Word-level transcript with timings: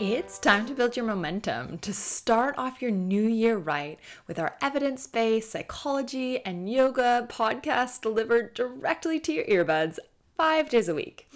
It's 0.00 0.40
time 0.40 0.66
to 0.66 0.74
build 0.74 0.96
your 0.96 1.06
momentum 1.06 1.78
to 1.78 1.94
start 1.94 2.56
off 2.58 2.82
your 2.82 2.90
new 2.90 3.28
year 3.28 3.56
right 3.56 3.96
with 4.26 4.40
our 4.40 4.56
evidence 4.60 5.06
based 5.06 5.52
psychology 5.52 6.44
and 6.44 6.68
yoga 6.68 7.28
podcast 7.30 8.00
delivered 8.00 8.54
directly 8.54 9.20
to 9.20 9.32
your 9.32 9.44
earbuds 9.44 10.00
five 10.36 10.68
days 10.68 10.88
a 10.88 10.96
week. 10.96 11.30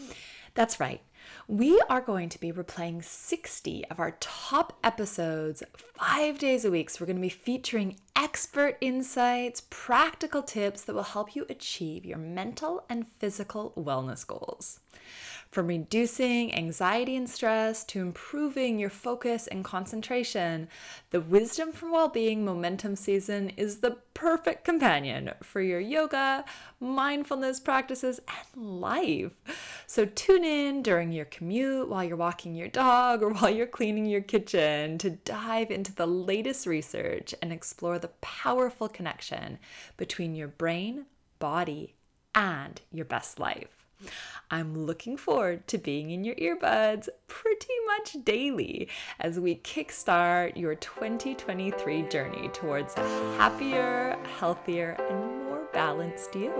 That's 0.55 0.81
right. 0.81 1.01
We 1.47 1.81
are 1.89 2.01
going 2.01 2.31
to 2.31 2.41
be 2.41 2.51
replaying 2.51 3.05
60 3.05 3.87
of 3.87 4.01
our 4.01 4.17
top 4.19 4.77
episodes 4.83 5.63
five 5.95 6.39
days 6.39 6.65
a 6.65 6.71
week. 6.71 6.91
So, 6.91 6.99
we're 7.01 7.07
going 7.07 7.17
to 7.19 7.23
be 7.23 7.29
featuring 7.29 7.97
expert 8.17 8.77
insights, 8.81 9.63
practical 9.71 10.43
tips 10.43 10.83
that 10.83 10.95
will 10.95 11.05
help 11.05 11.37
you 11.37 11.47
achieve 11.49 12.05
your 12.05 12.19
mental 12.19 12.85
and 12.91 13.07
physical 13.07 13.73
wellness 13.77 14.27
goals. 14.27 14.81
From 15.51 15.69
reducing 15.69 16.55
anxiety 16.55 17.17
and 17.17 17.29
stress 17.29 17.83
to 17.85 18.01
improving 18.01 18.79
your 18.79 18.91
focus 18.91 19.47
and 19.47 19.65
concentration, 19.65 20.69
the 21.11 21.23
Wisdom 21.23 21.73
for 21.73 21.91
Wellbeing 21.91 22.45
Momentum 22.45 22.97
Season 22.97 23.49
is 23.57 23.79
the 23.79 23.97
perfect 24.13 24.65
companion 24.65 25.31
for 25.43 25.63
your 25.63 25.81
yoga, 25.81 26.45
mindfulness 26.81 27.61
practices, 27.61 28.21
and 28.29 28.81
life. 28.81 29.33
So 29.87 30.05
tune 30.05 30.45
in 30.45 30.83
during 30.83 31.13
your 31.13 31.25
commute, 31.25 31.89
while 31.89 32.05
you're 32.05 32.19
walking 32.19 32.55
your 32.55 32.69
dog, 32.69 33.23
or 33.23 33.31
while 33.31 33.49
you're 33.49 33.67
cleaning 33.67 34.05
your 34.05 34.21
kitchen 34.21 34.99
to 34.99 35.09
dive 35.11 35.71
into 35.71 35.95
the 35.95 36.07
latest 36.07 36.67
research 36.67 37.35
and 37.41 37.55
explore 37.55 37.99
the 37.99 38.09
powerful 38.21 38.89
connection 38.89 39.59
between 39.97 40.35
your 40.35 40.49
brain, 40.49 41.07
body, 41.39 41.95
and 42.35 42.83
your 42.93 43.07
best 43.07 43.41
life. 43.41 43.78
I'm 44.51 44.87
looking 44.87 45.17
forward 45.17 45.67
to 45.69 45.79
being 45.79 46.11
in 46.11 46.25
your 46.25 46.35
earbuds 46.37 47.09
pretty 47.27 47.75
much 47.87 48.25
daily 48.25 48.89
as 49.21 49.39
we 49.39 49.57
kickstart 49.57 50.57
your 50.57 50.75
2023 50.75 52.03
journey 52.03 52.49
towards 52.49 52.95
a 52.97 53.01
happier, 53.37 54.17
healthier, 54.39 54.97
and 55.11 55.45
more 55.45 55.69
balanced 55.73 56.35
you. 56.35 56.53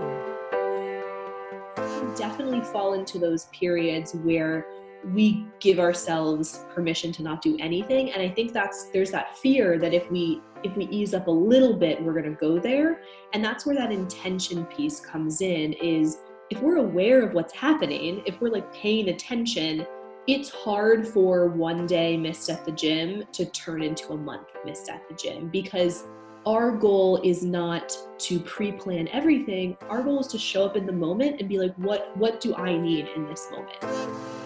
Definitely 2.15 2.61
fall 2.61 2.93
into 2.93 3.17
those 3.17 3.45
periods 3.45 4.13
where 4.13 4.67
we 5.13 5.45
give 5.59 5.79
ourselves 5.79 6.65
permission 6.73 7.11
to 7.13 7.23
not 7.23 7.41
do 7.41 7.55
anything 7.57 8.11
and 8.11 8.21
i 8.21 8.27
think 8.27 8.51
that's 8.51 8.89
there's 8.91 9.11
that 9.11 9.37
fear 9.37 9.79
that 9.79 9.93
if 9.93 10.11
we 10.11 10.41
if 10.63 10.75
we 10.75 10.85
ease 10.87 11.13
up 11.13 11.27
a 11.27 11.31
little 11.31 11.73
bit 11.73 12.03
we're 12.03 12.11
going 12.11 12.25
to 12.25 12.31
go 12.31 12.59
there 12.59 12.99
and 13.33 13.43
that's 13.43 13.65
where 13.65 13.75
that 13.75 13.93
intention 13.93 14.65
piece 14.65 14.99
comes 14.99 15.39
in 15.39 15.71
is 15.73 16.17
if 16.49 16.61
we're 16.61 16.77
aware 16.77 17.21
of 17.21 17.33
what's 17.33 17.53
happening, 17.53 18.23
if 18.25 18.41
we're 18.41 18.49
like 18.49 18.73
paying 18.73 19.09
attention, 19.09 19.85
it's 20.27 20.49
hard 20.49 21.07
for 21.07 21.47
one 21.47 21.85
day 21.85 22.17
missed 22.17 22.49
at 22.49 22.65
the 22.65 22.71
gym 22.71 23.23
to 23.33 23.45
turn 23.45 23.83
into 23.83 24.13
a 24.13 24.17
month 24.17 24.47
missed 24.65 24.89
at 24.89 25.07
the 25.07 25.15
gym 25.15 25.49
because 25.49 26.05
our 26.45 26.71
goal 26.71 27.21
is 27.23 27.43
not 27.43 27.95
to 28.17 28.39
pre-plan 28.39 29.07
everything. 29.09 29.77
Our 29.89 30.01
goal 30.01 30.21
is 30.21 30.27
to 30.27 30.39
show 30.39 30.65
up 30.65 30.75
in 30.75 30.85
the 30.85 30.91
moment 30.93 31.39
and 31.39 31.47
be 31.47 31.59
like, 31.59 31.75
what 31.75 32.15
what 32.17 32.41
do 32.41 32.55
I 32.55 32.77
need 32.77 33.07
in 33.15 33.27
this 33.27 33.47
moment? 33.51 34.38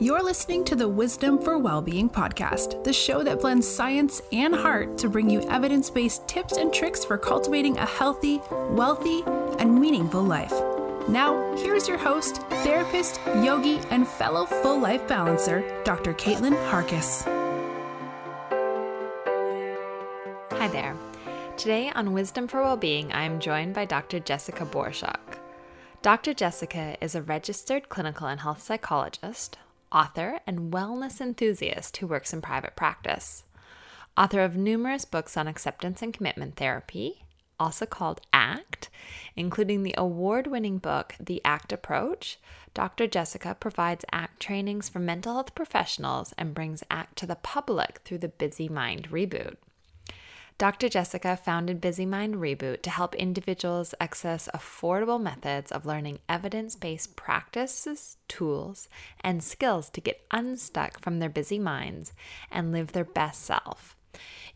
You're 0.00 0.22
listening 0.22 0.62
to 0.66 0.76
the 0.76 0.88
Wisdom 0.88 1.42
for 1.42 1.58
Wellbeing 1.58 2.08
podcast, 2.08 2.84
the 2.84 2.92
show 2.92 3.24
that 3.24 3.40
blends 3.40 3.66
science 3.66 4.22
and 4.30 4.54
heart 4.54 4.96
to 4.98 5.08
bring 5.08 5.28
you 5.28 5.40
evidence 5.48 5.90
based 5.90 6.28
tips 6.28 6.56
and 6.56 6.72
tricks 6.72 7.04
for 7.04 7.18
cultivating 7.18 7.76
a 7.78 7.84
healthy, 7.84 8.40
wealthy, 8.70 9.24
and 9.58 9.80
meaningful 9.80 10.22
life. 10.22 10.52
Now, 11.08 11.52
here's 11.56 11.88
your 11.88 11.98
host, 11.98 12.42
therapist, 12.62 13.20
yogi, 13.42 13.80
and 13.90 14.06
fellow 14.06 14.46
full 14.46 14.78
life 14.78 15.08
balancer, 15.08 15.64
Dr. 15.82 16.14
Kaitlin 16.14 16.54
Harkess. 16.70 17.24
Hi 20.52 20.68
there. 20.68 20.96
Today 21.56 21.90
on 21.90 22.12
Wisdom 22.12 22.46
for 22.46 22.62
Wellbeing, 22.62 23.10
I 23.10 23.24
am 23.24 23.40
joined 23.40 23.74
by 23.74 23.84
Dr. 23.84 24.20
Jessica 24.20 24.64
Borushok. 24.64 25.18
Dr. 26.02 26.34
Jessica 26.34 26.96
is 27.00 27.16
a 27.16 27.22
registered 27.22 27.88
clinical 27.88 28.28
and 28.28 28.38
health 28.38 28.62
psychologist, 28.62 29.58
author, 29.92 30.40
and 30.46 30.72
wellness 30.72 31.20
enthusiast 31.20 31.96
who 31.98 32.06
works 32.06 32.32
in 32.32 32.40
private 32.40 32.76
practice. 32.76 33.44
Author 34.16 34.40
of 34.40 34.56
numerous 34.56 35.04
books 35.04 35.36
on 35.36 35.46
acceptance 35.46 36.02
and 36.02 36.12
commitment 36.12 36.56
therapy, 36.56 37.24
also 37.60 37.86
called 37.86 38.20
ACT, 38.32 38.88
including 39.36 39.82
the 39.82 39.94
award 39.96 40.46
winning 40.46 40.78
book, 40.78 41.14
The 41.18 41.40
ACT 41.44 41.72
Approach, 41.72 42.38
Dr. 42.74 43.06
Jessica 43.06 43.56
provides 43.58 44.04
ACT 44.12 44.40
trainings 44.40 44.88
for 44.88 44.98
mental 44.98 45.34
health 45.34 45.54
professionals 45.54 46.32
and 46.38 46.54
brings 46.54 46.84
ACT 46.90 47.16
to 47.18 47.26
the 47.26 47.36
public 47.36 48.00
through 48.04 48.18
the 48.18 48.28
Busy 48.28 48.68
Mind 48.68 49.10
Reboot. 49.10 49.56
Dr. 50.58 50.88
Jessica 50.88 51.36
founded 51.36 51.80
Busy 51.80 52.04
Mind 52.04 52.34
Reboot 52.34 52.82
to 52.82 52.90
help 52.90 53.14
individuals 53.14 53.94
access 54.00 54.48
affordable 54.52 55.22
methods 55.22 55.70
of 55.70 55.86
learning 55.86 56.18
evidence 56.28 56.74
based 56.74 57.14
practices, 57.14 58.16
tools, 58.26 58.88
and 59.20 59.44
skills 59.44 59.88
to 59.90 60.00
get 60.00 60.26
unstuck 60.32 60.98
from 60.98 61.20
their 61.20 61.28
busy 61.28 61.60
minds 61.60 62.12
and 62.50 62.72
live 62.72 62.90
their 62.90 63.04
best 63.04 63.44
self. 63.44 63.94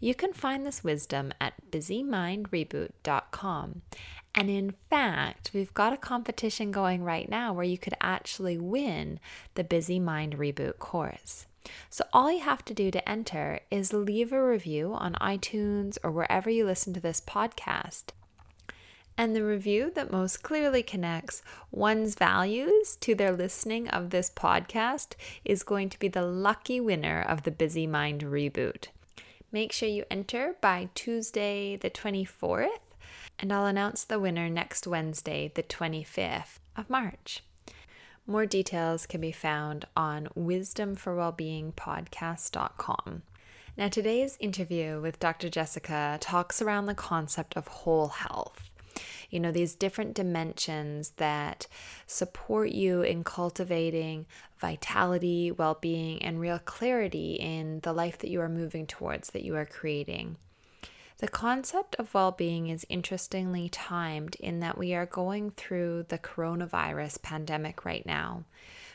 You 0.01 0.17
can 0.17 0.33
find 0.33 0.67
this 0.67 0.83
wisdom 0.83 1.33
at 1.41 1.71
busymindreboot.com. 1.71 3.83
And 4.35 4.51
in 4.51 4.75
fact, 4.91 5.53
we've 5.55 5.73
got 5.73 5.93
a 5.93 5.99
competition 5.99 6.73
going 6.73 7.05
right 7.05 7.29
now 7.29 7.53
where 7.53 7.63
you 7.63 7.79
could 7.79 7.95
actually 8.01 8.59
win 8.59 9.21
the 9.55 9.63
Busy 9.63 10.01
Mind 10.01 10.37
Reboot 10.37 10.81
course. 10.81 11.47
So, 11.91 12.05
all 12.13 12.33
you 12.33 12.41
have 12.41 12.65
to 12.67 12.75
do 12.75 12.91
to 12.91 13.09
enter 13.09 13.61
is 13.71 13.93
leave 13.93 14.33
a 14.33 14.45
review 14.45 14.95
on 14.95 15.15
iTunes 15.15 15.99
or 16.03 16.11
wherever 16.11 16.51
you 16.51 16.65
listen 16.65 16.93
to 16.95 17.01
this 17.01 17.21
podcast. 17.21 18.11
And 19.17 19.37
the 19.37 19.45
review 19.45 19.93
that 19.95 20.11
most 20.11 20.43
clearly 20.43 20.83
connects 20.83 21.43
one's 21.71 22.15
values 22.15 22.97
to 22.97 23.15
their 23.15 23.33
listening 23.33 23.89
of 23.89 24.11
this 24.11 24.31
podcast 24.31 25.15
is 25.45 25.63
going 25.63 25.91
to 25.91 25.99
be 25.99 26.09
the 26.09 26.25
lucky 26.25 26.81
winner 26.81 27.21
of 27.21 27.43
the 27.43 27.51
Busy 27.51 27.87
Mind 27.87 28.23
Reboot. 28.23 28.89
Make 29.53 29.71
sure 29.71 29.89
you 29.89 30.05
enter 30.11 30.57
by 30.63 30.89
Tuesday, 30.95 31.77
the 31.77 31.91
24th, 31.91 32.69
and 33.39 33.53
I'll 33.53 33.67
announce 33.67 34.03
the 34.03 34.19
winner 34.19 34.49
next 34.49 34.87
Wednesday, 34.87 35.53
the 35.55 35.63
25th 35.63 36.59
of 36.75 36.89
March. 36.89 37.43
More 38.27 38.47
details 38.47 39.05
can 39.05 39.21
be 39.21 39.33
found 39.33 39.85
on 39.97 40.29
wisdomforwellbeingpodcast.com. 40.39 43.23
Now, 43.77 43.89
today's 43.89 44.37
interview 44.39 45.01
with 45.01 45.19
Dr. 45.19 45.49
Jessica 45.49 46.19
talks 46.21 46.63
around 46.63 46.87
the 46.87 46.95
concept 46.95 47.57
of 47.57 47.67
whole 47.67 48.07
health. 48.09 48.71
You 49.29 49.41
know, 49.41 49.51
these 49.51 49.75
different 49.75 50.15
dimensions 50.15 51.11
that 51.17 51.67
support 52.07 52.71
you 52.71 53.03
in 53.03 53.25
cultivating 53.25 54.27
vitality, 54.59 55.51
well 55.51 55.77
being, 55.81 56.23
and 56.23 56.39
real 56.39 56.61
clarity 56.61 57.35
in 57.35 57.81
the 57.81 57.93
life 57.93 58.19
that 58.19 58.31
you 58.31 58.41
are 58.41 58.49
moving 58.49 58.87
towards, 58.87 59.31
that 59.31 59.43
you 59.43 59.57
are 59.57 59.67
creating. 59.67 60.37
The 61.23 61.29
concept 61.29 61.95
of 62.01 62.13
well 62.15 62.33
being 62.33 62.67
is 62.67 62.85
interestingly 62.89 63.69
timed 63.69 64.35
in 64.41 64.59
that 64.59 64.77
we 64.77 64.93
are 64.93 65.07
going 65.07 65.53
through 65.53 66.07
the 66.09 66.19
coronavirus 66.19 67.23
pandemic 67.23 67.85
right 67.85 68.05
now, 68.05 68.43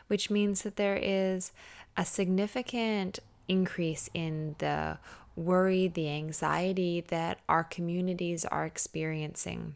which 0.07 0.29
means 0.29 0.63
that 0.63 0.75
there 0.75 0.99
is 1.01 1.53
a 1.95 2.03
significant 2.03 3.19
increase 3.47 4.09
in 4.13 4.55
the 4.57 4.97
worry, 5.37 5.87
the 5.87 6.09
anxiety 6.09 6.99
that 7.07 7.39
our 7.47 7.63
communities 7.63 8.43
are 8.43 8.65
experiencing. 8.65 9.75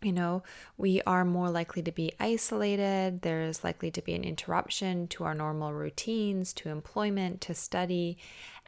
You 0.00 0.12
know, 0.12 0.44
we 0.78 1.02
are 1.08 1.24
more 1.24 1.50
likely 1.50 1.82
to 1.82 1.90
be 1.90 2.12
isolated. 2.20 3.22
There's 3.22 3.64
likely 3.64 3.90
to 3.90 4.00
be 4.00 4.14
an 4.14 4.22
interruption 4.22 5.08
to 5.08 5.24
our 5.24 5.34
normal 5.34 5.72
routines, 5.72 6.52
to 6.52 6.68
employment, 6.68 7.40
to 7.40 7.54
study. 7.54 8.16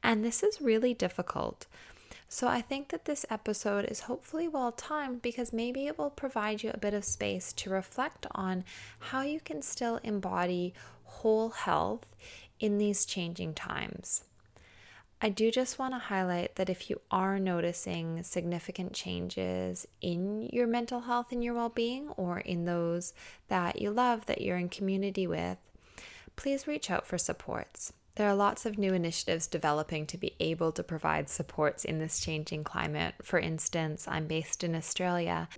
And 0.02 0.24
this 0.24 0.42
is 0.42 0.60
really 0.60 0.92
difficult. 0.92 1.66
So 2.28 2.48
I 2.48 2.60
think 2.60 2.88
that 2.88 3.04
this 3.04 3.24
episode 3.30 3.84
is 3.84 4.00
hopefully 4.00 4.48
well 4.48 4.72
timed 4.72 5.22
because 5.22 5.52
maybe 5.52 5.86
it 5.86 5.96
will 5.96 6.10
provide 6.10 6.62
you 6.62 6.70
a 6.74 6.78
bit 6.78 6.92
of 6.92 7.04
space 7.04 7.52
to 7.54 7.70
reflect 7.70 8.26
on 8.32 8.64
how 8.98 9.22
you 9.22 9.40
can 9.40 9.62
still 9.62 10.00
embody 10.02 10.74
whole 11.04 11.50
health 11.50 12.06
in 12.58 12.78
these 12.78 13.04
changing 13.04 13.54
times. 13.54 14.24
I 15.20 15.30
do 15.30 15.50
just 15.50 15.78
want 15.78 15.94
to 15.94 15.98
highlight 15.98 16.56
that 16.56 16.68
if 16.68 16.90
you 16.90 17.00
are 17.10 17.38
noticing 17.38 18.22
significant 18.22 18.92
changes 18.92 19.86
in 20.02 20.50
your 20.52 20.66
mental 20.66 21.00
health 21.00 21.32
and 21.32 21.42
your 21.42 21.54
well 21.54 21.70
being, 21.70 22.10
or 22.18 22.40
in 22.40 22.66
those 22.66 23.14
that 23.48 23.80
you 23.80 23.90
love, 23.90 24.26
that 24.26 24.42
you're 24.42 24.58
in 24.58 24.68
community 24.68 25.26
with, 25.26 25.56
please 26.34 26.66
reach 26.66 26.90
out 26.90 27.06
for 27.06 27.16
supports. 27.16 27.94
There 28.16 28.28
are 28.30 28.34
lots 28.34 28.64
of 28.64 28.78
new 28.78 28.94
initiatives 28.94 29.46
developing 29.46 30.06
to 30.06 30.16
be 30.16 30.34
able 30.40 30.72
to 30.72 30.82
provide 30.82 31.28
supports 31.28 31.84
in 31.84 31.98
this 31.98 32.18
changing 32.18 32.64
climate. 32.64 33.14
For 33.22 33.38
instance, 33.38 34.08
I'm 34.08 34.26
based 34.26 34.64
in 34.64 34.74
Australia, 34.74 35.50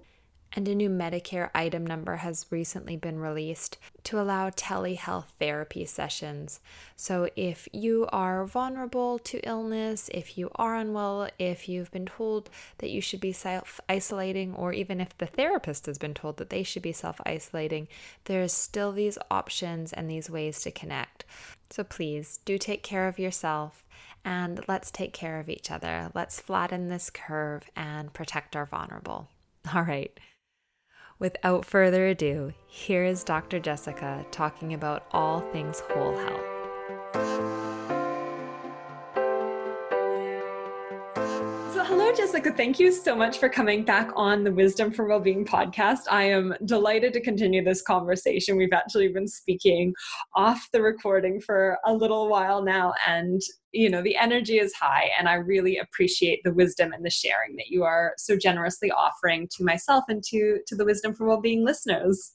And 0.55 0.67
a 0.67 0.75
new 0.75 0.89
Medicare 0.89 1.51
item 1.55 1.87
number 1.87 2.17
has 2.17 2.47
recently 2.51 2.97
been 2.97 3.19
released 3.19 3.77
to 4.05 4.19
allow 4.19 4.49
telehealth 4.49 5.27
therapy 5.39 5.85
sessions. 5.85 6.61
So, 6.97 7.29
if 7.37 7.69
you 7.73 8.09
are 8.11 8.47
vulnerable 8.47 9.19
to 9.21 9.47
illness, 9.47 10.09
if 10.13 10.39
you 10.39 10.51
are 10.57 10.75
unwell, 10.75 11.29
if 11.39 11.69
you've 11.69 11.91
been 11.91 12.07
told 12.07 12.49
that 12.79 12.91
you 12.91 13.03
should 13.03 13.21
be 13.21 13.33
self 13.33 13.79
isolating, 13.89 14.55
or 14.55 14.73
even 14.73 15.01
if 15.01 15.17
the 15.19 15.27
therapist 15.27 15.85
has 15.87 15.99
been 15.99 16.15
told 16.15 16.39
that 16.39 16.49
they 16.51 16.63
should 16.63 16.83
be 16.83 16.93
self 16.93 17.21
isolating, 17.27 17.87
there's 18.25 18.53
still 18.53 18.93
these 18.93 19.19
options 19.31 19.93
and 19.93 20.11
these 20.11 20.31
ways 20.31 20.63
to 20.63 20.71
connect. 20.71 21.27
So, 21.69 21.85
please 21.85 22.41
do 22.47 22.57
take 22.57 22.83
care 22.83 23.07
of 23.07 23.19
yourself 23.19 23.85
and 24.25 24.65
let's 24.67 24.91
take 24.91 25.13
care 25.13 25.41
of 25.41 25.49
each 25.49 25.71
other. 25.71 26.11
Let's 26.15 26.41
flatten 26.41 26.89
this 26.89 27.11
curve 27.11 27.71
and 27.77 28.13
protect 28.13 28.57
our 28.57 28.67
vulnerable. 28.67 29.29
All 29.75 29.83
right. 29.83 30.19
Without 31.21 31.65
further 31.65 32.07
ado, 32.07 32.53
here 32.69 33.03
is 33.05 33.25
Dr. 33.25 33.59
Jessica 33.59 34.25
talking 34.31 34.73
about 34.73 35.05
all 35.11 35.41
things 35.41 35.81
whole 35.91 36.17
health. 36.17 37.48
Jessica. 42.39 42.57
Thank 42.57 42.79
you 42.79 42.93
so 42.93 43.17
much 43.17 43.39
for 43.39 43.49
coming 43.49 43.85
back 43.85 44.13
on 44.15 44.45
the 44.45 44.53
Wisdom 44.53 44.93
for 44.93 45.09
Wellbeing 45.09 45.45
podcast. 45.45 46.03
I 46.09 46.23
am 46.23 46.55
delighted 46.67 47.13
to 47.15 47.21
continue 47.21 47.65
this 47.65 47.83
conversation. 47.83 48.57
We've 48.57 48.73
actually 48.73 49.09
been 49.09 49.27
speaking 49.27 49.93
off 50.37 50.69
the 50.73 50.81
recording 50.81 51.41
for 51.41 51.79
a 51.85 51.93
little 51.93 52.29
while 52.29 52.63
now, 52.63 52.95
and 53.05 53.43
you 53.73 53.91
know, 53.91 54.03
the 54.03 54.17
energy 54.17 54.61
is 54.61 54.73
high, 54.73 55.11
and 55.19 55.29
I 55.29 55.35
really 55.35 55.79
appreciate 55.79 56.39
the 56.45 56.55
wisdom 56.55 56.93
and 56.93 57.05
the 57.05 57.11
sharing 57.11 57.57
that 57.57 57.71
you 57.71 57.83
are 57.83 58.13
so 58.19 58.37
generously 58.37 58.93
offering 58.93 59.49
to 59.57 59.65
myself 59.65 60.05
and 60.09 60.23
to, 60.29 60.61
to 60.65 60.77
the 60.77 60.85
Wisdom 60.85 61.15
for 61.15 61.27
Wellbeing 61.27 61.65
listeners. 61.65 62.35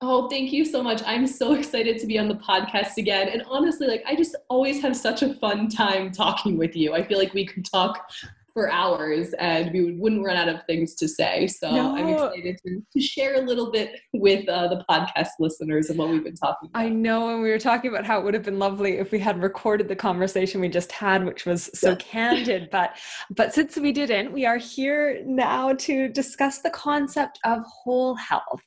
Oh, 0.00 0.30
thank 0.30 0.50
you 0.50 0.64
so 0.64 0.82
much. 0.82 1.02
I'm 1.04 1.26
so 1.26 1.52
excited 1.52 1.98
to 1.98 2.06
be 2.06 2.18
on 2.18 2.28
the 2.28 2.36
podcast 2.36 2.96
again. 2.96 3.28
And 3.28 3.42
honestly, 3.46 3.86
like 3.86 4.02
I 4.06 4.16
just 4.16 4.34
always 4.48 4.80
have 4.80 4.96
such 4.96 5.20
a 5.22 5.34
fun 5.34 5.68
time 5.68 6.10
talking 6.10 6.56
with 6.56 6.74
you. 6.74 6.94
I 6.94 7.06
feel 7.06 7.18
like 7.18 7.34
we 7.34 7.44
could 7.44 7.66
talk 7.66 8.10
for 8.54 8.70
hours 8.70 9.32
and 9.34 9.72
we 9.72 9.92
wouldn't 9.92 10.24
run 10.24 10.36
out 10.36 10.48
of 10.48 10.64
things 10.66 10.94
to 10.96 11.08
say. 11.08 11.46
So 11.46 11.70
no. 11.70 11.96
I'm 11.96 12.08
excited 12.08 12.58
to, 12.66 12.82
to, 12.92 13.00
share 13.00 13.36
a 13.36 13.40
little 13.40 13.70
bit 13.70 14.00
with 14.12 14.48
uh, 14.48 14.68
the 14.68 14.84
podcast 14.88 15.30
listeners 15.38 15.90
of 15.90 15.96
what 15.96 16.08
we've 16.08 16.24
been 16.24 16.34
talking 16.34 16.68
about. 16.68 16.80
I 16.80 16.88
know, 16.88 17.30
and 17.30 17.42
we 17.42 17.50
were 17.50 17.58
talking 17.58 17.90
about 17.90 18.04
how 18.04 18.20
it 18.20 18.24
would 18.24 18.34
have 18.34 18.42
been 18.42 18.58
lovely 18.58 18.98
if 18.98 19.10
we 19.10 19.18
had 19.18 19.42
recorded 19.42 19.88
the 19.88 19.96
conversation 19.96 20.60
we 20.60 20.68
just 20.68 20.92
had, 20.92 21.24
which 21.24 21.46
was 21.46 21.70
so 21.74 21.96
candid. 21.96 22.68
But 22.70 22.96
but 23.30 23.54
since 23.54 23.76
we 23.76 23.92
didn't, 23.92 24.32
we 24.32 24.46
are 24.46 24.58
here 24.58 25.22
now 25.26 25.72
to 25.74 26.08
discuss 26.08 26.58
the 26.58 26.70
concept 26.70 27.38
of 27.44 27.62
whole 27.66 28.14
health. 28.14 28.60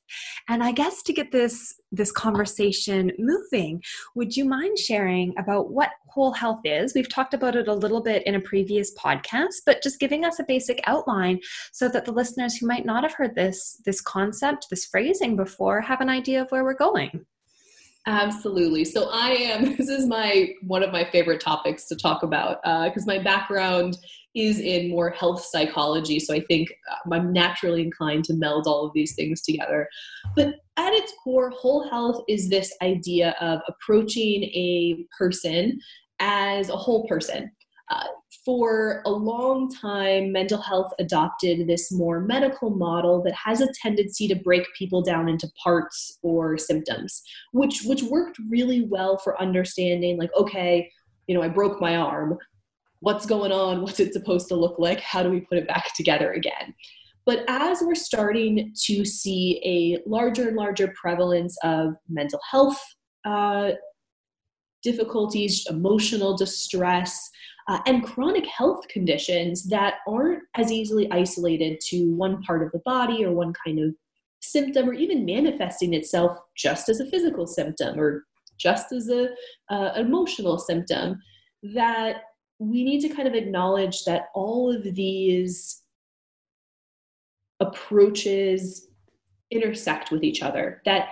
And 0.50 0.64
I 0.64 0.72
guess 0.72 1.02
to 1.04 1.14
get 1.14 1.32
this 1.32 1.76
this 1.92 2.12
conversation 2.12 3.12
moving, 3.18 3.82
would 4.16 4.36
you 4.36 4.46
mind 4.46 4.78
sharing 4.78 5.34
about 5.38 5.72
what 5.72 5.92
whole 6.08 6.34
health 6.34 6.62
is? 6.64 6.94
We've 6.94 7.10
talked 7.10 7.34
about 7.34 7.56
it 7.56 7.68
a 7.68 7.74
little 7.74 8.02
bit 8.02 8.24
in 8.26 8.36
a 8.36 8.40
previous 8.40 8.94
podcast, 8.96 9.62
but 9.66 9.84
just 9.84 10.00
giving 10.00 10.26
us 10.26 10.40
a 10.40 10.44
basic 10.44 10.82
outline 10.88 11.40
so 11.72 11.88
that 11.90 12.06
the 12.06 12.12
listeners 12.12 12.56
who 12.56 12.68
might 12.68 12.86
not 12.86 13.04
have 13.04 13.14
heard 13.14 13.36
this 13.36 13.82
this 13.86 14.02
concept, 14.02 14.68
this 14.70 14.86
phrasing 14.86 15.36
before, 15.36 15.82
have 15.82 16.02
an 16.02 16.10
idea 16.10 16.42
of 16.42 16.50
where 16.50 16.64
we're 16.64 16.74
going. 16.74 17.26
Absolutely. 18.08 18.86
So 18.86 19.10
I 19.12 19.32
am. 19.32 19.76
This 19.86 19.90
is 19.90 20.08
my 20.08 20.54
one 20.62 20.84
of 20.84 20.92
my 20.92 21.06
favorite 21.06 21.42
topics 21.42 21.88
to 21.88 21.96
talk 21.96 22.24
about 22.24 22.62
because 22.64 23.04
uh, 23.04 23.14
my 23.14 23.20
background 23.20 23.98
is 24.36 24.60
in 24.60 24.90
more 24.90 25.10
health 25.10 25.44
psychology. 25.44 26.20
So 26.20 26.34
I 26.34 26.42
think 26.42 26.70
uh, 26.92 27.14
I'm 27.14 27.32
naturally 27.32 27.82
inclined 27.82 28.26
to 28.26 28.34
meld 28.34 28.68
all 28.68 28.86
of 28.86 28.94
these 28.94 29.16
things 29.16 29.42
together. 29.42 29.88
But 30.36 30.56
at 30.77 30.94
its 30.94 31.13
core, 31.24 31.50
whole 31.51 31.88
health 31.89 32.24
is 32.27 32.50
this 32.50 32.74
idea 32.81 33.36
of 33.39 33.62
approaching 33.68 34.44
a 34.44 35.06
person 35.18 35.80
as 36.19 36.69
a 36.69 36.75
whole 36.75 37.07
person. 37.07 37.51
Uh, 37.89 38.07
for 38.44 39.01
a 39.06 39.12
long 39.12 39.72
time, 39.72 40.31
mental 40.31 40.60
health 40.60 40.92
adopted 41.00 41.68
this 41.68 41.92
more 41.92 42.19
medical 42.19 42.69
model 42.69 43.24
that 43.24 43.33
has 43.33 43.62
a 43.62 43.68
tendency 43.81 44.27
to 44.27 44.36
break 44.36 44.66
people 44.77 45.01
down 45.01 45.30
into 45.30 45.51
parts 45.63 46.18
or 46.24 46.57
symptoms, 46.57 47.22
which 47.54 47.83
which 47.86 48.04
worked 48.04 48.38
really 48.50 48.88
well 48.89 49.18
for 49.18 49.39
understanding, 49.42 50.18
like, 50.18 50.31
okay, 50.36 50.92
you 51.27 51.36
know, 51.36 51.42
I 51.42 51.48
broke 51.48 51.80
my 51.80 51.95
arm. 51.95 52.38
What's 53.01 53.25
going 53.25 53.51
on? 53.51 53.81
What's 53.81 54.00
it 54.00 54.13
supposed 54.13 54.48
to 54.50 54.56
look 54.56 54.80
like? 54.80 55.00
How 55.00 55.22
do 55.22 55.30
we 55.30 55.42
put 55.42 55.57
it 55.57 55.68
back 55.68 55.94
together 55.95 56.33
again? 56.33 56.74
But 57.25 57.44
as 57.48 57.81
we're 57.81 57.95
starting 57.95 58.74
to 58.86 59.04
see 59.04 59.62
a 59.66 60.10
larger 60.10 60.50
and 60.50 60.57
larger 60.57 60.94
prevalence 61.00 61.57
of 61.63 61.95
mental 62.07 62.39
health 62.50 62.80
uh, 63.25 63.72
difficulties, 64.83 65.66
emotional 65.69 66.38
distress, 66.38 67.30
uh, 67.68 67.80
and 67.88 68.04
chronic 68.04 68.45
health 68.45 68.88
conditions 68.88 69.63
that 69.69 69.95
aren't 70.07 70.44
as 70.56 70.72
easily 70.72 71.12
isolated 71.12 71.80
to 71.81 72.12
one 72.12 72.42
part 72.44 72.62
of 72.62 72.72
the 72.72 72.81
body 72.86 73.25
or 73.25 73.31
one 73.31 73.54
kind 73.66 73.80
of 73.80 73.95
symptom 74.42 74.88
or 74.88 74.94
even 74.94 75.25
manifesting 75.25 75.95
itself 75.95 76.38
just 76.56 76.89
as 76.89 77.00
a 77.00 77.10
physical 77.10 77.48
symptom 77.48 78.00
or 78.00 78.25
just 78.57 78.92
as 78.92 79.10
a 79.10 79.30
uh, 79.69 79.94
emotional 79.98 80.60
symptom 80.60 81.19
that 81.63 82.18
we 82.60 82.83
need 82.83 83.01
to 83.01 83.10
kind 83.10 83.27
of 83.27 83.33
acknowledge 83.33 84.04
that 84.06 84.27
all 84.36 84.74
of 84.74 84.83
these 84.95 85.81
approaches 87.60 88.88
intersect 89.52 90.12
with 90.12 90.24
each 90.24 90.42
other 90.42 90.81
that 90.86 91.10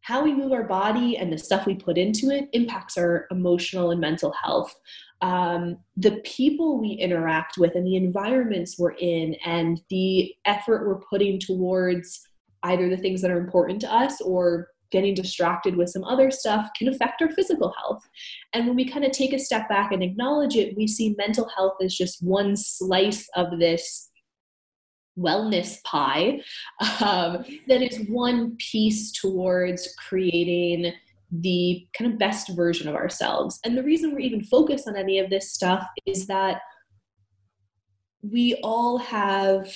how 0.00 0.22
we 0.22 0.34
move 0.34 0.52
our 0.52 0.64
body 0.64 1.16
and 1.16 1.32
the 1.32 1.38
stuff 1.38 1.64
we 1.64 1.74
put 1.74 1.96
into 1.96 2.30
it 2.30 2.48
impacts 2.52 2.98
our 2.98 3.26
emotional 3.30 3.90
and 3.92 4.00
mental 4.00 4.32
health 4.42 4.74
um, 5.22 5.78
the 5.96 6.20
people 6.24 6.80
we 6.80 6.90
interact 6.94 7.56
with 7.56 7.76
and 7.76 7.86
the 7.86 7.94
environments 7.94 8.76
we're 8.78 8.96
in 8.98 9.36
and 9.44 9.80
the 9.88 10.34
effort 10.44 10.86
we're 10.86 11.00
putting 11.08 11.38
towards 11.38 12.28
either 12.64 12.88
the 12.90 12.96
things 12.96 13.22
that 13.22 13.30
are 13.30 13.38
important 13.38 13.80
to 13.80 13.92
us 13.92 14.20
or 14.20 14.68
getting 14.90 15.14
distracted 15.14 15.74
with 15.74 15.88
some 15.88 16.04
other 16.04 16.30
stuff 16.30 16.68
can 16.76 16.88
affect 16.88 17.22
our 17.22 17.30
physical 17.30 17.72
health. 17.78 18.02
And 18.52 18.66
when 18.66 18.76
we 18.76 18.84
kind 18.84 19.04
of 19.04 19.12
take 19.12 19.32
a 19.32 19.38
step 19.38 19.68
back 19.68 19.90
and 19.90 20.02
acknowledge 20.02 20.54
it, 20.54 20.76
we 20.76 20.86
see 20.86 21.14
mental 21.16 21.48
health 21.56 21.76
as 21.82 21.94
just 21.94 22.22
one 22.22 22.56
slice 22.56 23.26
of 23.34 23.58
this 23.58 24.10
wellness 25.18 25.82
pie 25.84 26.40
um, 27.00 27.44
that 27.68 27.82
is 27.82 28.08
one 28.08 28.56
piece 28.56 29.12
towards 29.12 29.94
creating 29.96 30.92
the 31.30 31.86
kind 31.96 32.12
of 32.12 32.18
best 32.18 32.50
version 32.54 32.88
of 32.88 32.94
ourselves. 32.94 33.58
And 33.64 33.76
the 33.76 33.82
reason 33.82 34.12
we're 34.12 34.20
even 34.20 34.44
focused 34.44 34.86
on 34.86 34.96
any 34.96 35.18
of 35.18 35.30
this 35.30 35.50
stuff 35.50 35.86
is 36.06 36.26
that 36.26 36.60
we 38.22 38.58
all 38.62 38.98
have 38.98 39.68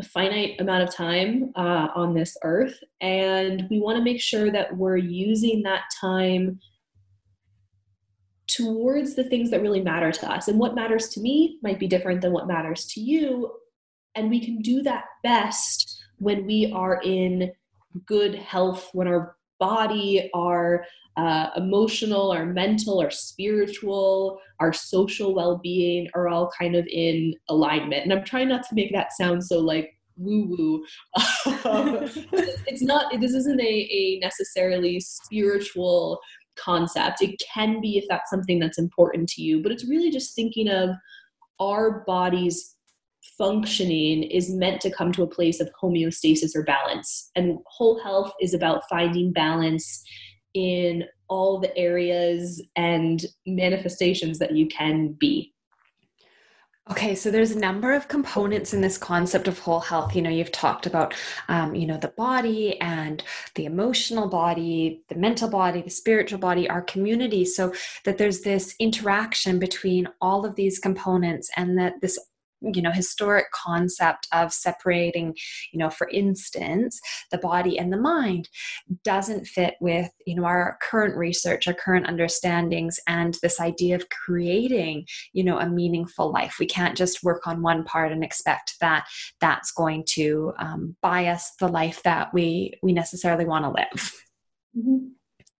a 0.00 0.04
finite 0.04 0.60
amount 0.60 0.84
of 0.84 0.94
time 0.94 1.50
uh, 1.56 1.88
on 1.94 2.14
this 2.14 2.36
earth, 2.44 2.78
and 3.00 3.66
we 3.68 3.80
want 3.80 3.98
to 3.98 4.04
make 4.04 4.20
sure 4.20 4.50
that 4.50 4.76
we're 4.76 4.96
using 4.96 5.62
that 5.62 5.82
time 6.00 6.60
towards 8.46 9.14
the 9.14 9.24
things 9.24 9.50
that 9.50 9.60
really 9.60 9.82
matter 9.82 10.10
to 10.10 10.30
us. 10.30 10.48
And 10.48 10.58
what 10.58 10.74
matters 10.74 11.08
to 11.10 11.20
me 11.20 11.58
might 11.62 11.78
be 11.78 11.86
different 11.86 12.20
than 12.20 12.32
what 12.32 12.46
matters 12.46 12.86
to 12.86 13.00
you. 13.00 13.52
And 14.18 14.30
we 14.30 14.44
can 14.44 14.58
do 14.58 14.82
that 14.82 15.04
best 15.22 16.02
when 16.18 16.44
we 16.44 16.72
are 16.74 17.00
in 17.04 17.52
good 18.04 18.34
health, 18.34 18.90
when 18.92 19.06
our 19.06 19.36
body, 19.60 20.28
our 20.34 20.84
uh, 21.16 21.50
emotional, 21.56 22.32
our 22.32 22.44
mental, 22.44 23.00
our 23.00 23.10
spiritual, 23.10 24.40
our 24.60 24.72
social 24.72 25.34
well 25.34 25.60
being 25.62 26.08
are 26.14 26.28
all 26.28 26.50
kind 26.58 26.74
of 26.74 26.84
in 26.88 27.34
alignment. 27.48 28.02
And 28.02 28.12
I'm 28.12 28.24
trying 28.24 28.48
not 28.48 28.62
to 28.68 28.74
make 28.74 28.92
that 28.92 29.12
sound 29.12 29.44
so 29.44 29.60
like 29.60 29.90
woo 30.16 30.46
woo. 30.48 30.84
it's 32.66 32.82
not, 32.82 33.12
this 33.20 33.32
isn't 33.32 33.60
a, 33.60 33.64
a 33.64 34.18
necessarily 34.20 34.98
spiritual 34.98 36.18
concept. 36.56 37.22
It 37.22 37.40
can 37.54 37.80
be 37.80 37.98
if 37.98 38.04
that's 38.08 38.30
something 38.30 38.58
that's 38.58 38.78
important 38.78 39.28
to 39.30 39.42
you, 39.42 39.62
but 39.62 39.70
it's 39.70 39.88
really 39.88 40.10
just 40.10 40.34
thinking 40.34 40.68
of 40.68 40.90
our 41.60 42.04
bodies 42.04 42.74
functioning 43.38 44.24
is 44.24 44.50
meant 44.50 44.80
to 44.82 44.90
come 44.90 45.12
to 45.12 45.22
a 45.22 45.26
place 45.26 45.60
of 45.60 45.70
homeostasis 45.80 46.54
or 46.54 46.64
balance. 46.64 47.30
And 47.36 47.58
whole 47.66 47.98
health 48.02 48.32
is 48.40 48.52
about 48.52 48.82
finding 48.90 49.32
balance 49.32 50.02
in 50.54 51.04
all 51.28 51.60
the 51.60 51.76
areas 51.76 52.60
and 52.76 53.24
manifestations 53.46 54.38
that 54.40 54.52
you 54.52 54.66
can 54.66 55.12
be. 55.12 55.54
Okay, 56.90 57.14
so 57.14 57.30
there's 57.30 57.50
a 57.50 57.58
number 57.58 57.92
of 57.92 58.08
components 58.08 58.72
in 58.72 58.80
this 58.80 58.96
concept 58.96 59.46
of 59.46 59.58
whole 59.58 59.80
health. 59.80 60.16
You 60.16 60.22
know, 60.22 60.30
you've 60.30 60.52
talked 60.52 60.86
about, 60.86 61.14
um, 61.48 61.74
you 61.74 61.86
know, 61.86 61.98
the 61.98 62.14
body 62.16 62.80
and 62.80 63.22
the 63.56 63.66
emotional 63.66 64.26
body, 64.26 65.02
the 65.10 65.14
mental 65.14 65.50
body, 65.50 65.82
the 65.82 65.90
spiritual 65.90 66.38
body, 66.38 66.68
our 66.68 66.80
community. 66.80 67.44
So 67.44 67.74
that 68.06 68.16
there's 68.16 68.40
this 68.40 68.74
interaction 68.80 69.58
between 69.58 70.08
all 70.22 70.46
of 70.46 70.54
these 70.54 70.78
components, 70.78 71.50
and 71.58 71.78
that 71.78 72.00
this 72.00 72.18
you 72.60 72.82
know 72.82 72.90
historic 72.90 73.50
concept 73.52 74.26
of 74.32 74.52
separating 74.52 75.34
you 75.72 75.78
know 75.78 75.90
for 75.90 76.08
instance 76.08 77.00
the 77.30 77.38
body 77.38 77.78
and 77.78 77.92
the 77.92 77.96
mind 77.96 78.48
doesn't 79.04 79.46
fit 79.46 79.74
with 79.80 80.10
you 80.26 80.34
know 80.34 80.44
our 80.44 80.78
current 80.82 81.16
research 81.16 81.68
our 81.68 81.74
current 81.74 82.06
understandings 82.06 82.98
and 83.06 83.38
this 83.42 83.60
idea 83.60 83.94
of 83.94 84.08
creating 84.08 85.06
you 85.32 85.44
know 85.44 85.58
a 85.58 85.68
meaningful 85.68 86.32
life 86.32 86.56
we 86.58 86.66
can't 86.66 86.96
just 86.96 87.22
work 87.22 87.46
on 87.46 87.62
one 87.62 87.84
part 87.84 88.12
and 88.12 88.24
expect 88.24 88.74
that 88.80 89.06
that's 89.40 89.72
going 89.72 90.04
to 90.06 90.52
um, 90.58 90.96
us 91.02 91.52
the 91.60 91.68
life 91.68 92.02
that 92.02 92.32
we 92.34 92.72
we 92.82 92.92
necessarily 92.92 93.44
want 93.44 93.64
to 93.64 93.70
live 93.70 94.12
mm-hmm. 94.76 95.06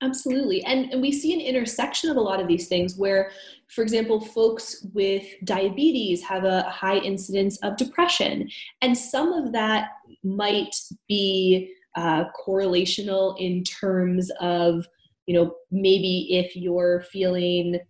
Absolutely. 0.01 0.65
And, 0.65 0.93
and 0.93 1.03
we 1.03 1.11
see 1.11 1.35
an 1.35 1.41
intersection 1.41 2.09
of 2.09 2.17
a 2.17 2.21
lot 2.21 2.41
of 2.41 2.47
these 2.47 2.69
things 2.69 2.97
where, 2.97 3.33
for 3.67 3.83
example, 3.83 4.21
folks 4.21 4.87
with 4.95 5.25
diabetes 5.43 6.23
have 6.23 6.45
a 6.45 6.63
high 6.63 6.99
incidence 6.99 7.59
of 7.65 7.77
depression. 7.77 8.49
And 8.81 8.97
some 8.97 9.33
of 9.33 9.53
that 9.53 9.89
might 10.23 10.75
be 11.09 11.75
uh, 11.97 12.27
correlational 12.47 13.35
in 13.41 13.65
terms 13.65 14.31
of, 14.41 14.87
you 15.27 15.35
know, 15.35 15.57
maybe 15.73 16.29
if 16.31 16.55
you're 16.55 17.01
feeling 17.11 17.81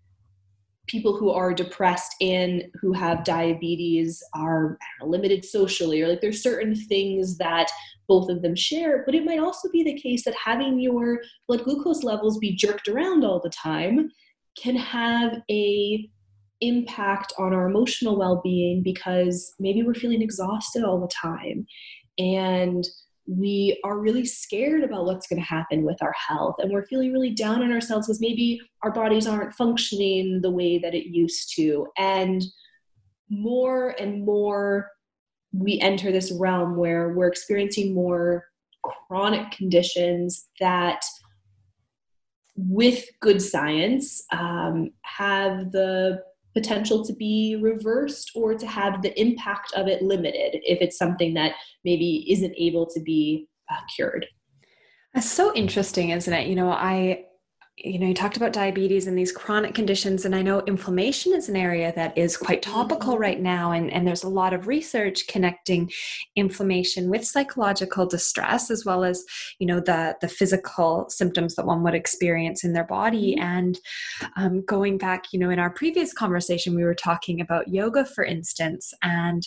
people 0.88 1.16
who 1.16 1.30
are 1.30 1.54
depressed 1.54 2.14
and 2.20 2.64
who 2.80 2.92
have 2.92 3.24
diabetes 3.24 4.22
are 4.34 4.78
know, 5.00 5.06
limited 5.06 5.44
socially 5.44 6.02
or 6.02 6.08
like 6.08 6.20
there's 6.20 6.42
certain 6.42 6.74
things 6.74 7.38
that 7.38 7.70
both 8.08 8.28
of 8.30 8.42
them 8.42 8.56
share 8.56 9.02
but 9.04 9.14
it 9.14 9.24
might 9.24 9.38
also 9.38 9.68
be 9.70 9.84
the 9.84 10.00
case 10.00 10.24
that 10.24 10.34
having 10.34 10.80
your 10.80 11.20
blood 11.46 11.62
glucose 11.64 12.02
levels 12.02 12.38
be 12.38 12.56
jerked 12.56 12.88
around 12.88 13.24
all 13.24 13.40
the 13.40 13.50
time 13.50 14.10
can 14.56 14.74
have 14.74 15.38
a 15.50 16.08
impact 16.60 17.32
on 17.38 17.54
our 17.54 17.66
emotional 17.68 18.18
well-being 18.18 18.82
because 18.82 19.54
maybe 19.58 19.82
we're 19.82 19.94
feeling 19.94 20.22
exhausted 20.22 20.82
all 20.82 21.00
the 21.00 21.08
time. 21.08 21.66
And 22.18 22.84
we 23.28 23.78
are 23.84 23.98
really 23.98 24.24
scared 24.24 24.82
about 24.82 25.04
what's 25.04 25.26
going 25.26 25.40
to 25.40 25.46
happen 25.46 25.84
with 25.84 26.02
our 26.02 26.14
health 26.14 26.56
and 26.58 26.72
we're 26.72 26.86
feeling 26.86 27.12
really 27.12 27.30
down 27.30 27.62
on 27.62 27.70
ourselves 27.70 28.06
because 28.06 28.22
maybe 28.22 28.58
our 28.82 28.90
bodies 28.90 29.26
aren't 29.26 29.54
functioning 29.54 30.40
the 30.40 30.50
way 30.50 30.78
that 30.78 30.94
it 30.94 31.08
used 31.14 31.54
to. 31.54 31.86
And 31.98 32.42
more 33.28 33.90
and 34.00 34.24
more 34.24 34.90
we 35.52 35.78
enter 35.80 36.10
this 36.10 36.32
realm 36.32 36.76
where 36.76 37.10
we're 37.10 37.28
experiencing 37.28 37.94
more 37.94 38.46
chronic 38.82 39.50
conditions 39.50 40.46
that 40.58 41.02
with 42.56 43.04
good 43.20 43.42
science 43.42 44.24
um, 44.32 44.90
have 45.02 45.70
the 45.72 46.22
potential 46.58 47.04
to 47.04 47.14
be 47.14 47.58
reversed 47.60 48.32
or 48.34 48.54
to 48.54 48.66
have 48.66 49.02
the 49.02 49.18
impact 49.20 49.72
of 49.74 49.86
it 49.86 50.02
limited 50.02 50.60
if 50.64 50.80
it's 50.80 50.98
something 50.98 51.34
that 51.34 51.52
maybe 51.84 52.26
isn't 52.32 52.54
able 52.58 52.86
to 52.86 53.00
be 53.00 53.48
uh, 53.70 53.80
cured. 53.94 54.26
That's 55.14 55.30
so 55.30 55.54
interesting, 55.54 56.10
isn't 56.10 56.32
it? 56.32 56.48
You 56.48 56.56
know, 56.56 56.70
I 56.70 57.24
you 57.84 57.98
know, 57.98 58.06
you 58.06 58.14
talked 58.14 58.36
about 58.36 58.52
diabetes 58.52 59.06
and 59.06 59.16
these 59.16 59.30
chronic 59.30 59.74
conditions, 59.74 60.24
and 60.24 60.34
I 60.34 60.42
know 60.42 60.60
inflammation 60.66 61.32
is 61.32 61.48
an 61.48 61.56
area 61.56 61.92
that 61.94 62.16
is 62.18 62.36
quite 62.36 62.62
topical 62.62 63.12
mm-hmm. 63.12 63.22
right 63.22 63.40
now, 63.40 63.72
and, 63.72 63.92
and 63.92 64.06
there's 64.06 64.24
a 64.24 64.28
lot 64.28 64.52
of 64.52 64.66
research 64.66 65.26
connecting 65.28 65.90
inflammation 66.34 67.08
with 67.08 67.24
psychological 67.24 68.06
distress, 68.06 68.70
as 68.70 68.84
well 68.84 69.04
as, 69.04 69.24
you 69.58 69.66
know, 69.66 69.80
the 69.80 70.16
the 70.20 70.28
physical 70.28 71.06
symptoms 71.08 71.54
that 71.54 71.66
one 71.66 71.82
would 71.82 71.94
experience 71.94 72.64
in 72.64 72.72
their 72.72 72.84
body. 72.84 73.36
Mm-hmm. 73.36 73.44
And 73.44 73.80
um, 74.36 74.64
going 74.64 74.98
back, 74.98 75.24
you 75.32 75.38
know, 75.38 75.50
in 75.50 75.58
our 75.58 75.70
previous 75.70 76.12
conversation, 76.12 76.74
we 76.74 76.84
were 76.84 76.94
talking 76.94 77.40
about 77.40 77.68
yoga, 77.68 78.04
for 78.04 78.24
instance, 78.24 78.92
and 79.02 79.42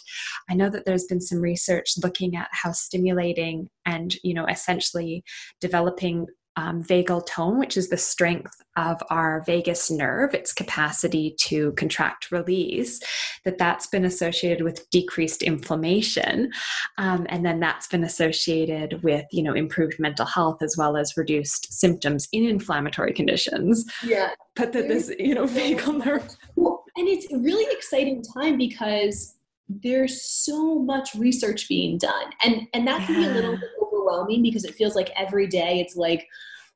I 0.49 0.53
know 0.53 0.69
that 0.69 0.85
there's 0.85 1.05
been 1.05 1.21
some 1.21 1.41
research 1.41 1.93
looking 2.01 2.35
at 2.35 2.47
how 2.51 2.71
stimulating 2.71 3.69
and, 3.85 4.15
you 4.23 4.33
know, 4.33 4.45
essentially 4.45 5.23
developing 5.59 6.27
um, 6.55 6.83
vagal 6.83 7.25
tone, 7.25 7.57
which 7.57 7.77
is 7.77 7.89
the 7.89 7.97
strength 7.97 8.61
of 8.77 9.01
our 9.09 9.43
vagus 9.45 9.89
nerve, 9.89 10.33
its 10.33 10.53
capacity 10.53 11.35
to 11.39 11.71
contract 11.73 12.31
release, 12.31 12.99
that 13.45 13.57
that's 13.57 13.87
been 13.87 14.05
associated 14.05 14.63
with 14.63 14.89
decreased 14.89 15.41
inflammation, 15.41 16.51
um, 16.97 17.25
and 17.29 17.45
then 17.45 17.59
that's 17.59 17.87
been 17.87 18.03
associated 18.03 19.01
with 19.03 19.25
you 19.31 19.43
know 19.43 19.53
improved 19.53 19.99
mental 19.99 20.25
health 20.25 20.61
as 20.61 20.75
well 20.77 20.97
as 20.97 21.17
reduced 21.17 21.73
symptoms 21.73 22.27
in 22.31 22.45
inflammatory 22.45 23.13
conditions. 23.13 23.85
Yeah, 24.03 24.31
but 24.55 24.73
that 24.73 24.87
this 24.87 25.11
you 25.19 25.35
know 25.35 25.45
vagal 25.45 26.05
nerve. 26.05 26.35
Well, 26.55 26.83
and 26.97 27.07
it's 27.07 27.31
a 27.31 27.37
really 27.37 27.65
exciting 27.75 28.23
time 28.35 28.57
because 28.57 29.35
there's 29.69 30.21
so 30.21 30.79
much 30.79 31.15
research 31.15 31.69
being 31.69 31.97
done 31.97 32.25
and 32.43 32.67
and 32.73 32.85
that 32.85 33.05
can 33.05 33.21
yeah. 33.21 33.21
be 33.21 33.31
a 33.31 33.33
little 33.33 33.55
bit 33.55 33.69
overwhelming 34.11 34.43
because 34.43 34.65
it 34.65 34.75
feels 34.75 34.95
like 34.95 35.11
every 35.15 35.47
day 35.47 35.79
it's 35.79 35.95
like, 35.95 36.27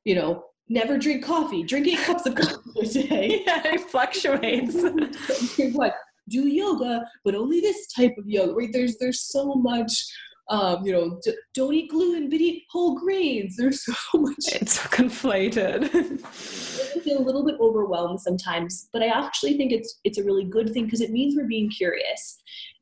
you 0.04 0.14
know, 0.14 0.44
never 0.68 0.98
drink 0.98 1.24
coffee, 1.24 1.62
drink 1.62 1.86
eight 1.88 1.98
cups 1.98 2.26
of 2.26 2.34
coffee 2.34 2.80
a 2.80 2.86
day. 2.86 3.42
Yeah, 3.46 3.62
it 3.64 3.80
fluctuates. 3.80 4.76
what? 5.74 5.94
Do 6.28 6.48
yoga, 6.48 7.06
but 7.24 7.36
only 7.36 7.60
this 7.60 7.86
type 7.92 8.12
of 8.18 8.26
yoga. 8.26 8.52
Right? 8.52 8.70
There's 8.72 8.96
there's 8.98 9.20
so 9.20 9.54
much. 9.54 9.92
Um, 10.48 10.86
you 10.86 10.92
know, 10.92 11.18
d- 11.24 11.36
don't 11.54 11.74
eat 11.74 11.90
gluten, 11.90 12.30
but 12.30 12.40
eat 12.40 12.66
whole 12.70 12.96
grains. 12.96 13.56
There's 13.56 13.84
so 13.84 13.94
much. 14.14 14.36
It's 14.52 14.78
conflated. 14.78 15.84
I 15.92 17.00
feel 17.00 17.18
a 17.18 17.26
little 17.26 17.44
bit 17.44 17.56
overwhelmed 17.60 18.20
sometimes, 18.20 18.88
but 18.92 19.02
I 19.02 19.06
actually 19.06 19.56
think 19.56 19.72
it's 19.72 20.00
it's 20.04 20.18
a 20.18 20.24
really 20.24 20.44
good 20.44 20.72
thing 20.72 20.84
because 20.84 21.00
it 21.00 21.10
means 21.10 21.36
we're 21.36 21.48
being 21.48 21.68
curious. 21.70 22.40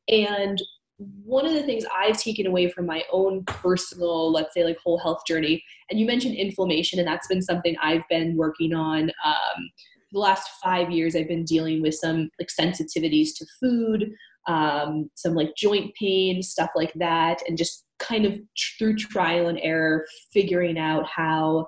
And 0.09 0.61
one 0.99 1.47
of 1.47 1.55
the 1.55 1.63
things 1.63 1.85
I've 1.97 2.19
taken 2.19 2.47
away 2.47 2.71
from 2.71 2.87
my 2.87 3.03
own 3.13 3.45
personal, 3.45 4.31
let's 4.31 4.55
say, 4.55 4.65
like 4.65 4.79
whole 4.79 4.99
health 4.99 5.23
journey, 5.27 5.63
and 5.91 5.99
you 5.99 6.07
mentioned 6.07 6.37
inflammation, 6.37 6.99
and 6.99 7.09
that's 7.09 7.27
been 7.27 7.43
something 7.43 7.77
I've 7.83 8.07
been 8.09 8.37
working 8.37 8.75
on. 8.75 9.11
Um, 9.25 9.71
the 10.13 10.21
last 10.21 10.49
five 10.63 10.91
years, 10.91 11.17
I've 11.17 11.29
been 11.29 11.45
dealing 11.45 11.83
with 11.83 11.95
some 11.95 12.31
like 12.39 12.49
sensitivities 12.49 13.31
to 13.37 13.47
food, 13.61 14.13
um, 14.47 15.11
some 15.17 15.35
like 15.35 15.57
joint 15.57 15.93
pain, 15.99 16.43
stuff 16.43 16.71
like 16.77 16.93
that, 16.95 17.43
and 17.49 17.59
just 17.59 17.85
kind 17.99 18.25
of 18.25 18.39
through 18.79 18.97
trial 18.97 19.49
and 19.49 19.59
error, 19.63 20.07
figuring 20.33 20.79
out 20.79 21.07
how 21.07 21.67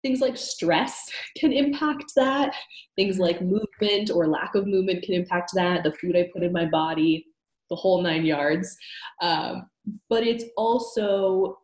things 0.00 0.20
like 0.20 0.38
stress 0.38 1.10
can 1.36 1.52
impact 1.52 2.12
that, 2.16 2.54
things 2.96 3.18
like 3.18 3.42
movement 3.42 4.10
or 4.10 4.28
lack 4.28 4.54
of 4.54 4.66
movement 4.66 5.02
can 5.02 5.14
impact 5.14 5.50
that, 5.54 5.84
the 5.84 5.92
food 5.92 6.16
I 6.16 6.30
put 6.32 6.42
in 6.42 6.52
my 6.52 6.64
body 6.64 7.26
the 7.70 7.76
whole 7.76 8.02
nine 8.02 8.24
yards. 8.24 8.76
Um, 9.22 9.68
but 10.08 10.26
it's 10.26 10.44
also 10.56 11.58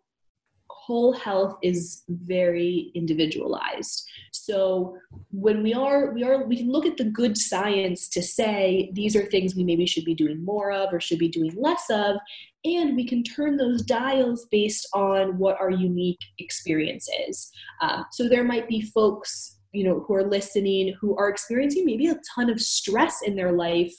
whole 0.87 1.13
health 1.13 1.57
is 1.63 2.03
very 2.09 2.91
individualized 2.95 4.05
so 4.33 4.97
when 5.31 5.63
we 5.63 5.73
are 5.73 6.13
we 6.13 6.25
are 6.25 6.45
we 6.45 6.57
can 6.57 6.73
look 6.73 6.85
at 6.85 6.97
the 6.97 7.05
good 7.05 7.39
science 7.39 8.09
to 8.09 8.21
say 8.21 8.91
these 8.93 9.15
are 9.15 9.25
things 9.27 9.55
we 9.55 9.63
maybe 9.63 9.87
should 9.87 10.05
be 10.05 10.15
doing 10.15 10.45
more 10.45 10.73
of 10.73 10.93
or 10.93 10.99
should 10.99 11.21
be 11.21 11.29
doing 11.29 11.53
less 11.57 11.85
of 11.91 12.17
and 12.65 12.97
we 12.97 13.07
can 13.07 13.23
turn 13.23 13.57
those 13.57 13.83
dials 13.83 14.47
based 14.51 14.89
on 14.93 15.39
what 15.39 15.61
our 15.61 15.71
unique 15.71 16.21
experience 16.39 17.09
is 17.29 17.51
um, 17.81 18.05
so 18.11 18.29
there 18.29 18.45
might 18.45 18.69
be 18.69 18.81
folks 18.81 19.59
you 19.73 19.85
know 19.85 20.05
who 20.07 20.15
are 20.15 20.25
listening 20.25 20.95
who 21.01 21.17
are 21.17 21.29
experiencing 21.29 21.85
maybe 21.85 22.09
a 22.09 22.21
ton 22.35 22.51
of 22.51 22.61
stress 22.61 23.23
in 23.23 23.37
their 23.37 23.53
life 23.53 23.95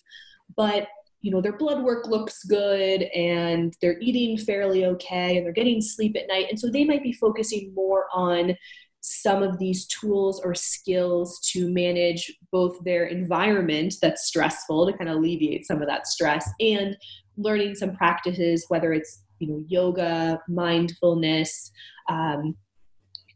but 0.57 0.87
you 1.23 1.31
know 1.31 1.41
their 1.41 1.57
blood 1.57 1.81
work 1.81 2.05
looks 2.05 2.43
good 2.43 3.03
and 3.15 3.75
they're 3.81 3.99
eating 3.99 4.37
fairly 4.37 4.85
okay 4.85 5.37
and 5.37 5.45
they're 5.45 5.53
getting 5.53 5.81
sleep 5.81 6.15
at 6.17 6.27
night. 6.27 6.47
And 6.49 6.59
so 6.59 6.69
they 6.69 6.83
might 6.83 7.01
be 7.01 7.13
focusing 7.13 7.73
more 7.73 8.05
on 8.13 8.55
some 8.99 9.41
of 9.41 9.57
these 9.57 9.85
tools 9.87 10.41
or 10.43 10.53
skills 10.53 11.39
to 11.51 11.71
manage 11.73 12.31
both 12.51 12.77
their 12.83 13.05
environment 13.05 13.95
that's 14.01 14.25
stressful 14.25 14.85
to 14.85 14.97
kind 14.97 15.09
of 15.09 15.17
alleviate 15.17 15.65
some 15.65 15.81
of 15.81 15.87
that 15.87 16.07
stress 16.07 16.49
and 16.59 16.95
learning 17.35 17.75
some 17.75 17.95
practices 17.95 18.65
whether 18.69 18.93
it's 18.93 19.23
you 19.39 19.47
know 19.47 19.63
yoga 19.67 20.39
mindfulness 20.47 21.71
um, 22.09 22.55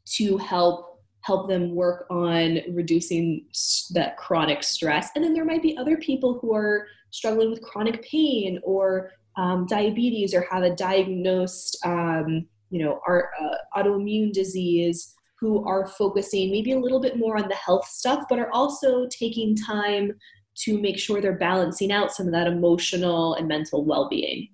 to 0.06 0.38
help 0.38 0.88
help 1.22 1.50
them 1.50 1.75
work 1.75 2.06
on 2.10 2.60
reducing 2.72 3.46
that 3.91 4.15
chronic 4.15 4.63
stress. 4.63 5.10
And 5.13 5.22
then 5.22 5.34
there 5.34 5.44
might 5.44 5.62
be 5.62 5.77
other 5.77 5.98
people 5.98 6.39
who 6.39 6.53
are 6.56 6.88
struggling 7.12 7.50
with 7.50 7.62
chronic 7.62 8.02
pain 8.04 8.60
or 8.64 9.12
um, 9.38 9.66
diabetes 9.68 10.34
or 10.34 10.46
have 10.52 10.64
a 10.64 10.76
diagnosed 10.76 11.78
um, 11.86 12.48
you 12.70 12.84
know 12.84 13.00
our 13.08 13.30
uh, 13.42 13.80
autoimmune 13.80 14.32
disease 14.32 15.14
who 15.40 15.66
are 15.68 15.88
focusing 15.88 16.52
maybe 16.52 16.72
a 16.72 16.80
little 16.80 17.00
bit 17.00 17.18
more 17.18 17.38
on 17.38 17.48
the 17.48 17.56
health 17.56 17.88
stuff 17.88 18.26
but 18.30 18.40
are 18.40 18.52
also 18.52 19.08
taking 19.08 19.56
time 19.56 20.12
to 20.56 20.80
make 20.82 20.98
sure 20.98 21.22
they're 21.22 21.38
balancing 21.38 21.92
out 21.92 22.12
some 22.12 22.26
of 22.26 22.34
that 22.34 22.48
emotional 22.48 23.36
and 23.36 23.48
mental 23.48 23.86
well-being 23.86 24.50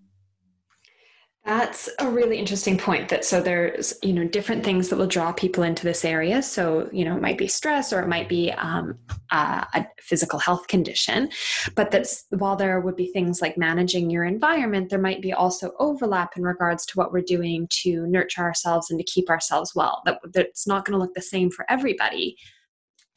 That's 1.45 1.89
a 1.99 2.09
really 2.09 2.37
interesting 2.37 2.77
point 2.77 3.09
that 3.09 3.25
so 3.25 3.41
there's, 3.41 3.93
you 4.01 4.13
know, 4.13 4.25
different 4.25 4.63
things 4.63 4.87
that 4.87 4.95
will 4.95 5.07
draw 5.07 5.33
people 5.33 5.63
into 5.63 5.83
this 5.83 6.05
area. 6.05 6.41
So, 6.41 6.89
you 6.93 7.03
know, 7.03 7.17
it 7.17 7.21
might 7.21 7.37
be 7.37 7.49
stress 7.49 7.91
or 7.91 7.99
it 8.01 8.07
might 8.07 8.29
be 8.29 8.53
um, 8.53 8.97
a, 9.29 9.67
a 9.73 9.85
physical 9.99 10.39
health 10.39 10.67
condition. 10.67 11.29
But 11.75 11.91
that's 11.91 12.27
while 12.29 12.55
there 12.55 12.79
would 12.79 12.95
be 12.95 13.07
things 13.11 13.41
like 13.41 13.57
managing 13.57 14.09
your 14.09 14.23
environment, 14.23 14.89
there 14.89 15.01
might 15.01 15.21
be 15.21 15.33
also 15.33 15.73
overlap 15.79 16.37
in 16.37 16.43
regards 16.43 16.85
to 16.85 16.97
what 16.97 17.11
we're 17.11 17.21
doing 17.21 17.67
to 17.81 18.07
nurture 18.07 18.41
ourselves 18.43 18.89
and 18.89 18.97
to 18.97 19.03
keep 19.03 19.29
ourselves 19.29 19.73
well. 19.75 20.01
That, 20.05 20.19
that's 20.31 20.65
not 20.65 20.85
going 20.85 20.93
to 20.93 20.99
look 20.99 21.13
the 21.13 21.21
same 21.21 21.51
for 21.51 21.65
everybody. 21.69 22.37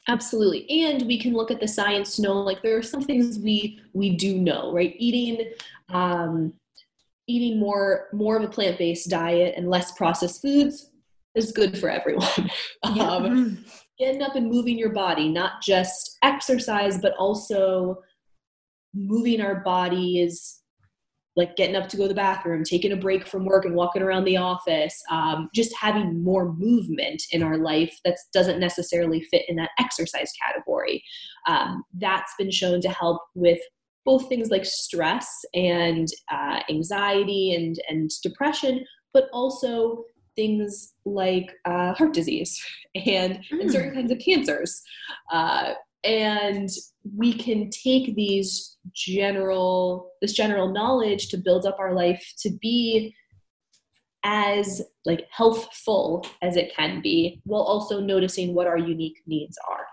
Absolutely. 0.09 0.69
And 0.83 1.03
we 1.03 1.17
can 1.17 1.31
look 1.31 1.49
at 1.49 1.61
the 1.61 1.67
science 1.67 2.17
to 2.17 2.23
know 2.23 2.41
like 2.41 2.61
there 2.61 2.77
are 2.77 2.83
some 2.83 3.03
things 3.03 3.39
we 3.39 3.79
we 3.93 4.17
do 4.17 4.37
know, 4.37 4.73
right? 4.73 4.95
Eating 4.97 5.49
um 5.89 6.53
eating 7.27 7.59
more 7.59 8.07
more 8.13 8.37
of 8.37 8.43
a 8.43 8.47
plant-based 8.47 9.09
diet 9.09 9.53
and 9.57 9.69
less 9.69 9.91
processed 9.93 10.41
foods 10.41 10.91
is 11.35 11.51
good 11.51 11.77
for 11.77 11.89
everyone 11.89 12.27
yeah. 12.95 13.03
um, 13.03 13.63
getting 13.99 14.21
up 14.21 14.35
and 14.35 14.49
moving 14.49 14.77
your 14.77 14.91
body 14.91 15.29
not 15.29 15.61
just 15.61 16.17
exercise 16.23 16.97
but 16.99 17.13
also 17.17 18.01
moving 18.93 19.41
our 19.41 19.55
body 19.61 20.21
is 20.21 20.61
like 21.35 21.55
getting 21.55 21.75
up 21.75 21.87
to 21.87 21.97
go 21.97 22.03
to 22.03 22.09
the 22.09 22.15
bathroom 22.15 22.63
taking 22.63 22.91
a 22.91 22.97
break 22.97 23.27
from 23.27 23.45
work 23.45 23.63
and 23.65 23.75
walking 23.75 24.01
around 24.01 24.23
the 24.25 24.37
office 24.37 24.99
um, 25.11 25.49
just 25.53 25.75
having 25.75 26.23
more 26.23 26.51
movement 26.53 27.21
in 27.31 27.43
our 27.43 27.57
life 27.57 27.99
that 28.03 28.17
doesn't 28.33 28.59
necessarily 28.59 29.21
fit 29.21 29.43
in 29.47 29.55
that 29.55 29.69
exercise 29.79 30.31
category 30.41 31.03
um, 31.45 31.83
that's 31.93 32.33
been 32.39 32.49
shown 32.49 32.81
to 32.81 32.89
help 32.89 33.21
with 33.35 33.59
both 34.07 34.29
things 34.29 34.49
like 34.49 34.63
stress 34.63 35.27
and 35.53 36.07
uh, 36.31 36.61
anxiety 36.69 37.53
and, 37.53 37.77
and 37.89 38.09
depression, 38.23 38.85
but 39.13 39.25
also 39.33 40.05
things 40.37 40.93
like 41.03 41.51
uh, 41.65 41.93
heart 41.93 42.13
disease 42.13 42.57
and, 42.95 43.39
mm. 43.51 43.59
and, 43.59 43.69
certain 43.69 43.93
kinds 43.93 44.09
of 44.09 44.17
cancers. 44.19 44.81
Uh, 45.29 45.73
and 46.05 46.69
we 47.17 47.33
can 47.33 47.69
take 47.69 48.15
these 48.15 48.77
general 48.95 50.11
this 50.21 50.31
general 50.31 50.71
knowledge 50.71 51.27
to 51.27 51.37
build 51.37 51.65
up 51.65 51.77
our 51.77 51.93
life 51.93 52.33
to 52.37 52.49
be 52.61 53.13
as 54.23 54.81
like 55.05 55.25
healthful 55.31 56.25
as 56.41 56.55
it 56.55 56.73
can 56.73 57.01
be 57.01 57.41
while 57.43 57.63
also 57.63 57.99
noticing 57.99 58.53
what 58.53 58.67
our 58.67 58.77
unique 58.77 59.17
needs 59.25 59.57
are 59.69 59.87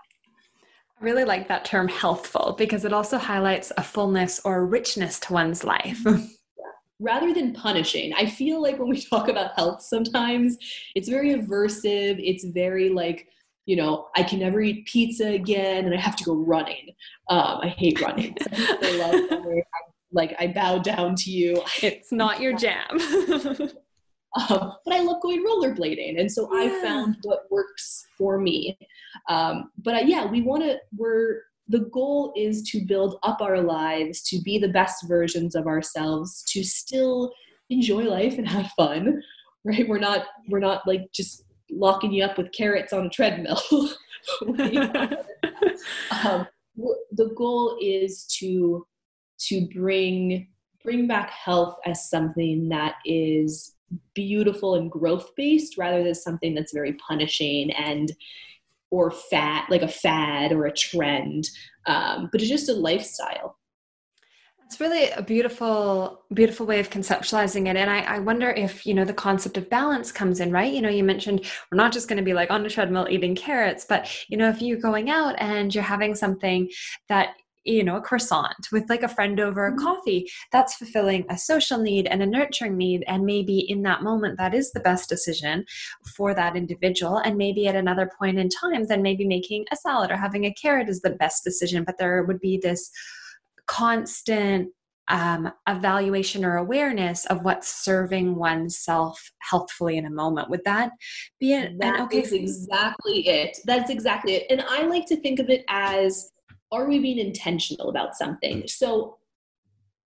I 0.99 1.03
really 1.03 1.25
like 1.25 1.47
that 1.47 1.65
term 1.65 1.87
healthful 1.87 2.55
because 2.57 2.85
it 2.85 2.93
also 2.93 3.17
highlights 3.17 3.71
a 3.77 3.83
fullness 3.83 4.39
or 4.45 4.57
a 4.57 4.65
richness 4.65 5.19
to 5.21 5.33
one's 5.33 5.63
life. 5.63 5.99
Rather 6.99 7.33
than 7.33 7.53
punishing, 7.53 8.13
I 8.13 8.25
feel 8.25 8.61
like 8.61 8.79
when 8.79 8.89
we 8.89 9.01
talk 9.09 9.27
about 9.27 9.55
health 9.55 9.81
sometimes, 9.81 10.57
it's 10.95 11.09
very 11.09 11.33
aversive. 11.33 12.15
It's 12.19 12.45
very 12.45 12.89
like, 12.89 13.27
you 13.65 13.75
know, 13.75 14.07
I 14.15 14.23
can 14.23 14.39
never 14.39 14.61
eat 14.61 14.85
pizza 14.85 15.27
again 15.27 15.85
and 15.85 15.93
I 15.93 15.99
have 15.99 16.15
to 16.17 16.23
go 16.23 16.35
running. 16.35 16.89
Um, 17.29 17.59
I 17.61 17.67
hate 17.67 17.99
running. 17.99 18.37
I 18.51 19.63
like, 20.13 20.33
I 20.39 20.47
bow 20.47 20.77
down 20.77 21.15
to 21.15 21.31
you. 21.31 21.61
It's 21.81 22.11
not 22.11 22.39
your 22.39 22.55
jam. 22.55 22.97
Um, 24.49 24.73
but 24.83 24.93
I 24.93 24.99
love 24.99 25.21
going 25.21 25.45
rollerblading, 25.45 26.19
and 26.19 26.31
so 26.31 26.53
yeah. 26.53 26.63
I 26.63 26.81
found 26.81 27.17
what 27.23 27.49
works 27.49 28.05
for 28.17 28.37
me. 28.37 28.77
Um, 29.29 29.71
but 29.81 29.95
uh, 29.95 30.03
yeah, 30.05 30.25
we 30.25 30.41
want 30.41 30.63
to. 30.63 30.77
We're 30.95 31.41
the 31.67 31.89
goal 31.91 32.33
is 32.35 32.61
to 32.71 32.85
build 32.85 33.17
up 33.23 33.41
our 33.41 33.61
lives 33.61 34.21
to 34.23 34.39
be 34.41 34.59
the 34.59 34.67
best 34.67 35.07
versions 35.07 35.55
of 35.55 35.67
ourselves, 35.67 36.43
to 36.49 36.63
still 36.63 37.31
enjoy 37.69 38.03
life 38.03 38.37
and 38.37 38.47
have 38.47 38.71
fun. 38.77 39.21
Right? 39.63 39.87
We're 39.87 39.99
not. 39.99 40.25
We're 40.49 40.59
not 40.59 40.85
like 40.85 41.11
just 41.13 41.45
locking 41.71 42.11
you 42.11 42.23
up 42.23 42.37
with 42.37 42.51
carrots 42.51 42.93
on 42.93 43.07
a 43.07 43.09
treadmill. 43.09 43.61
um, 46.11 46.47
the 47.11 47.31
goal 47.35 47.77
is 47.81 48.25
to 48.39 48.85
to 49.47 49.67
bring 49.73 50.47
bring 50.83 51.07
back 51.07 51.31
health 51.31 51.77
as 51.85 52.09
something 52.09 52.69
that 52.69 52.95
is 53.05 53.74
beautiful 54.13 54.75
and 54.75 54.91
growth 54.91 55.35
based 55.35 55.77
rather 55.77 56.03
than 56.03 56.15
something 56.15 56.55
that's 56.55 56.73
very 56.73 56.93
punishing 56.93 57.71
and 57.71 58.11
or 58.91 59.11
fat 59.11 59.67
like 59.69 59.81
a 59.81 59.87
fad 59.87 60.51
or 60.51 60.65
a 60.65 60.73
trend 60.73 61.49
um, 61.85 62.29
but 62.31 62.41
it's 62.41 62.49
just 62.49 62.69
a 62.69 62.73
lifestyle. 62.73 63.57
It's 64.65 64.79
really 64.79 65.09
a 65.11 65.21
beautiful 65.21 66.23
beautiful 66.33 66.65
way 66.65 66.79
of 66.79 66.89
conceptualizing 66.89 67.67
it. 67.67 67.77
And 67.77 67.87
I, 67.87 67.99
I, 68.01 68.19
wonder 68.19 68.49
if 68.49 68.83
you 68.83 68.95
know 68.95 69.05
the 69.05 69.13
concept 69.13 69.57
of 69.57 69.69
balance 69.69 70.11
comes 70.11 70.39
in 70.39 70.51
right? 70.51 70.73
You 70.73 70.81
know 70.81 70.89
you 70.89 71.03
mentioned 71.03 71.45
we're 71.71 71.77
not 71.77 71.93
just 71.93 72.07
going 72.09 72.17
to 72.17 72.23
be 72.23 72.33
like 72.33 72.49
on 72.49 72.65
a 72.65 72.69
treadmill 72.69 73.07
eating 73.07 73.35
carrots 73.35 73.85
but 73.87 74.11
you 74.27 74.37
know 74.37 74.49
if 74.49 74.61
you're 74.63 74.79
going 74.79 75.11
out 75.11 75.35
and 75.37 75.73
you're 75.73 75.83
having 75.83 76.15
something 76.15 76.67
that 77.09 77.35
you 77.65 77.83
know 77.83 77.97
a 77.97 78.01
croissant 78.01 78.67
with 78.71 78.89
like 78.89 79.03
a 79.03 79.07
friend 79.07 79.39
over 79.39 79.65
a 79.65 79.71
mm-hmm. 79.71 79.83
coffee 79.83 80.31
that's 80.51 80.75
fulfilling 80.75 81.25
a 81.29 81.37
social 81.37 81.79
need 81.79 82.07
and 82.07 82.21
a 82.21 82.25
nurturing 82.25 82.77
need 82.77 83.03
and 83.07 83.25
maybe 83.25 83.59
in 83.59 83.81
that 83.81 84.03
moment 84.03 84.37
that 84.37 84.53
is 84.53 84.71
the 84.71 84.79
best 84.79 85.09
decision 85.09 85.65
for 86.15 86.33
that 86.33 86.55
individual 86.55 87.17
and 87.17 87.37
maybe 87.37 87.67
at 87.67 87.75
another 87.75 88.09
point 88.17 88.37
in 88.37 88.47
time 88.49 88.85
then 88.85 89.01
maybe 89.01 89.27
making 89.27 89.65
a 89.71 89.75
salad 89.75 90.11
or 90.11 90.15
having 90.17 90.45
a 90.45 90.53
carrot 90.53 90.87
is 90.87 91.01
the 91.01 91.09
best 91.09 91.43
decision 91.43 91.83
but 91.83 91.97
there 91.97 92.23
would 92.23 92.39
be 92.39 92.59
this 92.61 92.91
constant 93.67 94.69
um, 95.07 95.51
evaluation 95.67 96.43
or 96.43 96.57
awareness 96.57 97.25
of 97.27 97.43
what's 97.43 97.83
serving 97.83 98.35
oneself 98.35 99.31
healthfully 99.39 99.97
in 99.97 100.05
a 100.05 100.09
moment. 100.09 100.49
Would 100.49 100.63
that 100.65 100.91
be 101.39 101.53
it? 101.53 101.77
That 101.79 101.99
okay. 102.01 102.21
is 102.21 102.33
exactly 102.33 103.27
it. 103.27 103.57
That's 103.65 103.91
exactly 103.91 104.33
it. 104.33 104.47
And 104.49 104.63
I 104.67 104.87
like 104.87 105.05
to 105.07 105.17
think 105.17 105.39
of 105.39 105.49
it 105.49 105.63
as 105.69 106.31
are 106.71 106.87
we 106.87 106.99
being 106.99 107.19
intentional 107.19 107.89
about 107.89 108.15
something? 108.15 108.67
So 108.67 109.17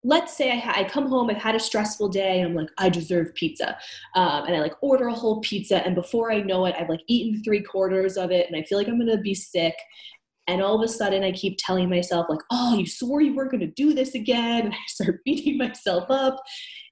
let's 0.03 0.35
say 0.35 0.51
I, 0.51 0.55
ha- 0.55 0.73
I 0.75 0.83
come 0.85 1.07
home, 1.07 1.29
I've 1.29 1.37
had 1.37 1.55
a 1.55 1.59
stressful 1.59 2.09
day, 2.09 2.39
and 2.39 2.49
I'm 2.49 2.55
like, 2.55 2.69
I 2.77 2.89
deserve 2.89 3.33
pizza. 3.35 3.77
Um, 4.15 4.45
and 4.45 4.55
I 4.55 4.59
like 4.59 4.75
order 4.81 5.07
a 5.07 5.13
whole 5.13 5.41
pizza, 5.41 5.85
and 5.85 5.95
before 5.95 6.31
I 6.31 6.41
know 6.41 6.65
it, 6.65 6.75
I've 6.77 6.89
like 6.89 7.01
eaten 7.07 7.43
three 7.43 7.61
quarters 7.61 8.17
of 8.17 8.31
it, 8.31 8.47
and 8.47 8.55
I 8.55 8.63
feel 8.63 8.77
like 8.77 8.87
I'm 8.87 8.99
gonna 8.99 9.19
be 9.19 9.35
sick. 9.35 9.75
And 10.47 10.63
all 10.63 10.75
of 10.75 10.81
a 10.81 10.91
sudden, 10.91 11.23
I 11.23 11.31
keep 11.31 11.57
telling 11.59 11.89
myself, 11.89 12.27
like, 12.29 12.39
oh, 12.51 12.75
you 12.75 12.87
swore 12.87 13.21
you 13.21 13.35
weren't 13.35 13.51
gonna 13.51 13.67
do 13.67 13.93
this 13.93 14.15
again. 14.15 14.63
And 14.65 14.73
I 14.73 14.77
start 14.87 15.19
beating 15.25 15.57
myself 15.57 16.09
up. 16.09 16.41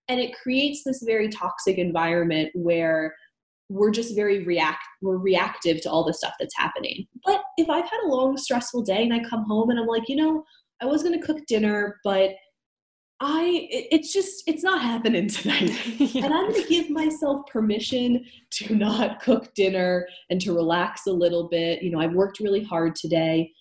And 0.10 0.20
it 0.20 0.36
creates 0.36 0.84
this 0.84 1.04
very 1.04 1.28
toxic 1.28 1.78
environment 1.78 2.52
where 2.54 3.14
we're 3.70 3.92
just 3.92 4.16
very 4.16 4.44
react 4.44 4.84
we're 5.02 5.18
reactive 5.18 5.82
to 5.82 5.92
all 5.92 6.06
the 6.06 6.14
stuff 6.14 6.34
that's 6.40 6.56
happening. 6.58 7.06
But 7.26 7.42
if 7.58 7.70
i've 7.70 7.90
had 7.90 8.00
a 8.06 8.08
long 8.08 8.38
stressful 8.38 8.84
day 8.84 9.04
and 9.04 9.14
i 9.14 9.20
come 9.28 9.44
home 9.46 9.70
and 9.70 9.80
i'm 9.80 9.88
like 9.88 10.08
you 10.08 10.16
know 10.16 10.44
i 10.82 10.86
was 10.86 11.04
going 11.04 11.20
to 11.20 11.26
cook 11.26 11.40
dinner 11.48 11.98
but 12.04 12.32
i 13.20 13.68
it, 13.70 13.88
it's 13.92 14.14
just 14.14 14.44
it's 14.48 14.64
not 14.64 14.82
happening 14.82 15.28
tonight. 15.28 15.72
Yeah. 16.00 16.26
and 16.26 16.34
i'm 16.34 16.50
going 16.50 16.62
to 16.62 16.70
give 16.70 16.90
myself 16.90 17.46
permission 17.52 18.24
to 18.52 18.76
not 18.76 19.22
cook 19.22 19.54
dinner 19.56 20.08
and 20.30 20.40
to 20.42 20.56
relax 20.56 21.08
a 21.08 21.12
little 21.12 21.50
bit. 21.50 21.82
You 21.82 21.92
know 21.92 22.00
i've 22.00 22.14
worked 22.14 22.40
really 22.40 22.64
hard 22.64 22.96
today. 22.96 23.52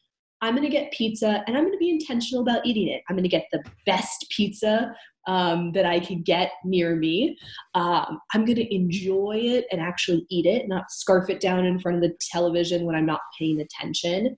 I'm 0.43 0.55
going 0.55 0.69
to 0.69 0.71
get 0.71 0.93
pizza 0.93 1.43
and 1.47 1.57
i'm 1.57 1.65
going 1.65 1.73
to 1.73 1.79
be 1.79 1.91
intentional 1.91 2.43
about 2.43 2.65
eating 2.67 2.89
it. 2.89 3.03
I'm 3.09 3.17
going 3.17 3.25
to 3.25 3.29
get 3.29 3.47
the 3.51 3.65
best 3.87 4.27
pizza 4.31 4.95
um, 5.27 5.73
that 5.73 5.85
I 5.85 6.01
can 6.01 6.23
get 6.23 6.53
near 6.65 6.97
me. 6.97 7.37
Um, 7.75 8.21
I'm 8.33 8.45
going 8.45 8.57
to 8.57 8.75
enjoy 8.75 9.39
it 9.43 9.67
and 9.73 9.81
actually 9.81 10.27
eat 10.31 10.47
it, 10.47 10.69
not 10.69 10.91
scarf 10.91 11.29
it 11.29 11.41
down 11.41 11.65
in 11.65 11.79
front 11.79 11.97
of 11.97 12.03
the 12.03 12.17
television 12.31 12.87
when 12.87 12.95
I'm 12.95 13.07
not 13.07 13.21
paying 13.39 13.61
attention. 13.61 14.37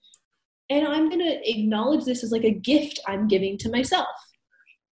And 0.71 0.87
I'm 0.87 1.09
going 1.09 1.21
to 1.21 1.51
acknowledge 1.51 2.05
this 2.05 2.23
as 2.23 2.33
like 2.33 2.45
a 2.45 2.53
gift 2.53 3.01
I'm 3.07 3.29
giving 3.29 3.57
to 3.59 3.71
myself. 3.71 4.09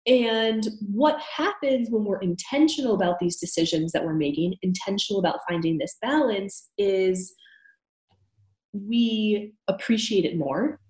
And 0.06 0.66
what 0.80 1.20
happens 1.20 1.88
when 1.90 2.04
we're 2.04 2.18
intentional 2.18 2.94
about 2.94 3.20
these 3.20 3.36
decisions 3.36 3.92
that 3.92 4.04
we're 4.04 4.14
making, 4.14 4.54
intentional 4.62 5.20
about 5.20 5.38
finding 5.48 5.78
this 5.78 5.96
balance, 6.02 6.70
is 6.76 7.34
we 8.72 9.54
appreciate 9.68 10.24
it 10.24 10.36
more. 10.36 10.80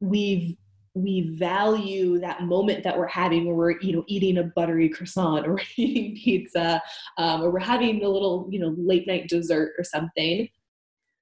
We've 0.00 0.56
we 1.02 1.30
value 1.36 2.18
that 2.18 2.42
moment 2.42 2.82
that 2.84 2.96
we're 2.96 3.06
having 3.06 3.46
where 3.46 3.54
we're 3.54 3.80
you 3.80 3.92
know 3.92 4.04
eating 4.06 4.38
a 4.38 4.44
buttery 4.44 4.88
croissant 4.88 5.46
or 5.46 5.60
eating 5.76 6.16
pizza 6.16 6.80
um, 7.16 7.42
or 7.42 7.50
we're 7.50 7.58
having 7.58 8.04
a 8.04 8.08
little 8.08 8.48
you 8.50 8.58
know 8.58 8.74
late 8.76 9.06
night 9.06 9.28
dessert 9.28 9.72
or 9.78 9.84
something. 9.84 10.48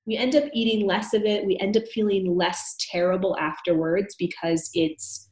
We 0.06 0.16
end 0.16 0.36
up 0.36 0.44
eating 0.54 0.86
less 0.86 1.14
of 1.14 1.24
it. 1.24 1.44
We 1.44 1.58
end 1.58 1.76
up 1.76 1.86
feeling 1.88 2.36
less 2.36 2.76
terrible 2.78 3.36
afterwards 3.38 4.14
because 4.18 4.70
it's 4.74 5.30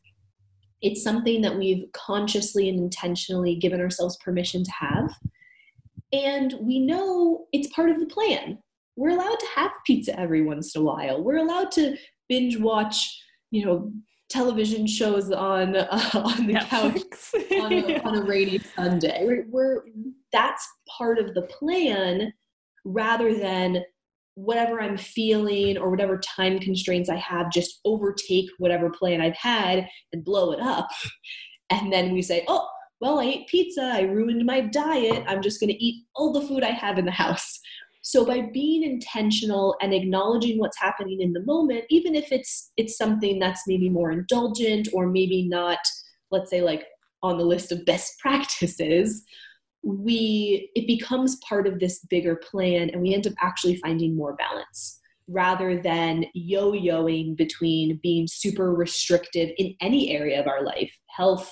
it's 0.83 1.03
something 1.03 1.41
that 1.43 1.57
we've 1.57 1.85
consciously 1.93 2.69
and 2.69 2.79
intentionally 2.79 3.57
given 3.57 3.81
ourselves 3.81 4.19
permission 4.23 4.65
to 4.65 4.71
have. 4.73 5.11
And 6.13 6.55
we 6.61 6.81
know 6.81 7.47
it's 7.53 7.73
part 7.75 7.91
of 7.91 7.99
the 7.99 8.07
plan. 8.07 8.59
We're 8.97 9.11
allowed 9.11 9.39
to 9.39 9.47
have 9.57 9.71
pizza 9.87 10.19
every 10.19 10.43
once 10.43 10.75
in 10.75 10.83
a 10.83 10.85
while. 10.85 11.23
We're 11.23 11.39
allowed 11.39 11.71
to 11.73 11.97
binge 12.29 12.59
watch 12.59 13.21
you 13.55 13.65
know 13.65 13.93
television 14.29 14.87
shows 14.87 15.31
on 15.31 15.77
uh, 15.77 16.11
on 16.15 16.47
the 16.47 16.55
couch 16.55 17.01
on 17.61 17.73
a, 17.73 17.99
on 18.05 18.17
a 18.17 18.23
rainy 18.23 18.59
Sunday. 18.59 19.25
We're, 19.25 19.47
we're 19.49 19.83
that's 20.33 20.67
part 20.99 21.19
of 21.19 21.35
the 21.35 21.43
plan 21.43 22.33
rather 22.85 23.35
than 23.37 23.83
whatever 24.35 24.81
I'm 24.81 24.97
feeling 24.97 25.79
or 25.79 25.91
whatever 25.91 26.19
time 26.19 26.59
constraints 26.59 27.09
I 27.09 27.17
have, 27.17 27.53
just 27.53 27.81
overtake 27.85 28.51
whatever 28.59 28.91
plan 28.91 29.21
I've 29.21 29.37
had 29.37 29.87
and 30.13 30.25
blow 30.25 30.53
it 30.53 30.61
up. 30.61 30.89
And 31.71 31.91
then 31.91 32.13
we 32.13 32.21
say, 32.21 32.45
oh, 32.47 32.69
well, 33.01 33.21
I 33.21 33.25
ate 33.25 33.49
pizza, 33.49 33.81
I 33.81 34.03
ruined 34.03 34.45
my 34.45 34.61
diet, 34.61 35.25
I'm 35.27 35.41
just 35.41 35.61
gonna 35.61 35.73
eat 35.79 36.05
all 36.15 36.31
the 36.31 36.47
food 36.47 36.63
I 36.63 36.73
have 36.73 36.99
in 36.99 37.07
the 37.07 37.11
house. 37.11 37.59
So 38.07 38.27
by 38.27 38.43
being 38.53 38.83
intentional 38.83 39.77
and 39.81 39.95
acknowledging 39.95 40.59
what's 40.59 40.79
happening 40.79 41.23
in 41.23 41.33
the 41.33 41.43
moment, 41.45 41.85
even 41.89 42.15
if 42.15 42.31
it's 42.31 42.71
it's 42.77 42.99
something 42.99 43.39
that's 43.39 43.63
maybe 43.67 43.89
more 43.89 44.13
indulgent 44.13 44.89
or 44.93 45.07
maybe 45.07 45.49
not, 45.49 45.79
let's 46.31 46.51
say 46.51 46.61
like 46.61 46.85
on 47.23 47.39
the 47.39 47.45
list 47.45 47.73
of 47.73 47.87
best 47.87 48.19
practices, 48.21 49.25
we 49.83 50.71
it 50.75 50.87
becomes 50.87 51.37
part 51.49 51.67
of 51.67 51.81
this 51.81 52.01
bigger 52.11 52.37
plan 52.37 52.91
and 52.91 53.01
we 53.01 53.15
end 53.15 53.27
up 53.27 53.33
actually 53.41 53.77
finding 53.77 54.15
more 54.15 54.37
balance 54.37 55.01
rather 55.27 55.81
than 55.81 56.27
yo-yoing 56.35 57.35
between 57.35 57.99
being 58.03 58.27
super 58.27 58.75
restrictive 58.75 59.49
in 59.57 59.75
any 59.81 60.11
area 60.11 60.39
of 60.39 60.47
our 60.47 60.63
life 60.63 60.93
health 61.09 61.51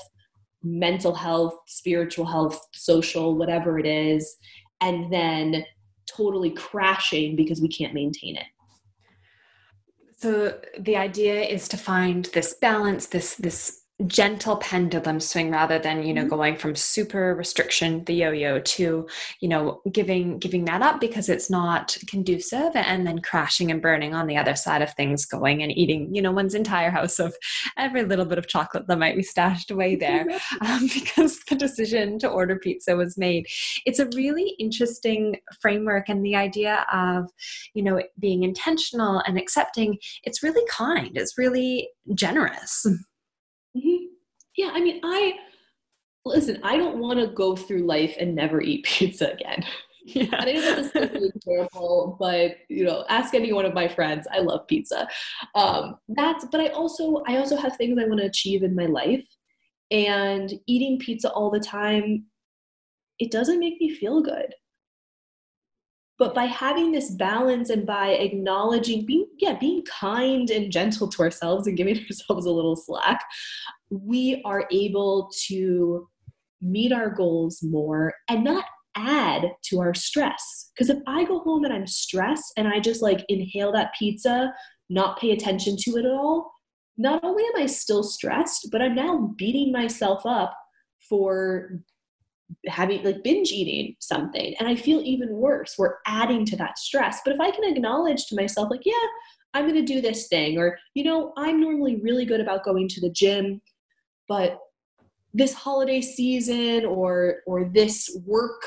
mental 0.63 1.15
health 1.15 1.55
spiritual 1.67 2.27
health 2.27 2.61
social 2.75 3.37
whatever 3.37 3.79
it 3.79 3.87
is 3.87 4.37
and 4.81 5.13
then 5.13 5.65
totally 6.17 6.51
crashing 6.51 7.37
because 7.37 7.61
we 7.61 7.69
can't 7.69 7.95
maintain 7.95 8.37
it. 8.37 8.47
So 10.17 10.61
the 10.79 10.97
idea 10.97 11.43
is 11.43 11.69
to 11.69 11.77
find 11.77 12.27
this 12.27 12.55
balance 12.61 13.07
this 13.07 13.35
this 13.35 13.82
gentle 14.07 14.57
pendulum 14.57 15.21
swing 15.21 15.51
rather 15.51 15.79
than 15.79 16.03
you 16.03 16.15
know 16.15 16.23
mm-hmm. 16.23 16.31
going 16.31 16.57
from 16.57 16.75
super 16.75 17.35
restriction 17.35 18.05
the 18.05 18.15
yo-yo 18.15 18.59
to 18.61 19.07
you 19.41 19.49
know 19.49 19.81
giving 19.93 20.39
giving 20.39 20.65
that 20.65 20.83
up 20.83 21.01
because 21.01 21.29
it's 21.29 21.51
not 21.51 21.97
conducive 22.09 22.75
and 22.75 23.07
then 23.07 23.21
crashing 23.21 23.71
and 23.71 23.83
burning 23.83 24.15
on 24.15 24.27
the 24.27 24.37
other 24.37 24.57
side 24.57 24.83
of 24.83 24.93
things 24.95 25.25
going 25.25 25.63
and 25.63 25.77
eating 25.77 26.15
you 26.15 26.23
know 26.23 26.33
one's 26.33 26.55
entire 26.55 26.91
house 26.91 27.19
of 27.19 27.35
every 27.77 28.05
little 28.05 28.25
bit 28.25 28.39
of 28.39 28.49
chocolate 28.49 28.87
that 28.87 28.99
might 28.99 29.17
be 29.17 29.23
stashed 29.23 29.71
away 29.71 29.97
there 29.97 30.27
um, 30.61 30.89
because 30.93 31.41
the 31.49 31.55
decision 31.55 32.19
to 32.19 32.29
order 32.29 32.57
pizza 32.57 32.97
was 32.97 33.19
made. 33.19 33.47
It's 33.87 33.99
a 33.99 34.09
really 34.15 34.55
interesting 34.59 35.37
framework 35.61 36.09
and 36.09 36.25
the 36.25 36.37
idea 36.37 36.87
of 36.93 37.31
you 37.75 37.83
know 37.83 38.03
being 38.19 38.43
intentional 38.43 39.23
and 39.27 39.39
accepting 39.39 39.99
it's 40.25 40.43
really 40.43 40.65
kind 40.71 41.17
it's 41.17 41.39
really 41.39 41.89
generous 42.15 42.87
Mm-hmm. 43.77 44.05
Yeah, 44.57 44.71
I 44.73 44.81
mean, 44.81 45.01
I 45.03 45.35
listen. 46.25 46.61
I 46.63 46.77
don't 46.77 46.99
want 46.99 47.21
to 47.21 47.29
go 47.29 47.57
through 47.57 47.85
life 47.87 48.17
and 48.19 48.35
never 48.35 48.61
eat 48.61 48.85
pizza 48.87 49.33
again. 49.33 49.65
Yeah. 50.05 50.27
I 50.33 50.45
think 50.45 50.61
that's 50.61 50.89
a 50.89 50.91
simple 50.91 51.25
example, 51.35 52.17
but 52.19 52.57
you 52.69 52.85
know, 52.85 53.05
ask 53.09 53.35
any 53.35 53.53
one 53.53 53.65
of 53.65 53.75
my 53.75 53.87
friends. 53.89 54.27
I 54.33 54.41
love 54.41 54.67
pizza. 54.67 55.09
Um, 55.55 55.97
that's, 56.09 56.45
but 56.51 56.61
I 56.61 56.69
also, 56.69 57.23
I 57.29 57.37
also 57.37 57.57
have 57.57 57.77
things 57.77 57.99
I 58.01 58.07
want 58.07 58.21
to 58.21 58.27
achieve 58.27 58.65
in 58.65 58.75
my 58.75 58.87
life, 58.87 59.25
and 59.93 60.53
eating 60.67 60.99
pizza 60.99 61.31
all 61.31 61.51
the 61.51 61.61
time, 61.61 62.25
it 63.21 63.31
doesn't 63.31 63.61
make 63.61 63.81
me 63.81 63.95
feel 63.95 64.23
good. 64.23 64.55
But 66.19 66.35
by 66.35 66.45
having 66.45 66.93
this 66.93 67.11
balance 67.11 67.71
and 67.71 67.87
by 67.87 68.11
acknowledging, 68.11 69.07
being, 69.07 69.27
yeah, 69.39 69.59
being 69.59 69.83
kind 69.85 70.51
and 70.51 70.71
gentle 70.71 71.09
to 71.09 71.23
ourselves 71.23 71.67
and 71.67 71.77
giving 71.77 71.99
ourselves 72.11 72.47
a 72.47 72.51
little 72.51 72.77
slack, 72.77 73.25
we 73.91 74.41
are 74.45 74.67
able 74.71 75.31
to 75.49 76.09
meet 76.61 76.93
our 76.93 77.11
goals 77.11 77.63
more 77.63 78.15
and 78.29 78.45
not 78.45 78.65
add 78.95 79.53
to 79.65 79.81
our 79.81 79.95
stress. 79.95 80.71
Because 80.75 80.91
if 80.91 80.99
I 81.07 81.25
go 81.25 81.41
home 81.41 81.65
and 81.65 81.73
I'm 81.73 81.87
stressed 81.87 82.53
and 82.57 82.69
I 82.69 82.79
just 82.79 83.03
like 83.03 83.25
inhale 83.29 83.73
that 83.73 83.95
pizza, 83.99 84.53
not 84.89 85.19
pay 85.19 85.33
attention 85.33 85.77
to 85.81 85.97
it 85.97 86.05
at 86.05 86.13
all, 86.13 86.53
not 86.99 87.25
only 87.25 87.43
am 87.45 87.63
I 87.63 87.67
still 87.67 88.03
stressed, 88.03 88.69
but 88.71 88.83
I'm 88.83 88.95
now 88.95 89.35
beating 89.37 89.73
myself 89.73 90.25
up 90.27 90.55
for 91.09 91.81
having 92.67 93.03
like 93.03 93.23
binge 93.23 93.51
eating 93.51 93.95
something 94.01 94.55
and 94.59 94.69
i 94.69 94.75
feel 94.75 95.01
even 95.03 95.29
worse. 95.31 95.75
We're 95.79 95.97
adding 96.07 96.45
to 96.47 96.57
that 96.57 96.79
stress. 96.79 97.21
But 97.25 97.35
if 97.35 97.41
i 97.41 97.51
can 97.51 97.65
acknowledge 97.65 98.27
to 98.27 98.37
myself 98.37 98.71
like 98.71 98.85
yeah 98.85 99.07
i'm 99.55 99.69
going 99.69 99.75
to 99.75 99.93
do 99.93 100.01
this 100.01 100.29
thing 100.29 100.59
or 100.59 100.79
you 100.95 101.05
know 101.05 101.33
i'm 101.37 101.61
normally 101.61 102.01
really 102.01 102.25
good 102.25 102.41
about 102.41 102.65
going 102.65 102.89
to 102.89 103.01
the 103.01 103.11
gym 103.11 103.61
but 104.29 104.59
this 105.35 105.55
holiday 105.55 106.01
season 106.01 106.85
or 106.85 107.37
or 107.47 107.71
this 107.73 108.17
work 108.27 108.63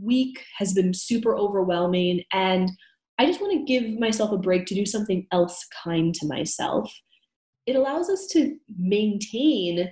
week 0.00 0.44
has 0.56 0.72
been 0.72 0.94
super 0.94 1.36
overwhelming 1.36 2.22
and 2.32 2.70
i 3.18 3.26
just 3.26 3.40
want 3.40 3.52
to 3.52 3.64
give 3.64 3.98
myself 3.98 4.32
a 4.32 4.38
break 4.38 4.66
to 4.66 4.74
do 4.74 4.86
something 4.86 5.26
else 5.32 5.66
kind 5.84 6.14
to 6.14 6.26
myself 6.26 6.92
it 7.66 7.76
allows 7.76 8.10
us 8.10 8.26
to 8.26 8.56
maintain 8.78 9.90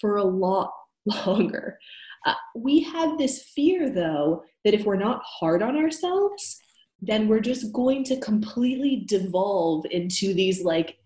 for 0.00 0.16
a 0.16 0.24
lot 0.24 0.70
longer 1.26 1.78
uh, 2.24 2.34
we 2.54 2.80
have 2.80 3.18
this 3.18 3.42
fear, 3.54 3.90
though, 3.90 4.42
that 4.64 4.74
if 4.74 4.84
we're 4.84 4.96
not 4.96 5.22
hard 5.24 5.62
on 5.62 5.76
ourselves, 5.76 6.58
then 7.00 7.28
we're 7.28 7.40
just 7.40 7.72
going 7.72 8.04
to 8.04 8.20
completely 8.20 9.04
devolve 9.06 9.84
into 9.90 10.32
these 10.32 10.64
like 10.64 10.96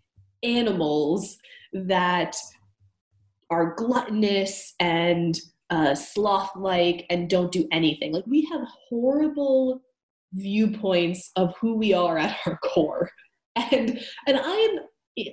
animals 0.42 1.36
that 1.72 2.36
are 3.50 3.74
gluttonous 3.74 4.74
and 4.78 5.40
uh, 5.70 5.94
sloth 5.94 6.50
like 6.56 7.04
and 7.10 7.28
don't 7.28 7.52
do 7.52 7.66
anything. 7.72 8.12
Like 8.12 8.26
we 8.26 8.44
have 8.46 8.66
horrible 8.88 9.82
viewpoints 10.32 11.30
of 11.36 11.54
who 11.60 11.74
we 11.76 11.92
are 11.92 12.18
at 12.18 12.36
our 12.46 12.58
core. 12.58 13.10
And 13.72 14.00
and 14.26 14.38
I 14.38 14.54
am 14.54 14.78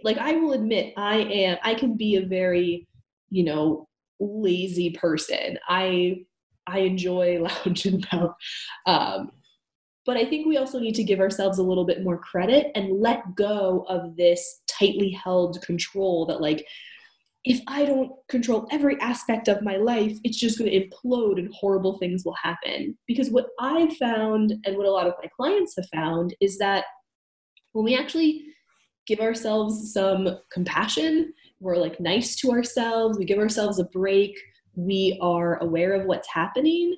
like 0.04 0.17
I 0.17 0.34
will 0.34 0.54
admit 0.54 0.93
I 0.98 1.17
am 1.17 1.58
I 1.63 1.76
can 1.76 1.95
be 1.95 2.15
a 2.15 2.26
very, 2.26 2.88
you 3.30 3.43
know, 3.43 3.88
lazy 4.19 4.91
person. 4.91 5.58
I 5.67 6.25
I 6.67 6.80
enjoy 6.80 7.39
lounging 7.65 8.04
about. 8.04 8.36
Um, 8.86 9.32
but 10.06 10.17
I 10.17 10.25
think 10.25 10.45
we 10.45 10.58
also 10.58 10.80
need 10.80 10.95
to 10.95 11.04
give 11.04 11.19
ourselves 11.19 11.58
a 11.58 11.63
little 11.63 11.86
bit 11.86 12.04
more 12.04 12.19
credit 12.19 12.71
and 12.75 13.01
let 13.01 13.36
go 13.36 13.86
of 13.89 14.15
this 14.15 14.62
tightly 14.67 15.10
held 15.10 15.62
control 15.63 16.28
that, 16.28 16.41
like, 16.41 16.65
if 17.43 17.60
I 17.67 17.86
don't 17.86 18.12
control 18.28 18.67
every 18.71 18.99
aspect 19.01 19.47
of 19.47 19.62
my 19.62 19.78
life, 19.78 20.17
it's 20.23 20.39
just 20.39 20.58
going 20.58 20.69
to 20.69 20.80
implode 20.80 21.38
and 21.38 21.54
horrible 21.54 21.97
things 21.99 22.23
will 22.25 22.36
happen. 22.41 22.97
Because 23.08 23.30
what 23.30 23.47
I've 23.60 23.95
found 23.97 24.54
and 24.65 24.78
what 24.78 24.88
a 24.88 24.91
lot 24.91 25.08
of 25.08 25.13
my 25.21 25.30
clients 25.36 25.75
have 25.75 25.88
found 25.93 26.36
is 26.41 26.58
that 26.58 26.86
when 27.73 27.86
we 27.86 27.95
actually 27.95 28.45
give 29.06 29.19
ourselves 29.19 29.93
some 29.93 30.39
compassion 30.51 31.34
we're 31.59 31.77
like 31.77 31.99
nice 31.99 32.35
to 32.37 32.51
ourselves, 32.51 33.17
we 33.17 33.25
give 33.25 33.39
ourselves 33.39 33.79
a 33.79 33.85
break, 33.85 34.37
we 34.75 35.17
are 35.21 35.61
aware 35.63 35.93
of 35.93 36.05
what's 36.05 36.27
happening, 36.31 36.95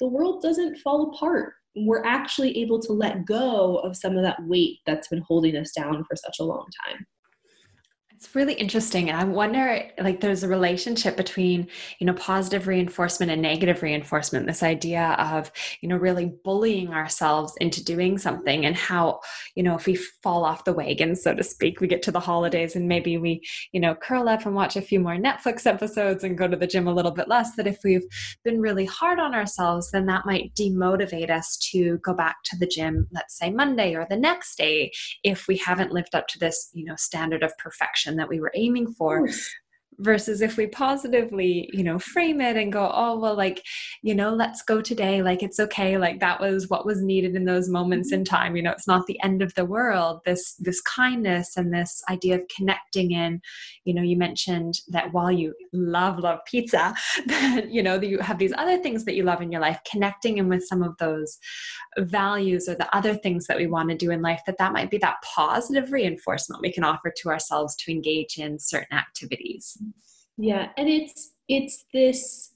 the 0.00 0.08
world 0.08 0.42
doesn't 0.42 0.78
fall 0.78 1.14
apart. 1.14 1.52
We're 1.76 2.04
actually 2.04 2.58
able 2.58 2.80
to 2.80 2.92
let 2.92 3.24
go 3.24 3.76
of 3.78 3.96
some 3.96 4.16
of 4.16 4.24
that 4.24 4.42
weight 4.46 4.78
that's 4.84 5.08
been 5.08 5.22
holding 5.22 5.56
us 5.56 5.72
down 5.72 6.04
for 6.04 6.16
such 6.16 6.38
a 6.40 6.44
long 6.44 6.66
time. 6.86 7.06
It's 8.22 8.36
really 8.36 8.54
interesting. 8.54 9.10
And 9.10 9.18
I 9.18 9.24
wonder, 9.24 9.82
like, 9.98 10.20
there's 10.20 10.44
a 10.44 10.48
relationship 10.48 11.16
between, 11.16 11.66
you 11.98 12.06
know, 12.06 12.12
positive 12.12 12.68
reinforcement 12.68 13.32
and 13.32 13.42
negative 13.42 13.82
reinforcement, 13.82 14.46
this 14.46 14.62
idea 14.62 15.16
of, 15.18 15.50
you 15.80 15.88
know, 15.88 15.96
really 15.96 16.26
bullying 16.44 16.94
ourselves 16.94 17.52
into 17.60 17.82
doing 17.82 18.18
something 18.18 18.64
and 18.64 18.76
how, 18.76 19.18
you 19.56 19.64
know, 19.64 19.74
if 19.74 19.86
we 19.86 19.96
fall 19.96 20.44
off 20.44 20.64
the 20.64 20.72
wagon, 20.72 21.16
so 21.16 21.34
to 21.34 21.42
speak, 21.42 21.80
we 21.80 21.88
get 21.88 22.00
to 22.02 22.12
the 22.12 22.20
holidays 22.20 22.76
and 22.76 22.86
maybe 22.86 23.18
we, 23.18 23.40
you 23.72 23.80
know, 23.80 23.96
curl 23.96 24.28
up 24.28 24.46
and 24.46 24.54
watch 24.54 24.76
a 24.76 24.82
few 24.82 25.00
more 25.00 25.16
Netflix 25.16 25.66
episodes 25.66 26.22
and 26.22 26.38
go 26.38 26.46
to 26.46 26.56
the 26.56 26.68
gym 26.68 26.86
a 26.86 26.94
little 26.94 27.10
bit 27.10 27.26
less. 27.26 27.56
That 27.56 27.66
if 27.66 27.78
we've 27.82 28.06
been 28.44 28.60
really 28.60 28.84
hard 28.84 29.18
on 29.18 29.34
ourselves, 29.34 29.90
then 29.90 30.06
that 30.06 30.26
might 30.26 30.54
demotivate 30.54 31.30
us 31.30 31.56
to 31.72 31.98
go 32.04 32.14
back 32.14 32.36
to 32.44 32.56
the 32.56 32.68
gym, 32.68 33.08
let's 33.10 33.36
say 33.36 33.50
Monday 33.50 33.96
or 33.96 34.06
the 34.08 34.16
next 34.16 34.54
day, 34.54 34.92
if 35.24 35.48
we 35.48 35.56
haven't 35.56 35.90
lived 35.90 36.14
up 36.14 36.28
to 36.28 36.38
this, 36.38 36.70
you 36.72 36.84
know, 36.84 36.94
standard 36.94 37.42
of 37.42 37.58
perfection 37.58 38.11
that 38.16 38.28
we 38.28 38.40
were 38.40 38.52
aiming 38.54 38.92
for 38.92 39.28
versus 40.02 40.40
if 40.40 40.56
we 40.56 40.66
positively 40.66 41.70
you 41.72 41.84
know 41.84 41.98
frame 41.98 42.40
it 42.40 42.56
and 42.56 42.72
go 42.72 42.90
oh 42.92 43.18
well 43.18 43.36
like 43.36 43.64
you 44.02 44.14
know 44.14 44.34
let's 44.34 44.62
go 44.62 44.82
today 44.82 45.22
like 45.22 45.42
it's 45.42 45.60
okay 45.60 45.96
like 45.96 46.18
that 46.18 46.40
was 46.40 46.68
what 46.68 46.84
was 46.84 47.02
needed 47.02 47.36
in 47.36 47.44
those 47.44 47.68
moments 47.68 48.10
mm-hmm. 48.10 48.20
in 48.20 48.24
time. 48.24 48.56
You 48.56 48.62
know 48.62 48.72
it's 48.72 48.86
not 48.86 49.06
the 49.06 49.22
end 49.22 49.42
of 49.42 49.54
the 49.54 49.64
world 49.64 50.20
this 50.24 50.54
this 50.58 50.80
kindness 50.82 51.56
and 51.56 51.72
this 51.72 52.02
idea 52.10 52.36
of 52.36 52.42
connecting 52.54 53.12
in. 53.12 53.40
You 53.84 53.94
know 53.94 54.02
you 54.02 54.16
mentioned 54.16 54.80
that 54.88 55.12
while 55.12 55.30
you 55.30 55.54
love 55.72 56.18
love 56.18 56.40
pizza 56.46 56.94
that 57.26 57.70
you 57.70 57.82
know 57.82 58.00
you 58.00 58.18
have 58.18 58.38
these 58.38 58.52
other 58.58 58.78
things 58.78 59.04
that 59.04 59.14
you 59.14 59.22
love 59.22 59.40
in 59.40 59.52
your 59.52 59.60
life 59.60 59.80
connecting 59.90 60.38
in 60.38 60.48
with 60.48 60.66
some 60.66 60.82
of 60.82 60.96
those 60.98 61.38
values 61.98 62.68
or 62.68 62.74
the 62.74 62.94
other 62.96 63.14
things 63.14 63.46
that 63.46 63.56
we 63.56 63.66
want 63.66 63.88
to 63.88 63.96
do 63.96 64.10
in 64.10 64.20
life 64.20 64.40
that 64.46 64.58
that 64.58 64.72
might 64.72 64.90
be 64.90 64.98
that 64.98 65.16
positive 65.22 65.92
reinforcement 65.92 66.62
we 66.62 66.72
can 66.72 66.84
offer 66.84 67.12
to 67.16 67.28
ourselves 67.28 67.76
to 67.76 67.92
engage 67.92 68.38
in 68.38 68.58
certain 68.58 68.96
activities 68.96 69.78
yeah 70.36 70.68
and 70.76 70.88
it's 70.88 71.32
it's 71.48 71.84
this 71.92 72.52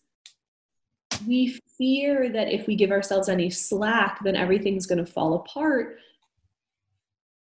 we 1.27 1.59
fear 1.79 2.31
that 2.31 2.53
if 2.53 2.67
we 2.67 2.77
give 2.77 2.91
ourselves 2.91 3.29
any 3.29 3.51
slack 3.51 4.19
then 4.25 4.37
everything's 4.37 4.87
going 4.87 5.05
to 5.05 5.11
fall 5.11 5.35
apart 5.35 5.99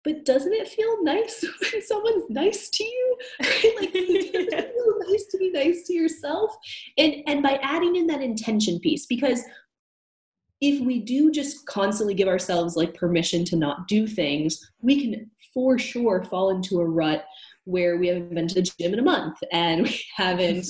but 0.05 0.25
doesn't 0.25 0.53
it 0.53 0.69
feel 0.69 1.03
nice 1.03 1.45
when 1.73 1.83
someone's 1.83 2.29
nice 2.31 2.71
to 2.71 2.85
you 2.85 3.17
right? 3.41 3.75
like 3.81 3.91
it 3.95 4.73
feel 4.73 4.99
nice 5.09 5.27
to 5.27 5.38
be 5.38 5.51
nice 5.51 5.83
to 5.85 5.93
yourself 5.93 6.57
and 6.97 7.17
and 7.27 7.43
by 7.43 7.59
adding 7.62 7.97
in 7.97 8.07
that 8.07 8.23
intention 8.23 8.79
piece 8.81 9.07
because 9.07 9.43
if 10.61 10.85
we 10.85 10.99
do 10.99 11.31
just 11.31 11.67
constantly 11.67 12.14
give 12.14 12.27
ourselves 12.27 12.75
like 12.77 12.93
permission 12.95 13.45
to 13.45 13.57
not 13.57 13.87
do 13.87 14.07
things 14.07 14.71
we 14.81 15.01
can 15.01 15.31
for 15.55 15.79
sure 15.79 16.23
fall 16.25 16.51
into 16.51 16.81
a 16.81 16.85
rut 16.85 17.25
where 17.69 17.99
we 17.99 18.09
haven't 18.09 18.35
been 18.35 18.49
to 18.49 18.55
the 18.55 18.63
gym 18.63 18.95
in 18.95 18.99
a 18.99 19.03
month 19.03 19.37
and 19.53 19.83
we 19.83 20.01
haven't 20.17 20.67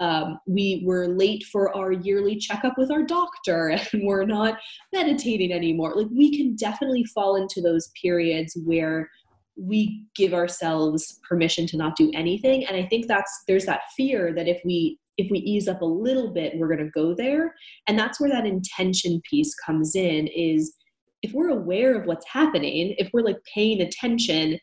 um, 0.00 0.40
we 0.46 0.82
were 0.84 1.08
late 1.08 1.44
for 1.44 1.76
our 1.76 1.92
yearly 1.92 2.36
checkup 2.36 2.76
with 2.76 2.90
our 2.90 3.02
doctor 3.02 3.68
and 3.92 4.02
we're 4.04 4.24
not 4.24 4.58
meditating 4.92 5.52
anymore. 5.52 5.94
Like 5.94 6.08
we 6.10 6.36
can 6.36 6.56
definitely 6.56 7.04
fall 7.04 7.36
into 7.36 7.60
those 7.60 7.90
periods 8.00 8.56
where 8.64 9.08
we 9.56 10.06
give 10.16 10.32
ourselves 10.32 11.20
permission 11.28 11.66
to 11.68 11.76
not 11.76 11.96
do 11.96 12.10
anything. 12.14 12.66
And 12.66 12.76
i 12.76 12.86
think 12.86 13.06
that's 13.06 13.42
there's 13.46 13.66
that 13.66 13.82
fear 13.96 14.34
that 14.34 14.48
if 14.48 14.60
we 14.64 14.98
if 15.18 15.30
we 15.30 15.38
ease 15.40 15.68
up 15.68 15.82
a 15.82 15.86
little 15.86 16.32
bit 16.32 16.56
we're 16.56 16.74
going 16.74 16.84
to 16.84 16.90
go 16.90 17.14
there. 17.14 17.54
And 17.86 17.98
that's 17.98 18.20
where 18.20 18.30
that 18.30 18.46
intention 18.46 19.20
piece 19.28 19.54
comes 19.54 19.94
in 19.94 20.28
is 20.28 20.74
if 21.22 21.32
we're 21.32 21.50
aware 21.50 22.00
of 22.00 22.06
what's 22.06 22.26
happening 22.26 22.94
if 22.96 23.10
we're 23.12 23.22
like 23.22 23.38
paying 23.54 23.82
attention 23.82 24.58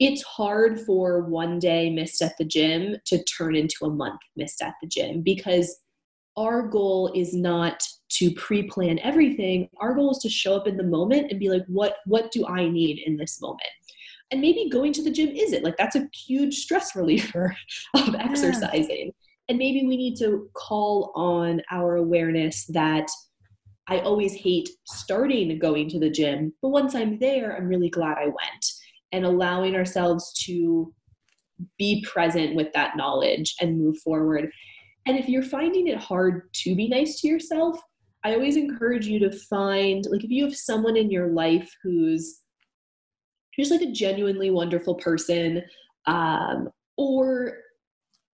it's 0.00 0.22
hard 0.22 0.80
for 0.80 1.20
one 1.20 1.58
day 1.58 1.90
missed 1.90 2.22
at 2.22 2.36
the 2.38 2.44
gym 2.44 2.96
to 3.04 3.22
turn 3.24 3.54
into 3.54 3.84
a 3.84 3.90
month 3.90 4.20
missed 4.34 4.62
at 4.62 4.74
the 4.82 4.88
gym 4.88 5.20
because 5.22 5.78
our 6.36 6.66
goal 6.66 7.12
is 7.14 7.34
not 7.34 7.82
to 8.08 8.32
pre-plan 8.32 8.98
everything. 9.00 9.68
Our 9.78 9.94
goal 9.94 10.12
is 10.12 10.18
to 10.18 10.30
show 10.30 10.56
up 10.56 10.66
in 10.66 10.78
the 10.78 10.82
moment 10.82 11.30
and 11.30 11.38
be 11.38 11.50
like 11.50 11.64
what 11.66 11.96
what 12.06 12.32
do 12.32 12.46
i 12.46 12.68
need 12.68 13.02
in 13.04 13.16
this 13.16 13.40
moment? 13.40 13.60
And 14.30 14.40
maybe 14.40 14.70
going 14.70 14.92
to 14.94 15.02
the 15.02 15.10
gym 15.10 15.28
is 15.28 15.52
it 15.52 15.62
like 15.62 15.76
that's 15.76 15.96
a 15.96 16.08
huge 16.26 16.54
stress 16.54 16.96
reliever 16.96 17.54
of 17.94 18.14
exercising. 18.14 19.06
Yeah. 19.06 19.12
and 19.50 19.58
maybe 19.58 19.86
we 19.86 19.96
need 19.96 20.16
to 20.16 20.48
call 20.54 21.12
on 21.14 21.60
our 21.70 21.96
awareness 21.96 22.64
that 22.66 23.08
i 23.88 23.98
always 24.00 24.34
hate 24.34 24.68
starting 24.86 25.58
going 25.58 25.88
to 25.88 25.98
the 25.98 26.10
gym 26.10 26.52
but 26.62 26.68
once 26.68 26.94
i'm 26.94 27.18
there 27.18 27.56
i'm 27.56 27.66
really 27.66 27.90
glad 27.90 28.16
i 28.18 28.26
went 28.26 28.64
and 29.12 29.24
allowing 29.24 29.74
ourselves 29.74 30.32
to 30.44 30.92
be 31.78 32.04
present 32.08 32.54
with 32.54 32.72
that 32.72 32.96
knowledge 32.96 33.54
and 33.60 33.78
move 33.78 33.98
forward. 33.98 34.50
And 35.06 35.18
if 35.18 35.28
you're 35.28 35.42
finding 35.42 35.88
it 35.88 35.98
hard 35.98 36.52
to 36.54 36.74
be 36.74 36.88
nice 36.88 37.20
to 37.20 37.28
yourself, 37.28 37.80
I 38.22 38.34
always 38.34 38.56
encourage 38.56 39.06
you 39.06 39.18
to 39.20 39.30
find, 39.30 40.04
like, 40.10 40.24
if 40.24 40.30
you 40.30 40.44
have 40.44 40.56
someone 40.56 40.96
in 40.96 41.10
your 41.10 41.28
life 41.28 41.70
who's 41.82 42.40
just 43.58 43.70
like 43.70 43.82
a 43.82 43.92
genuinely 43.92 44.50
wonderful 44.50 44.94
person, 44.94 45.62
um, 46.06 46.68
or 46.96 47.58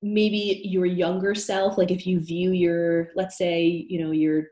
maybe 0.02 0.60
your 0.64 0.86
younger 0.86 1.34
self, 1.34 1.78
like 1.78 1.90
if 1.90 2.06
you 2.06 2.20
view 2.20 2.52
your, 2.52 3.08
let's 3.16 3.38
say, 3.38 3.86
you 3.88 4.04
know, 4.04 4.10
your 4.10 4.44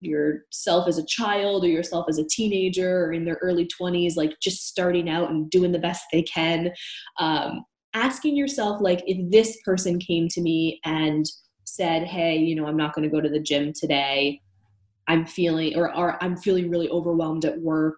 yourself 0.00 0.86
as 0.86 0.98
a 0.98 1.06
child 1.06 1.64
or 1.64 1.68
yourself 1.68 2.06
as 2.08 2.18
a 2.18 2.26
teenager 2.28 3.04
or 3.04 3.12
in 3.12 3.24
their 3.24 3.38
early 3.42 3.68
20s 3.80 4.16
like 4.16 4.32
just 4.40 4.66
starting 4.66 5.08
out 5.08 5.30
and 5.30 5.50
doing 5.50 5.72
the 5.72 5.78
best 5.78 6.04
they 6.12 6.22
can 6.22 6.70
um, 7.18 7.64
asking 7.94 8.36
yourself 8.36 8.80
like 8.80 9.02
if 9.06 9.18
this 9.30 9.58
person 9.64 9.98
came 9.98 10.28
to 10.28 10.40
me 10.40 10.80
and 10.84 11.26
said 11.64 12.04
hey 12.04 12.36
you 12.36 12.54
know 12.54 12.66
i'm 12.66 12.76
not 12.76 12.94
going 12.94 13.08
to 13.08 13.14
go 13.14 13.20
to 13.20 13.28
the 13.28 13.40
gym 13.40 13.72
today. 13.72 14.40
I'm 15.08 15.24
feeling 15.24 15.74
or, 15.76 15.94
or 15.94 16.22
i'm 16.22 16.36
feeling 16.36 16.70
really 16.70 16.88
overwhelmed 16.90 17.44
at 17.44 17.58
work 17.60 17.96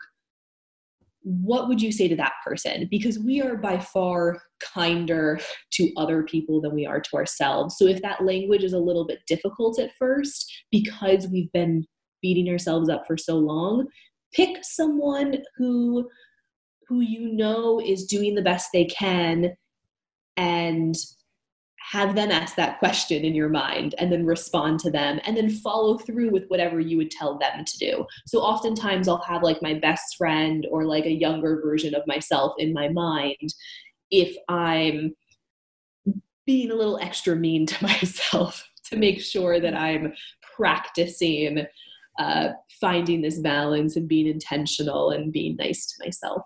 what 1.22 1.68
would 1.68 1.82
you 1.82 1.92
say 1.92 2.08
to 2.08 2.16
that 2.16 2.32
person? 2.44 2.88
Because 2.90 3.18
we 3.18 3.42
are 3.42 3.56
by 3.56 3.78
far 3.78 4.40
kinder 4.60 5.40
to 5.70 5.92
other 5.96 6.22
people 6.22 6.60
than 6.60 6.74
we 6.74 6.86
are 6.86 7.00
to 7.00 7.16
ourselves 7.16 7.76
so 7.78 7.86
if 7.86 8.00
that 8.02 8.24
language 8.24 8.64
is 8.64 8.72
a 8.72 8.78
little 8.78 9.06
bit 9.06 9.20
difficult 9.26 9.78
at 9.78 9.90
first 9.98 10.52
because 10.70 11.28
we've 11.28 11.52
been 11.52 11.84
beating 12.22 12.48
ourselves 12.48 12.88
up 12.88 13.06
for 13.06 13.16
so 13.16 13.36
long 13.36 13.86
pick 14.32 14.58
someone 14.62 15.36
who 15.56 16.08
who 16.88 17.00
you 17.00 17.32
know 17.32 17.80
is 17.80 18.04
doing 18.04 18.34
the 18.34 18.42
best 18.42 18.70
they 18.72 18.84
can 18.84 19.54
and 20.36 20.96
have 21.90 22.14
them 22.14 22.30
ask 22.30 22.54
that 22.56 22.78
question 22.78 23.24
in 23.24 23.34
your 23.34 23.48
mind 23.48 23.94
and 23.98 24.12
then 24.12 24.24
respond 24.24 24.78
to 24.78 24.90
them 24.90 25.18
and 25.24 25.36
then 25.36 25.50
follow 25.50 25.98
through 25.98 26.30
with 26.30 26.44
whatever 26.48 26.78
you 26.78 26.96
would 26.96 27.10
tell 27.10 27.36
them 27.38 27.64
to 27.64 27.78
do. 27.78 28.06
So 28.26 28.40
oftentimes 28.40 29.08
I'll 29.08 29.22
have 29.22 29.42
like 29.42 29.60
my 29.60 29.74
best 29.74 30.16
friend 30.16 30.66
or 30.70 30.84
like 30.84 31.06
a 31.06 31.10
younger 31.10 31.60
version 31.60 31.94
of 31.94 32.06
myself 32.06 32.52
in 32.58 32.72
my 32.72 32.88
mind 32.88 33.54
if 34.10 34.36
I'm 34.48 35.14
being 36.46 36.70
a 36.70 36.74
little 36.74 36.98
extra 37.00 37.36
mean 37.36 37.66
to 37.66 37.82
myself 37.84 38.68
to 38.86 38.96
make 38.96 39.20
sure 39.20 39.60
that 39.60 39.74
I'm 39.74 40.12
practicing 40.56 41.66
uh, 42.18 42.48
finding 42.80 43.22
this 43.22 43.38
balance 43.38 43.96
and 43.96 44.08
being 44.08 44.26
intentional 44.26 45.10
and 45.10 45.32
being 45.32 45.56
nice 45.56 45.86
to 45.86 46.04
myself. 46.04 46.42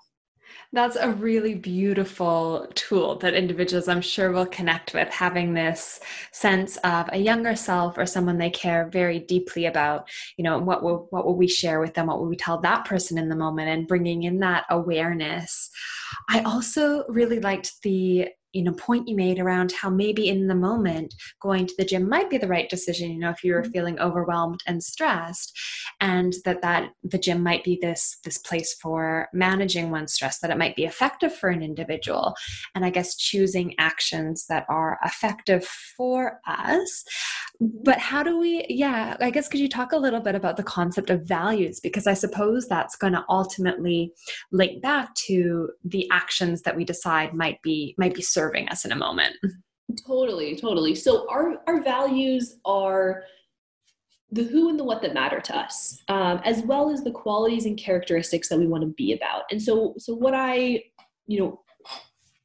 That's 0.74 0.96
a 0.96 1.10
really 1.12 1.54
beautiful 1.54 2.66
tool 2.74 3.14
that 3.20 3.34
individuals, 3.34 3.86
I'm 3.86 4.00
sure, 4.00 4.32
will 4.32 4.44
connect 4.44 4.92
with 4.92 5.08
having 5.08 5.54
this 5.54 6.00
sense 6.32 6.78
of 6.78 7.08
a 7.12 7.16
younger 7.16 7.54
self 7.54 7.96
or 7.96 8.06
someone 8.06 8.38
they 8.38 8.50
care 8.50 8.88
very 8.88 9.20
deeply 9.20 9.66
about. 9.66 10.08
You 10.36 10.42
know, 10.42 10.58
what 10.58 10.82
will 10.82 11.06
what 11.10 11.26
will 11.26 11.36
we 11.36 11.46
share 11.46 11.78
with 11.78 11.94
them? 11.94 12.08
What 12.08 12.18
will 12.18 12.28
we 12.28 12.34
tell 12.34 12.60
that 12.62 12.86
person 12.86 13.18
in 13.18 13.28
the 13.28 13.36
moment? 13.36 13.68
And 13.68 13.86
bringing 13.86 14.24
in 14.24 14.40
that 14.40 14.64
awareness. 14.68 15.70
I 16.28 16.40
also 16.40 17.04
really 17.06 17.38
liked 17.38 17.70
the 17.84 18.30
you 18.54 18.62
know 18.62 18.72
point 18.72 19.08
you 19.08 19.16
made 19.16 19.38
around 19.38 19.72
how 19.72 19.90
maybe 19.90 20.28
in 20.28 20.46
the 20.46 20.54
moment 20.54 21.12
going 21.40 21.66
to 21.66 21.74
the 21.76 21.84
gym 21.84 22.08
might 22.08 22.30
be 22.30 22.38
the 22.38 22.48
right 22.48 22.70
decision 22.70 23.10
you 23.10 23.18
know 23.18 23.30
if 23.30 23.44
you're 23.44 23.62
mm-hmm. 23.62 23.72
feeling 23.72 23.98
overwhelmed 23.98 24.60
and 24.66 24.82
stressed 24.82 25.58
and 26.00 26.34
that 26.44 26.62
that 26.62 26.90
the 27.02 27.18
gym 27.18 27.42
might 27.42 27.64
be 27.64 27.78
this 27.82 28.18
this 28.24 28.38
place 28.38 28.74
for 28.80 29.28
managing 29.32 29.90
one's 29.90 30.12
stress 30.12 30.38
that 30.38 30.50
it 30.50 30.58
might 30.58 30.76
be 30.76 30.84
effective 30.84 31.34
for 31.34 31.50
an 31.50 31.62
individual 31.62 32.34
and 32.74 32.84
i 32.84 32.90
guess 32.90 33.16
choosing 33.16 33.74
actions 33.78 34.46
that 34.48 34.64
are 34.68 34.98
effective 35.04 35.64
for 35.64 36.40
us 36.46 37.04
but 37.82 37.98
how 37.98 38.22
do 38.22 38.38
we 38.38 38.64
yeah 38.68 39.16
i 39.20 39.30
guess 39.30 39.48
could 39.48 39.60
you 39.60 39.68
talk 39.68 39.92
a 39.92 39.96
little 39.96 40.20
bit 40.20 40.34
about 40.34 40.56
the 40.56 40.62
concept 40.62 41.08
of 41.08 41.22
values 41.22 41.80
because 41.80 42.06
i 42.06 42.12
suppose 42.14 42.66
that's 42.68 42.96
going 42.96 43.12
to 43.12 43.24
ultimately 43.28 44.12
link 44.52 44.82
back 44.82 45.14
to 45.14 45.70
the 45.84 46.08
actions 46.10 46.62
that 46.62 46.76
we 46.76 46.84
decide 46.84 47.34
might 47.34 47.60
be 47.62 47.94
might 47.98 48.14
be 48.14 48.22
serving 48.22 48.68
us 48.68 48.84
in 48.84 48.92
a 48.92 48.96
moment. 48.96 49.36
Totally, 50.06 50.56
totally. 50.56 50.94
So 50.94 51.28
our 51.30 51.56
our 51.66 51.82
values 51.82 52.56
are 52.64 53.24
the 54.30 54.44
who 54.44 54.68
and 54.68 54.78
the 54.78 54.84
what 54.84 55.02
that 55.02 55.14
matter 55.14 55.40
to 55.40 55.56
us, 55.56 56.02
um, 56.08 56.40
as 56.44 56.62
well 56.62 56.90
as 56.90 57.04
the 57.04 57.10
qualities 57.10 57.66
and 57.66 57.78
characteristics 57.78 58.48
that 58.48 58.58
we 58.58 58.66
want 58.66 58.82
to 58.82 58.88
be 58.88 59.12
about. 59.12 59.42
And 59.50 59.62
so, 59.62 59.94
so 59.98 60.14
what 60.14 60.34
I, 60.34 60.82
you 61.26 61.38
know, 61.38 61.60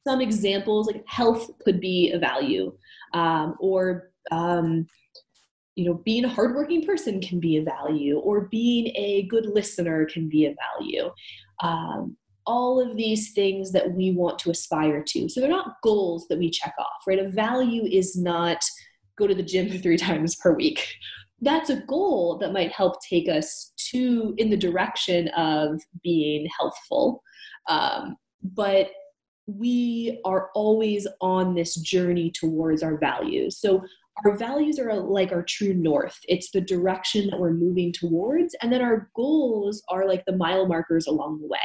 some 0.06 0.20
examples 0.20 0.86
like 0.86 1.02
health 1.08 1.50
could 1.64 1.80
be 1.80 2.12
a 2.12 2.18
value, 2.18 2.72
um, 3.12 3.56
or 3.58 4.12
um, 4.30 4.86
you 5.80 5.86
know, 5.86 5.94
being 6.04 6.26
a 6.26 6.28
hardworking 6.28 6.84
person 6.84 7.22
can 7.22 7.40
be 7.40 7.56
a 7.56 7.62
value, 7.62 8.18
or 8.18 8.48
being 8.48 8.88
a 8.96 9.22
good 9.30 9.46
listener 9.46 10.04
can 10.04 10.28
be 10.28 10.44
a 10.44 10.54
value. 10.78 11.10
Um, 11.62 12.18
all 12.44 12.78
of 12.78 12.98
these 12.98 13.32
things 13.32 13.72
that 13.72 13.90
we 13.90 14.10
want 14.10 14.38
to 14.40 14.50
aspire 14.50 15.02
to. 15.02 15.26
So 15.26 15.40
they're 15.40 15.48
not 15.48 15.76
goals 15.82 16.26
that 16.28 16.38
we 16.38 16.50
check 16.50 16.74
off, 16.78 17.06
right? 17.06 17.18
A 17.18 17.30
value 17.30 17.84
is 17.84 18.14
not 18.14 18.62
go 19.16 19.26
to 19.26 19.34
the 19.34 19.42
gym 19.42 19.70
three 19.82 19.96
times 19.96 20.36
per 20.36 20.54
week. 20.54 20.86
That's 21.40 21.70
a 21.70 21.80
goal 21.86 22.36
that 22.42 22.52
might 22.52 22.72
help 22.72 22.96
take 23.00 23.30
us 23.30 23.72
to 23.92 24.34
in 24.36 24.50
the 24.50 24.58
direction 24.58 25.28
of 25.28 25.80
being 26.02 26.46
healthful. 26.58 27.22
Um, 27.70 28.16
but 28.42 28.90
we 29.46 30.20
are 30.26 30.50
always 30.54 31.06
on 31.22 31.54
this 31.54 31.74
journey 31.76 32.30
towards 32.30 32.82
our 32.82 32.98
values. 32.98 33.58
So 33.58 33.82
our 34.24 34.36
values 34.36 34.78
are 34.78 34.94
like 34.94 35.32
our 35.32 35.42
true 35.42 35.74
north. 35.74 36.18
It's 36.28 36.50
the 36.50 36.60
direction 36.60 37.28
that 37.30 37.38
we're 37.38 37.52
moving 37.52 37.92
towards. 37.92 38.54
And 38.62 38.72
then 38.72 38.82
our 38.82 39.10
goals 39.14 39.82
are 39.88 40.06
like 40.06 40.24
the 40.26 40.36
mile 40.36 40.66
markers 40.66 41.06
along 41.06 41.40
the 41.40 41.48
way. 41.48 41.58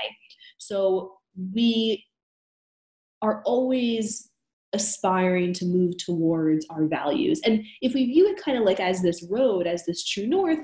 So 0.58 1.13
we 1.54 2.06
are 3.22 3.41
always 3.46 4.30
aspiring 4.74 5.54
to 5.54 5.65
move 5.65 5.98
towards 5.98 6.65
our 6.70 6.86
values. 6.86 7.41
And 7.46 7.63
if 7.82 7.94
we 7.94 8.06
view 8.06 8.28
it 8.28 8.41
kind 8.41 8.58
of 8.58 8.65
like 8.65 8.80
as 8.80 9.02
this 9.02 9.26
road, 9.30 9.68
as 9.68 9.86
this 9.86 10.06
true 10.06 10.28
north, 10.28 10.60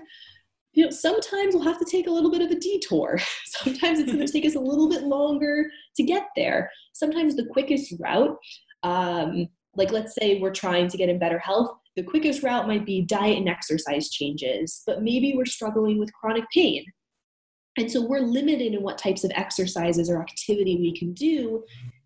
you 0.74 0.86
know, 0.86 0.92
sometimes 0.92 1.54
we'll 1.54 1.64
have 1.64 1.80
to 1.80 1.86
take 1.86 2.08
a 2.08 2.12
little 2.12 2.32
bit 2.32 2.42
of 2.42 2.52
a 2.52 2.60
detour. 2.60 3.20
Sometimes 3.46 4.00
it's 4.00 4.12
going 4.12 4.26
to 4.26 4.32
take 4.32 4.46
us 4.46 4.56
a 4.56 4.60
little 4.60 4.90
bit 4.90 5.04
longer 5.04 5.70
to 5.96 6.04
get 6.04 6.28
there. 6.36 6.70
Sometimes 6.94 7.36
the 7.36 7.46
quickest 7.46 7.94
route, 8.00 8.38
um, 8.84 9.48
like 9.76 9.92
let's 9.92 10.16
say 10.16 10.40
we're 10.40 10.54
trying 10.54 10.88
to 10.88 10.98
get 10.98 11.10
in 11.10 11.20
better 11.20 11.40
health, 11.40 11.78
the 11.96 12.04
quickest 12.04 12.44
route 12.44 12.68
might 12.68 12.86
be 12.86 13.02
diet 13.02 13.38
and 13.38 13.50
exercise 13.50 14.10
changes, 14.10 14.84
but 14.86 15.04
maybe 15.04 15.34
we're 15.36 15.46
struggling 15.46 16.00
with 16.00 16.14
chronic 16.14 16.46
pain. 16.54 16.86
And 17.78 17.92
so 17.92 18.06
we're 18.06 18.20
limited 18.20 18.74
in 18.74 18.82
what 18.82 18.98
types 18.98 19.24
of 19.24 19.32
exercises 19.36 20.10
or 20.10 20.22
activity 20.22 20.78
we 20.78 20.98
can 20.98 21.14
do. 21.14 21.64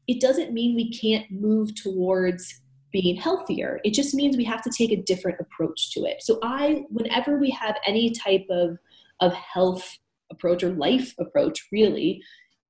It 0.08 0.21
doesn't 0.21 0.54
mean 0.54 0.76
we 0.76 0.91
can't 0.91 1.30
move 1.32 1.74
towards 1.76 2.62
being 2.91 3.15
healthier. 3.15 3.80
It 3.84 3.93
just 3.93 4.13
means 4.13 4.38
we 4.38 4.43
have 4.45 4.62
to 4.63 4.69
take 4.69 4.91
a 4.91 5.02
different 5.04 5.39
approach 5.39 5.91
to 5.93 6.06
it. 6.06 6.24
So 6.24 6.39
I 6.43 6.86
whenever 6.89 7.38
we 7.38 7.50
have 7.52 7.76
any 7.86 8.12
type 8.12 8.45
of 8.50 8.78
of 9.19 9.34
health 9.34 9.98
approach 10.32 10.63
or 10.63 10.69
life 10.69 11.13
approach 11.19 11.67
really 11.71 12.21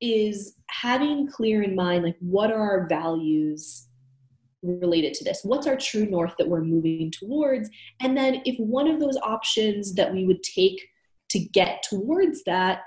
is 0.01 0.55
having 0.69 1.27
clear 1.27 1.63
in 1.63 1.75
mind 1.75 2.03
like 2.03 2.17
what 2.19 2.51
are 2.51 2.61
our 2.61 2.87
values 2.87 3.87
related 4.65 5.13
to 5.15 5.23
this? 5.23 5.41
What's 5.43 5.67
our 5.67 5.77
true 5.77 6.05
north 6.05 6.33
that 6.37 6.47
we're 6.47 6.63
moving 6.63 7.11
towards? 7.11 7.69
And 7.99 8.17
then 8.17 8.41
if 8.45 8.57
one 8.57 8.87
of 8.87 8.99
those 8.99 9.17
options 9.17 9.93
that 9.95 10.13
we 10.13 10.25
would 10.25 10.43
take 10.43 10.81
to 11.29 11.39
get 11.39 11.83
towards 11.83 12.43
that 12.43 12.81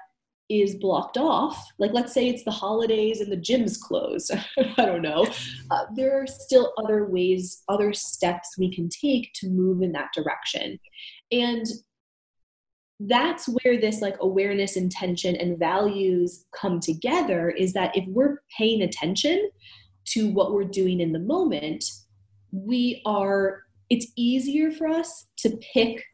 is 0.49 0.77
blocked 0.77 1.19
off, 1.19 1.63
like 1.79 1.93
let's 1.93 2.15
say 2.15 2.29
it's 2.29 2.45
the 2.45 2.51
holidays 2.51 3.21
and 3.21 3.31
the 3.31 3.37
gym's 3.37 3.77
closed, 3.77 4.33
I 4.59 4.87
don't 4.87 5.03
know, 5.03 5.27
uh, 5.71 5.85
there 5.95 6.21
are 6.21 6.27
still 6.27 6.73
other 6.79 7.05
ways, 7.05 7.63
other 7.69 7.93
steps 7.93 8.57
we 8.59 8.75
can 8.75 8.89
take 8.89 9.31
to 9.35 9.49
move 9.49 9.83
in 9.83 9.93
that 9.93 10.09
direction. 10.15 10.79
And 11.31 11.67
that's 13.01 13.47
where 13.47 13.79
this 13.79 14.01
like 14.01 14.17
awareness, 14.21 14.77
intention, 14.77 15.37
and 15.37 15.59
values 15.59 16.47
come 16.53 16.81
together 16.81 17.51
is 17.51 17.73
that 17.75 17.97
if 17.97 18.05
we're 18.09 18.43
paying 18.57 18.83
attention 18.83 19.51
to 20.13 20.31
what 20.31 20.53
we're 20.53 20.65
doing 20.65 21.01
in 21.01 21.13
the 21.13 21.19
moment, 21.19 21.85
we 22.53 23.03
are, 23.05 23.65
it's 23.91 24.07
easier 24.17 24.71
for 24.71 24.89
us 24.89 25.27
to 25.39 25.59
pick 25.73 26.05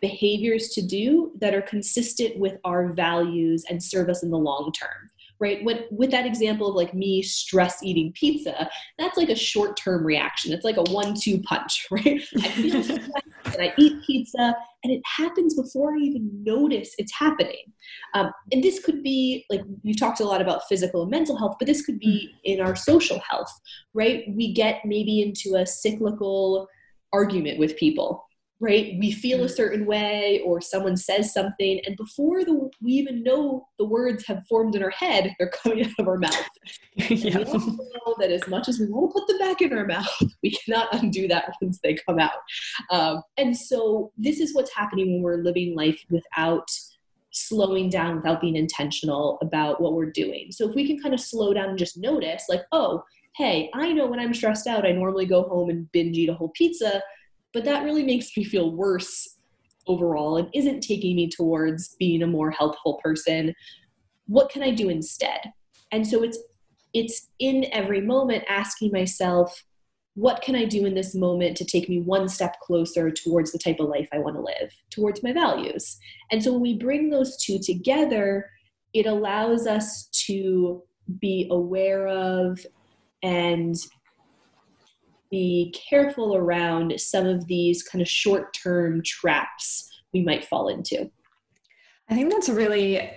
behaviors 0.00 0.68
to 0.70 0.82
do 0.82 1.32
that 1.40 1.54
are 1.54 1.62
consistent 1.62 2.38
with 2.38 2.56
our 2.64 2.92
values 2.92 3.64
and 3.68 3.82
serve 3.82 4.08
us 4.08 4.22
in 4.22 4.30
the 4.30 4.38
long 4.38 4.72
term 4.72 5.10
right? 5.40 5.64
With 5.64 6.10
that 6.10 6.26
example 6.26 6.68
of 6.68 6.74
like 6.74 6.94
me 6.94 7.22
stress 7.22 7.82
eating 7.82 8.12
pizza 8.12 8.68
that's 8.98 9.16
like 9.16 9.28
a 9.28 9.36
short 9.36 9.76
term 9.76 10.04
reaction. 10.04 10.52
It's 10.52 10.64
like 10.64 10.76
a 10.76 10.82
one 10.82 11.14
two 11.14 11.40
punch 11.42 11.86
right? 11.90 12.20
I 12.38 12.48
feel 12.48 12.82
stressed 12.82 13.10
and 13.54 13.62
i 13.62 13.72
eat 13.78 13.94
pizza 14.06 14.54
and 14.84 14.92
it 14.92 15.00
happens 15.04 15.54
before 15.54 15.94
i 15.94 15.98
even 15.98 16.30
notice 16.44 16.94
it's 16.98 17.12
happening. 17.18 17.72
Um, 18.14 18.30
and 18.52 18.62
this 18.62 18.78
could 18.78 19.02
be 19.02 19.44
like 19.50 19.62
we've 19.82 19.98
talked 19.98 20.20
a 20.20 20.24
lot 20.24 20.40
about 20.40 20.68
physical 20.68 21.02
and 21.02 21.10
mental 21.10 21.36
health 21.36 21.56
but 21.58 21.66
this 21.66 21.84
could 21.84 21.98
be 21.98 22.30
in 22.44 22.60
our 22.60 22.76
social 22.76 23.20
health 23.28 23.50
right? 23.94 24.24
We 24.28 24.52
get 24.52 24.84
maybe 24.84 25.22
into 25.22 25.56
a 25.56 25.66
cyclical 25.66 26.68
argument 27.12 27.58
with 27.58 27.76
people 27.76 28.27
right 28.60 28.96
we 28.98 29.12
feel 29.12 29.38
a 29.38 29.44
mm-hmm. 29.44 29.54
certain 29.54 29.86
way 29.86 30.40
or 30.44 30.60
someone 30.60 30.96
says 30.96 31.32
something 31.32 31.80
and 31.86 31.96
before 31.96 32.44
the, 32.44 32.68
we 32.80 32.92
even 32.92 33.22
know 33.22 33.66
the 33.78 33.84
words 33.84 34.26
have 34.26 34.44
formed 34.48 34.74
in 34.74 34.82
our 34.82 34.90
head 34.90 35.34
they're 35.38 35.50
coming 35.62 35.84
out 35.84 35.92
of 35.98 36.08
our 36.08 36.18
mouth 36.18 36.48
yeah. 36.96 37.38
we 37.38 37.44
know 37.44 38.14
that 38.18 38.30
as 38.30 38.46
much 38.48 38.68
as 38.68 38.78
we 38.78 38.86
want 38.86 39.10
to 39.10 39.20
put 39.20 39.28
them 39.28 39.38
back 39.38 39.62
in 39.62 39.76
our 39.76 39.86
mouth 39.86 40.22
we 40.42 40.50
cannot 40.50 40.92
undo 40.94 41.28
that 41.28 41.52
once 41.60 41.78
they 41.82 41.96
come 42.06 42.18
out 42.18 42.38
um, 42.90 43.22
and 43.36 43.56
so 43.56 44.12
this 44.16 44.40
is 44.40 44.54
what's 44.54 44.74
happening 44.74 45.14
when 45.14 45.22
we're 45.22 45.42
living 45.42 45.74
life 45.74 46.00
without 46.10 46.68
slowing 47.30 47.88
down 47.88 48.16
without 48.16 48.40
being 48.40 48.56
intentional 48.56 49.38
about 49.42 49.80
what 49.80 49.92
we're 49.92 50.10
doing 50.10 50.48
so 50.50 50.68
if 50.68 50.74
we 50.74 50.86
can 50.86 50.98
kind 50.98 51.14
of 51.14 51.20
slow 51.20 51.52
down 51.52 51.68
and 51.68 51.78
just 51.78 51.96
notice 51.96 52.44
like 52.48 52.62
oh 52.72 53.02
hey 53.36 53.70
i 53.74 53.92
know 53.92 54.06
when 54.06 54.18
i'm 54.18 54.34
stressed 54.34 54.66
out 54.66 54.86
i 54.86 54.90
normally 54.90 55.26
go 55.26 55.42
home 55.42 55.68
and 55.68 55.92
binge 55.92 56.16
eat 56.16 56.30
a 56.30 56.34
whole 56.34 56.50
pizza 56.56 57.00
but 57.52 57.64
that 57.64 57.84
really 57.84 58.04
makes 58.04 58.36
me 58.36 58.44
feel 58.44 58.72
worse 58.72 59.36
overall. 59.86 60.36
And 60.36 60.48
isn't 60.54 60.82
taking 60.82 61.16
me 61.16 61.28
towards 61.28 61.96
being 61.98 62.22
a 62.22 62.26
more 62.26 62.50
healthful 62.50 63.00
person. 63.02 63.54
What 64.26 64.50
can 64.50 64.62
i 64.62 64.70
do 64.70 64.88
instead? 64.88 65.40
And 65.90 66.06
so 66.06 66.22
it's 66.22 66.38
it's 66.94 67.28
in 67.38 67.66
every 67.72 68.00
moment 68.00 68.44
asking 68.48 68.90
myself 68.92 69.64
what 70.14 70.42
can 70.42 70.56
i 70.56 70.64
do 70.64 70.84
in 70.84 70.94
this 70.94 71.14
moment 71.14 71.56
to 71.56 71.64
take 71.64 71.88
me 71.88 72.00
one 72.00 72.28
step 72.28 72.58
closer 72.60 73.10
towards 73.10 73.52
the 73.52 73.58
type 73.58 73.78
of 73.78 73.88
life 73.88 74.08
i 74.12 74.18
want 74.18 74.34
to 74.34 74.42
live 74.42 74.72
towards 74.90 75.22
my 75.22 75.32
values? 75.32 75.98
And 76.30 76.42
so 76.42 76.52
when 76.52 76.62
we 76.62 76.74
bring 76.78 77.10
those 77.10 77.36
two 77.42 77.58
together 77.58 78.50
it 78.94 79.06
allows 79.06 79.66
us 79.66 80.08
to 80.26 80.82
be 81.20 81.46
aware 81.50 82.08
of 82.08 82.64
and 83.22 83.76
be 85.30 85.74
careful 85.88 86.36
around 86.36 87.00
some 87.00 87.26
of 87.26 87.46
these 87.46 87.82
kind 87.82 88.02
of 88.02 88.08
short 88.08 88.54
term 88.54 89.02
traps 89.02 89.88
we 90.12 90.22
might 90.22 90.44
fall 90.44 90.68
into. 90.68 91.10
I 92.10 92.14
think 92.14 92.32
that's 92.32 92.48
a 92.48 92.54
really 92.54 93.10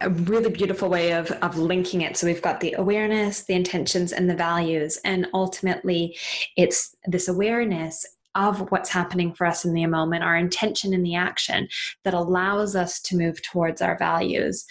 a 0.00 0.10
really 0.10 0.50
beautiful 0.50 0.88
way 0.88 1.12
of, 1.12 1.30
of 1.30 1.56
linking 1.56 2.02
it. 2.02 2.16
So 2.16 2.26
we've 2.26 2.42
got 2.42 2.60
the 2.60 2.74
awareness, 2.74 3.44
the 3.44 3.54
intentions, 3.54 4.12
and 4.12 4.28
the 4.28 4.34
values. 4.34 4.98
And 5.04 5.26
ultimately, 5.34 6.16
it's 6.56 6.94
this 7.06 7.28
awareness 7.28 8.04
of 8.34 8.70
what's 8.70 8.90
happening 8.90 9.32
for 9.32 9.46
us 9.46 9.64
in 9.64 9.72
the 9.72 9.86
moment, 9.86 10.22
our 10.22 10.36
intention 10.36 10.92
in 10.92 11.02
the 11.02 11.14
action 11.14 11.68
that 12.04 12.14
allows 12.14 12.76
us 12.76 13.00
to 13.00 13.16
move 13.16 13.42
towards 13.42 13.82
our 13.82 13.96
values. 13.98 14.64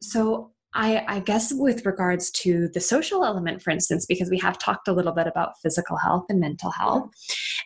So 0.00 0.52
I, 0.74 1.04
I, 1.08 1.20
guess 1.20 1.52
with 1.52 1.86
regards 1.86 2.30
to 2.32 2.68
the 2.74 2.80
social 2.80 3.24
element, 3.24 3.62
for 3.62 3.70
instance, 3.70 4.04
because 4.06 4.28
we 4.28 4.38
have 4.38 4.58
talked 4.58 4.86
a 4.86 4.92
little 4.92 5.12
bit 5.12 5.26
about 5.26 5.58
physical 5.62 5.96
health 5.96 6.26
and 6.28 6.40
mental 6.40 6.70
health, 6.70 7.10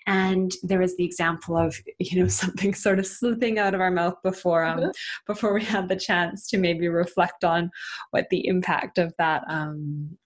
and 0.07 0.53
there 0.63 0.79
was 0.79 0.97
the 0.97 1.05
example 1.05 1.57
of 1.57 1.77
you 1.99 2.21
know 2.21 2.29
something 2.43 2.75
sort 2.75 2.99
of 2.99 3.07
slipping 3.07 3.59
out 3.59 3.75
of 3.75 3.81
our 3.81 3.91
mouth 3.91 4.15
before 4.23 4.65
um, 4.65 4.79
mm-hmm. 4.79 4.91
before 5.27 5.53
we 5.53 5.65
had 5.65 5.89
the 5.89 5.97
chance 5.97 6.47
to 6.49 6.59
maybe 6.59 6.89
reflect 6.89 7.45
on 7.45 7.71
what 8.11 8.27
the 8.31 8.47
impact 8.47 8.99
of 8.99 9.13
that 9.19 9.43
um, 9.49 10.17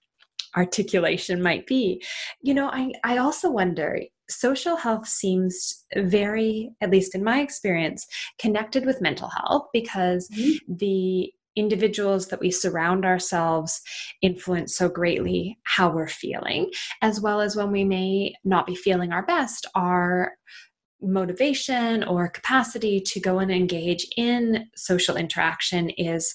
articulation 0.55 1.41
might 1.41 1.65
be. 1.65 2.03
You 2.41 2.53
know, 2.53 2.69
I 2.69 2.91
I 3.03 3.17
also 3.17 3.49
wonder 3.49 4.01
social 4.29 4.75
health 4.75 5.07
seems 5.07 5.85
very, 5.95 6.69
at 6.81 6.89
least 6.89 7.15
in 7.15 7.23
my 7.23 7.39
experience, 7.39 8.05
connected 8.39 8.85
with 8.85 9.01
mental 9.01 9.29
health 9.29 9.67
because 9.73 10.29
mm-hmm. 10.29 10.75
the 10.75 11.31
individuals 11.57 12.27
that 12.27 12.39
we 12.39 12.51
surround 12.51 13.05
ourselves 13.05 13.81
influence 14.21 14.75
so 14.75 14.87
greatly 14.87 15.57
how 15.63 15.89
we're 15.89 16.07
feeling, 16.07 16.69
as 17.01 17.19
well 17.19 17.41
as 17.41 17.55
when 17.55 17.71
we 17.71 17.83
may 17.83 18.33
not 18.43 18.65
be 18.65 18.75
feeling 18.75 19.11
our 19.11 19.25
best, 19.25 19.65
our 19.75 20.33
motivation 21.01 22.03
or 22.03 22.27
capacity 22.29 22.99
to 22.99 23.19
go 23.19 23.39
and 23.39 23.51
engage 23.51 24.07
in 24.17 24.67
social 24.75 25.15
interaction 25.15 25.89
is 25.91 26.33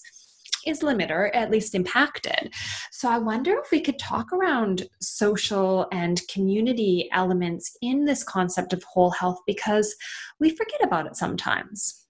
is 0.64 0.82
limited 0.82 1.12
or 1.12 1.34
at 1.34 1.50
least 1.50 1.74
impacted. 1.74 2.52
So 2.92 3.08
I 3.08 3.18
wonder 3.18 3.58
if 3.58 3.72
we 3.72 3.80
could 3.80 3.98
talk 3.98 4.32
around 4.32 4.88
social 5.00 5.88
and 5.90 6.20
community 6.28 7.08
elements 7.12 7.76
in 7.82 8.04
this 8.04 8.22
concept 8.22 8.72
of 8.72 8.82
whole 8.84 9.10
health 9.10 9.40
because 9.44 9.94
we 10.38 10.50
forget 10.50 10.80
about 10.84 11.06
it 11.06 11.16
sometimes. 11.16 12.01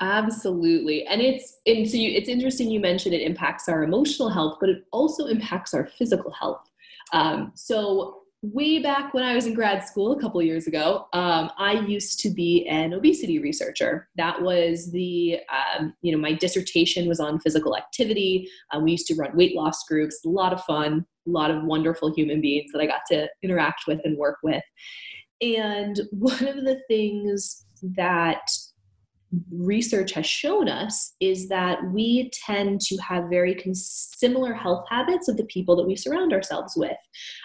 Absolutely. 0.00 1.06
And 1.06 1.20
it's 1.20 1.58
and 1.66 1.88
so 1.88 1.96
you, 1.96 2.10
it's 2.10 2.28
interesting 2.28 2.70
you 2.70 2.80
mentioned 2.80 3.14
it 3.14 3.22
impacts 3.22 3.68
our 3.68 3.84
emotional 3.84 4.28
health, 4.28 4.58
but 4.60 4.68
it 4.68 4.84
also 4.92 5.26
impacts 5.26 5.72
our 5.72 5.86
physical 5.86 6.32
health. 6.32 6.68
Um, 7.12 7.52
so 7.54 8.22
way 8.42 8.78
back 8.80 9.14
when 9.14 9.24
I 9.24 9.34
was 9.34 9.46
in 9.46 9.54
grad 9.54 9.84
school 9.86 10.12
a 10.12 10.20
couple 10.20 10.42
years 10.42 10.66
ago, 10.66 11.06
um, 11.12 11.50
I 11.56 11.74
used 11.86 12.20
to 12.20 12.30
be 12.30 12.66
an 12.68 12.92
obesity 12.92 13.38
researcher. 13.38 14.08
That 14.16 14.42
was 14.42 14.90
the, 14.90 15.38
um, 15.48 15.94
you 16.02 16.12
know, 16.12 16.18
my 16.18 16.34
dissertation 16.34 17.08
was 17.08 17.20
on 17.20 17.40
physical 17.40 17.76
activity. 17.76 18.48
Um, 18.72 18.82
we 18.84 18.90
used 18.90 19.06
to 19.06 19.14
run 19.14 19.34
weight 19.36 19.54
loss 19.54 19.84
groups, 19.88 20.20
a 20.26 20.28
lot 20.28 20.52
of 20.52 20.62
fun, 20.64 21.06
a 21.26 21.30
lot 21.30 21.50
of 21.50 21.62
wonderful 21.64 22.12
human 22.14 22.40
beings 22.40 22.70
that 22.72 22.82
I 22.82 22.86
got 22.86 23.00
to 23.12 23.28
interact 23.42 23.84
with 23.86 24.00
and 24.04 24.18
work 24.18 24.38
with. 24.42 24.62
And 25.40 26.00
one 26.10 26.46
of 26.46 26.64
the 26.64 26.80
things 26.88 27.64
that 27.96 28.50
research 29.50 30.12
has 30.12 30.26
shown 30.26 30.68
us 30.68 31.14
is 31.20 31.48
that 31.48 31.78
we 31.92 32.30
tend 32.46 32.80
to 32.82 32.96
have 32.98 33.30
very 33.30 33.56
similar 33.72 34.52
health 34.52 34.84
habits 34.90 35.28
of 35.28 35.36
the 35.36 35.44
people 35.44 35.76
that 35.76 35.86
we 35.86 35.96
surround 35.96 36.32
ourselves 36.32 36.74
with. 36.76 36.96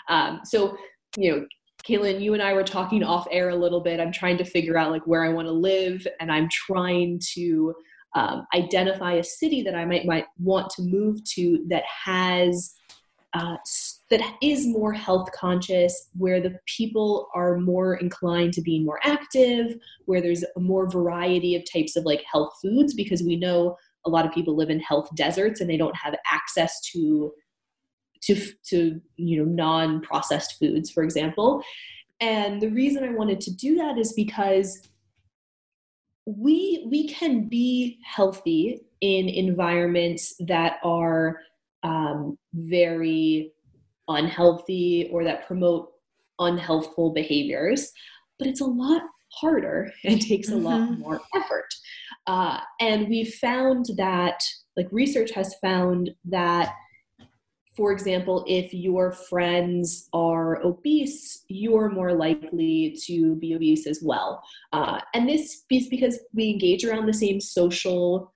Um, 0.09 0.41
so, 0.43 0.75
you 1.17 1.31
know, 1.31 1.45
Kaitlin, 1.87 2.21
you 2.21 2.33
and 2.33 2.43
I 2.43 2.53
were 2.53 2.63
talking 2.63 3.03
off 3.03 3.27
air 3.31 3.49
a 3.49 3.55
little 3.55 3.81
bit. 3.81 3.99
I'm 3.99 4.11
trying 4.11 4.37
to 4.37 4.43
figure 4.43 4.77
out 4.77 4.91
like 4.91 5.05
where 5.07 5.23
I 5.23 5.29
want 5.29 5.47
to 5.47 5.53
live, 5.53 6.05
and 6.19 6.31
I'm 6.31 6.49
trying 6.51 7.21
to 7.35 7.73
um, 8.15 8.45
identify 8.53 9.13
a 9.13 9.23
city 9.23 9.61
that 9.63 9.75
I 9.75 9.85
might 9.85 10.05
might 10.05 10.25
want 10.39 10.69
to 10.71 10.81
move 10.81 11.23
to 11.35 11.65
that 11.69 11.83
has 12.05 12.73
uh, 13.33 13.57
that 14.09 14.21
is 14.41 14.65
more 14.65 14.91
health 14.91 15.29
conscious, 15.33 16.09
where 16.17 16.41
the 16.41 16.57
people 16.65 17.27
are 17.35 17.57
more 17.57 17.95
inclined 17.95 18.53
to 18.53 18.61
be 18.61 18.79
more 18.79 18.99
active, 19.03 19.75
where 20.05 20.21
there's 20.21 20.43
a 20.55 20.59
more 20.59 20.89
variety 20.89 21.55
of 21.55 21.63
types 21.71 21.95
of 21.95 22.05
like 22.05 22.23
health 22.31 22.53
foods, 22.61 22.93
because 22.93 23.21
we 23.21 23.35
know 23.35 23.77
a 24.05 24.09
lot 24.09 24.25
of 24.25 24.31
people 24.31 24.55
live 24.55 24.69
in 24.69 24.79
health 24.79 25.09
deserts 25.15 25.61
and 25.61 25.69
they 25.69 25.77
don't 25.77 25.95
have 25.95 26.15
access 26.29 26.79
to 26.91 27.31
to 28.21 28.35
to 28.65 28.99
you 29.17 29.37
know 29.37 29.51
non-processed 29.51 30.57
foods 30.59 30.89
for 30.89 31.03
example. 31.03 31.61
And 32.21 32.61
the 32.61 32.69
reason 32.69 33.03
i 33.03 33.11
wanted 33.11 33.39
to 33.41 33.55
do 33.55 33.75
that 33.75 33.97
is 33.97 34.13
because 34.13 34.89
we 36.25 36.85
we 36.89 37.07
can 37.07 37.47
be 37.47 37.99
healthy 38.03 38.81
in 39.01 39.29
environments 39.29 40.35
that 40.39 40.79
are 40.83 41.39
um, 41.83 42.37
very 42.53 43.51
unhealthy 44.07 45.09
or 45.11 45.23
that 45.23 45.45
promote 45.47 45.91
unhealthful 46.39 47.13
behaviors 47.13 47.91
but 48.37 48.47
it's 48.47 48.61
a 48.61 48.65
lot 48.65 49.01
harder 49.33 49.91
and 50.05 50.21
takes 50.21 50.49
a 50.49 50.51
mm-hmm. 50.51 50.65
lot 50.65 50.99
more 50.99 51.21
effort 51.35 51.67
uh, 52.27 52.59
and 52.79 53.07
we've 53.07 53.33
found 53.35 53.85
that 53.97 54.39
like 54.77 54.87
research 54.91 55.31
has 55.31 55.55
found 55.61 56.11
that 56.25 56.73
for 57.79 57.93
example, 57.93 58.43
if 58.45 58.73
your 58.73 59.13
friends 59.13 60.09
are 60.11 60.61
obese, 60.65 61.45
you're 61.47 61.89
more 61.89 62.11
likely 62.11 62.93
to 63.05 63.35
be 63.35 63.55
obese 63.55 63.87
as 63.87 64.01
well. 64.03 64.43
Uh, 64.73 64.99
and 65.13 65.29
this 65.29 65.63
is 65.71 65.87
because 65.87 66.19
we 66.33 66.49
engage 66.49 66.83
around 66.83 67.05
the 67.05 67.13
same 67.13 67.39
social 67.39 68.33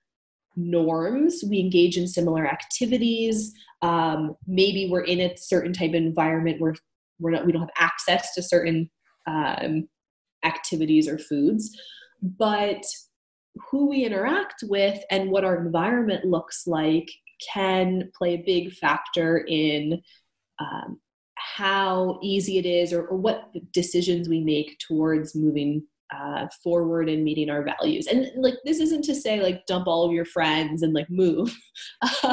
norms, 0.56 1.42
we 1.48 1.60
engage 1.60 1.96
in 1.96 2.06
similar 2.06 2.46
activities. 2.46 3.52
Um, 3.82 4.36
maybe 4.46 4.88
we're 4.90 5.02
in 5.02 5.20
a 5.20 5.36
certain 5.36 5.72
type 5.72 5.90
of 5.90 5.94
environment 5.96 6.60
where 6.60 6.74
we're 7.18 7.30
not, 7.30 7.46
we 7.46 7.52
don't 7.52 7.62
have 7.62 7.70
access 7.78 8.34
to 8.34 8.42
certain 8.42 8.90
um, 9.26 9.88
activities 10.44 11.08
or 11.08 11.18
foods, 11.18 11.76
but 12.22 12.84
who 13.70 13.88
we 13.88 14.04
interact 14.04 14.64
with 14.64 15.02
and 15.10 15.30
what 15.30 15.44
our 15.44 15.56
environment 15.56 16.24
looks 16.24 16.66
like 16.66 17.08
can 17.52 18.10
play 18.16 18.34
a 18.34 18.44
big 18.44 18.72
factor 18.72 19.38
in 19.38 20.00
um, 20.60 21.00
how 21.36 22.18
easy 22.22 22.58
it 22.58 22.66
is 22.66 22.92
or, 22.92 23.06
or, 23.06 23.16
what 23.16 23.50
decisions 23.72 24.28
we 24.28 24.40
make 24.40 24.78
towards 24.78 25.34
moving 25.34 25.84
uh, 26.12 26.46
forward 26.62 27.08
and 27.08 27.24
meeting 27.24 27.50
our 27.50 27.64
values. 27.64 28.06
And 28.06 28.30
like, 28.36 28.54
this 28.64 28.78
isn't 28.80 29.02
to 29.04 29.14
say 29.14 29.40
like 29.40 29.66
dump 29.66 29.86
all 29.86 30.04
of 30.04 30.12
your 30.12 30.24
friends 30.24 30.82
and 30.82 30.92
like 30.92 31.08
move, 31.10 31.56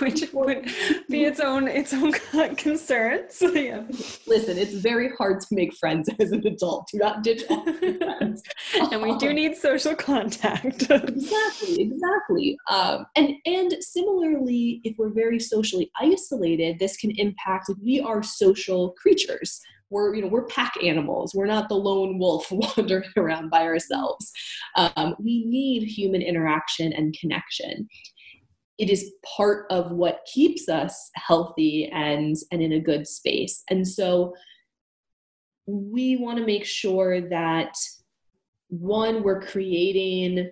which 0.00 0.24
would 0.32 0.64
be 1.08 1.24
its 1.24 1.40
own 1.40 1.68
its 1.68 1.92
own 1.92 2.12
concern. 2.56 3.24
So 3.30 3.52
yeah. 3.52 3.82
Listen, 4.26 4.58
it's 4.58 4.74
very 4.74 5.10
hard 5.16 5.40
to 5.40 5.46
make 5.52 5.74
friends 5.74 6.08
as 6.18 6.32
an 6.32 6.46
adult. 6.46 6.88
Do 6.92 6.98
not 6.98 7.22
ditch 7.22 7.42
all 7.50 7.64
your 7.64 7.98
friends. 7.98 8.42
and 8.74 9.02
we 9.02 9.16
do 9.18 9.32
need 9.32 9.56
social 9.56 9.94
contact. 9.94 10.82
exactly, 10.90 11.80
exactly. 11.80 12.56
Um, 12.70 13.06
and 13.16 13.34
and 13.44 13.76
similarly, 13.80 14.80
if 14.84 14.96
we're 14.98 15.12
very 15.12 15.40
socially 15.40 15.90
isolated, 16.00 16.78
this 16.78 16.96
can 16.96 17.10
impact. 17.12 17.68
Like, 17.68 17.78
we 17.82 18.00
are 18.00 18.22
social 18.22 18.90
creatures 18.92 19.60
we're 19.90 20.14
you 20.14 20.22
know 20.22 20.28
we're 20.28 20.46
pack 20.46 20.74
animals. 20.82 21.34
We're 21.34 21.46
not 21.46 21.68
the 21.68 21.74
lone 21.74 22.18
wolf 22.18 22.46
wandering 22.50 23.10
around 23.16 23.50
by 23.50 23.62
ourselves. 23.62 24.32
Um, 24.76 25.16
we 25.18 25.44
need 25.46 25.82
human 25.82 26.22
interaction 26.22 26.92
and 26.92 27.16
connection. 27.18 27.88
It 28.78 28.88
is 28.88 29.12
part 29.36 29.66
of 29.70 29.90
what 29.90 30.26
keeps 30.32 30.68
us 30.68 31.10
healthy 31.14 31.90
and 31.92 32.36
and 32.50 32.62
in 32.62 32.72
a 32.72 32.80
good 32.80 33.06
space. 33.06 33.62
And 33.68 33.86
so 33.86 34.34
we 35.66 36.16
want 36.16 36.38
to 36.38 36.46
make 36.46 36.64
sure 36.64 37.20
that 37.28 37.74
one 38.68 39.22
we're 39.22 39.40
creating 39.40 40.50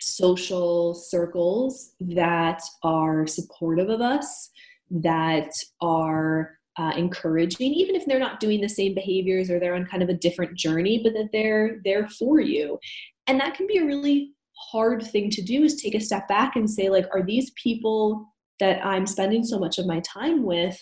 social 0.00 0.94
circles 0.94 1.92
that 2.00 2.60
are 2.82 3.26
supportive 3.26 3.88
of 3.88 4.00
us 4.00 4.50
that 4.90 5.50
are 5.80 6.58
uh, 6.78 6.92
encouraging, 6.96 7.72
even 7.74 7.94
if 7.94 8.06
they're 8.06 8.18
not 8.18 8.40
doing 8.40 8.60
the 8.60 8.68
same 8.68 8.94
behaviors 8.94 9.50
or 9.50 9.60
they're 9.60 9.74
on 9.74 9.86
kind 9.86 10.02
of 10.02 10.08
a 10.08 10.14
different 10.14 10.56
journey, 10.56 11.00
but 11.02 11.12
that 11.12 11.28
they're 11.32 11.80
there 11.84 12.08
for 12.08 12.40
you. 12.40 12.78
And 13.26 13.38
that 13.40 13.54
can 13.54 13.66
be 13.66 13.78
a 13.78 13.84
really 13.84 14.32
hard 14.70 15.02
thing 15.02 15.30
to 15.30 15.42
do 15.42 15.62
is 15.62 15.80
take 15.80 15.94
a 15.94 16.00
step 16.00 16.28
back 16.28 16.56
and 16.56 16.68
say, 16.68 16.88
like, 16.88 17.06
are 17.12 17.22
these 17.22 17.50
people 17.62 18.26
that 18.60 18.84
I'm 18.84 19.06
spending 19.06 19.44
so 19.44 19.58
much 19.58 19.78
of 19.78 19.86
my 19.86 20.00
time 20.00 20.44
with, 20.44 20.74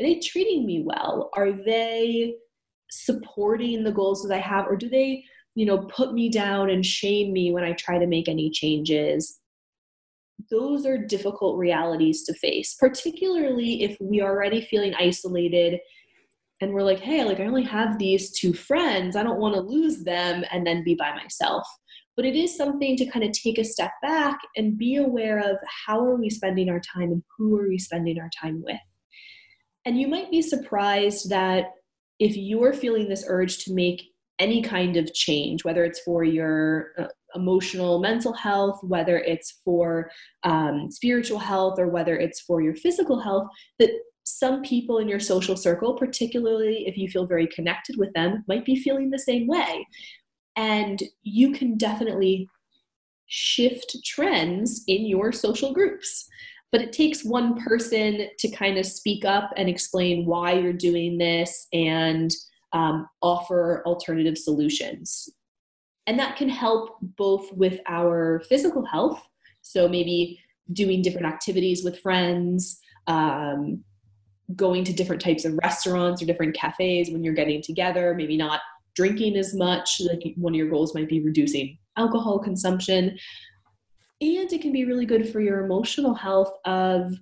are 0.00 0.06
they 0.06 0.20
treating 0.20 0.64
me 0.64 0.82
well? 0.84 1.30
Are 1.34 1.52
they 1.52 2.34
supporting 2.90 3.84
the 3.84 3.92
goals 3.92 4.22
that 4.22 4.34
I 4.34 4.40
have? 4.40 4.66
Or 4.66 4.76
do 4.76 4.88
they, 4.88 5.24
you 5.54 5.66
know, 5.66 5.78
put 5.78 6.14
me 6.14 6.30
down 6.30 6.70
and 6.70 6.86
shame 6.86 7.32
me 7.32 7.52
when 7.52 7.64
I 7.64 7.72
try 7.72 7.98
to 7.98 8.06
make 8.06 8.28
any 8.28 8.50
changes? 8.50 9.39
Those 10.50 10.86
are 10.86 10.98
difficult 10.98 11.58
realities 11.58 12.22
to 12.24 12.34
face, 12.34 12.74
particularly 12.78 13.82
if 13.82 13.96
we 14.00 14.20
are 14.20 14.30
already 14.30 14.60
feeling 14.62 14.94
isolated 14.94 15.80
and 16.60 16.72
we're 16.72 16.82
like, 16.82 17.00
hey, 17.00 17.24
like 17.24 17.40
I 17.40 17.46
only 17.46 17.64
have 17.64 17.98
these 17.98 18.30
two 18.32 18.52
friends. 18.52 19.16
I 19.16 19.22
don't 19.22 19.40
want 19.40 19.54
to 19.54 19.60
lose 19.60 20.04
them 20.04 20.44
and 20.52 20.66
then 20.66 20.84
be 20.84 20.94
by 20.94 21.14
myself. 21.14 21.66
But 22.16 22.26
it 22.26 22.36
is 22.36 22.56
something 22.56 22.96
to 22.96 23.06
kind 23.06 23.24
of 23.24 23.32
take 23.32 23.58
a 23.58 23.64
step 23.64 23.92
back 24.02 24.38
and 24.56 24.76
be 24.76 24.96
aware 24.96 25.38
of 25.38 25.56
how 25.86 26.04
are 26.04 26.16
we 26.16 26.28
spending 26.28 26.68
our 26.68 26.80
time 26.80 27.12
and 27.12 27.22
who 27.38 27.58
are 27.58 27.68
we 27.68 27.78
spending 27.78 28.18
our 28.20 28.28
time 28.40 28.62
with. 28.62 28.80
And 29.86 29.98
you 29.98 30.06
might 30.06 30.30
be 30.30 30.42
surprised 30.42 31.30
that 31.30 31.66
if 32.18 32.36
you're 32.36 32.74
feeling 32.74 33.08
this 33.08 33.24
urge 33.26 33.64
to 33.64 33.74
make 33.74 34.02
any 34.38 34.60
kind 34.60 34.98
of 34.98 35.14
change, 35.14 35.64
whether 35.64 35.84
it's 35.84 36.00
for 36.00 36.22
your 36.22 36.88
uh, 36.98 37.06
emotional 37.34 38.00
mental 38.00 38.32
health 38.32 38.78
whether 38.82 39.18
it's 39.18 39.60
for 39.64 40.10
um, 40.44 40.90
spiritual 40.90 41.38
health 41.38 41.78
or 41.78 41.88
whether 41.88 42.16
it's 42.16 42.40
for 42.40 42.60
your 42.60 42.74
physical 42.74 43.20
health 43.20 43.46
that 43.78 43.90
some 44.24 44.62
people 44.62 44.98
in 44.98 45.08
your 45.08 45.20
social 45.20 45.56
circle 45.56 45.94
particularly 45.94 46.86
if 46.86 46.96
you 46.96 47.08
feel 47.08 47.26
very 47.26 47.46
connected 47.48 47.96
with 47.98 48.12
them 48.12 48.44
might 48.48 48.64
be 48.64 48.76
feeling 48.76 49.10
the 49.10 49.18
same 49.18 49.46
way. 49.46 49.86
And 50.56 51.02
you 51.22 51.52
can 51.52 51.76
definitely 51.76 52.48
shift 53.26 53.96
trends 54.04 54.82
in 54.88 55.06
your 55.06 55.32
social 55.32 55.72
groups. 55.72 56.26
But 56.72 56.82
it 56.82 56.92
takes 56.92 57.24
one 57.24 57.60
person 57.60 58.28
to 58.38 58.50
kind 58.50 58.78
of 58.78 58.86
speak 58.86 59.24
up 59.24 59.50
and 59.56 59.68
explain 59.68 60.26
why 60.26 60.52
you're 60.52 60.72
doing 60.72 61.18
this 61.18 61.66
and 61.72 62.30
um, 62.72 63.08
offer 63.22 63.82
alternative 63.86 64.38
solutions 64.38 65.28
and 66.06 66.18
that 66.18 66.36
can 66.36 66.48
help 66.48 66.96
both 67.00 67.52
with 67.52 67.80
our 67.86 68.42
physical 68.48 68.84
health. 68.84 69.22
So 69.62 69.88
maybe 69.88 70.40
doing 70.72 71.02
different 71.02 71.26
activities 71.26 71.84
with 71.84 72.00
friends, 72.00 72.80
um, 73.06 73.84
going 74.56 74.84
to 74.84 74.92
different 74.92 75.22
types 75.22 75.44
of 75.44 75.58
restaurants 75.62 76.22
or 76.22 76.26
different 76.26 76.56
cafes 76.56 77.10
when 77.10 77.22
you're 77.22 77.34
getting 77.34 77.62
together, 77.62 78.14
maybe 78.14 78.36
not 78.36 78.60
drinking 78.94 79.36
as 79.36 79.54
much. 79.54 80.00
Like 80.00 80.22
one 80.36 80.52
of 80.52 80.58
your 80.58 80.68
goals 80.68 80.94
might 80.94 81.08
be 81.08 81.20
reducing 81.20 81.78
alcohol 81.96 82.38
consumption. 82.38 83.18
And 84.22 84.52
it 84.52 84.60
can 84.60 84.72
be 84.72 84.84
really 84.84 85.06
good 85.06 85.28
for 85.30 85.40
your 85.40 85.64
emotional 85.64 86.14
health 86.14 86.52
of 86.64 87.14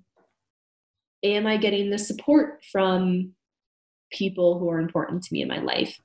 am 1.22 1.46
I 1.46 1.56
getting 1.56 1.90
the 1.90 1.98
support 1.98 2.64
from 2.70 3.32
people 4.10 4.58
who 4.58 4.70
are 4.70 4.80
important 4.80 5.22
to 5.24 5.32
me 5.32 5.42
in 5.42 5.48
my 5.48 5.58
life? 5.58 5.98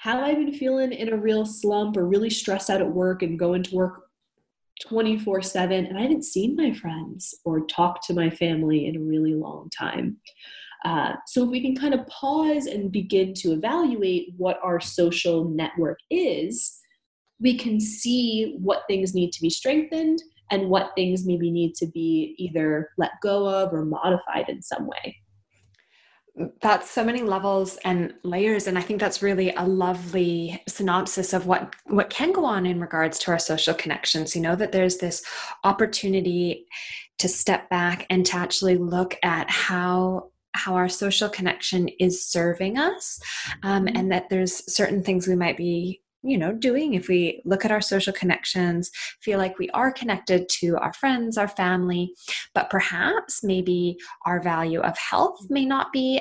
Have 0.00 0.22
I 0.22 0.32
been 0.32 0.54
feeling 0.54 0.92
in 0.92 1.12
a 1.12 1.16
real 1.16 1.44
slump 1.44 1.94
or 1.94 2.06
really 2.06 2.30
stressed 2.30 2.70
out 2.70 2.80
at 2.80 2.90
work 2.90 3.22
and 3.22 3.38
going 3.38 3.62
to 3.64 3.74
work 3.74 4.04
24 4.88 5.42
7 5.42 5.84
and 5.84 5.98
I 5.98 6.02
haven't 6.02 6.24
seen 6.24 6.56
my 6.56 6.72
friends 6.72 7.34
or 7.44 7.66
talked 7.66 8.06
to 8.06 8.14
my 8.14 8.30
family 8.30 8.86
in 8.86 8.96
a 8.96 9.00
really 9.00 9.34
long 9.34 9.68
time. 9.78 10.16
Uh, 10.86 11.12
so, 11.26 11.44
if 11.44 11.50
we 11.50 11.60
can 11.60 11.76
kind 11.76 11.92
of 11.92 12.06
pause 12.06 12.64
and 12.64 12.90
begin 12.90 13.34
to 13.34 13.52
evaluate 13.52 14.32
what 14.38 14.58
our 14.62 14.80
social 14.80 15.44
network 15.44 15.98
is, 16.08 16.78
we 17.38 17.58
can 17.58 17.78
see 17.78 18.56
what 18.58 18.84
things 18.88 19.14
need 19.14 19.32
to 19.32 19.42
be 19.42 19.50
strengthened 19.50 20.22
and 20.50 20.70
what 20.70 20.92
things 20.96 21.26
maybe 21.26 21.50
need 21.50 21.74
to 21.74 21.86
be 21.88 22.34
either 22.38 22.88
let 22.96 23.10
go 23.22 23.46
of 23.46 23.74
or 23.74 23.84
modified 23.84 24.48
in 24.48 24.62
some 24.62 24.86
way. 24.86 25.16
That's 26.60 26.90
so 26.90 27.04
many 27.04 27.22
levels 27.22 27.76
and 27.84 28.14
layers 28.22 28.66
and 28.66 28.78
i 28.78 28.80
think 28.80 29.00
that's 29.00 29.22
really 29.22 29.52
a 29.54 29.66
lovely 29.66 30.62
synopsis 30.68 31.32
of 31.32 31.46
what 31.46 31.74
what 31.86 32.10
can 32.10 32.32
go 32.32 32.44
on 32.44 32.66
in 32.66 32.80
regards 32.80 33.18
to 33.18 33.30
our 33.30 33.38
social 33.38 33.74
connections 33.74 34.34
you 34.34 34.42
know 34.42 34.56
that 34.56 34.72
there's 34.72 34.98
this 34.98 35.22
opportunity 35.64 36.66
to 37.18 37.28
step 37.28 37.68
back 37.68 38.06
and 38.10 38.24
to 38.24 38.36
actually 38.36 38.76
look 38.76 39.16
at 39.22 39.50
how 39.50 40.30
how 40.54 40.74
our 40.74 40.88
social 40.88 41.28
connection 41.28 41.88
is 42.00 42.26
serving 42.26 42.78
us 42.78 43.20
um, 43.62 43.84
mm-hmm. 43.84 43.96
and 43.96 44.12
that 44.12 44.28
there's 44.30 44.72
certain 44.72 45.02
things 45.02 45.26
we 45.26 45.36
might 45.36 45.56
be 45.56 46.00
you 46.22 46.36
know 46.36 46.52
doing 46.52 46.94
if 46.94 47.08
we 47.08 47.40
look 47.44 47.64
at 47.64 47.72
our 47.72 47.80
social 47.80 48.12
connections 48.12 48.90
feel 49.20 49.38
like 49.38 49.58
we 49.58 49.70
are 49.70 49.92
connected 49.92 50.48
to 50.48 50.76
our 50.76 50.92
friends 50.92 51.38
our 51.38 51.48
family 51.48 52.12
but 52.54 52.70
perhaps 52.70 53.42
maybe 53.42 53.96
our 54.26 54.42
value 54.42 54.80
of 54.80 54.96
health 54.98 55.38
may 55.48 55.64
not 55.64 55.92
be 55.92 56.20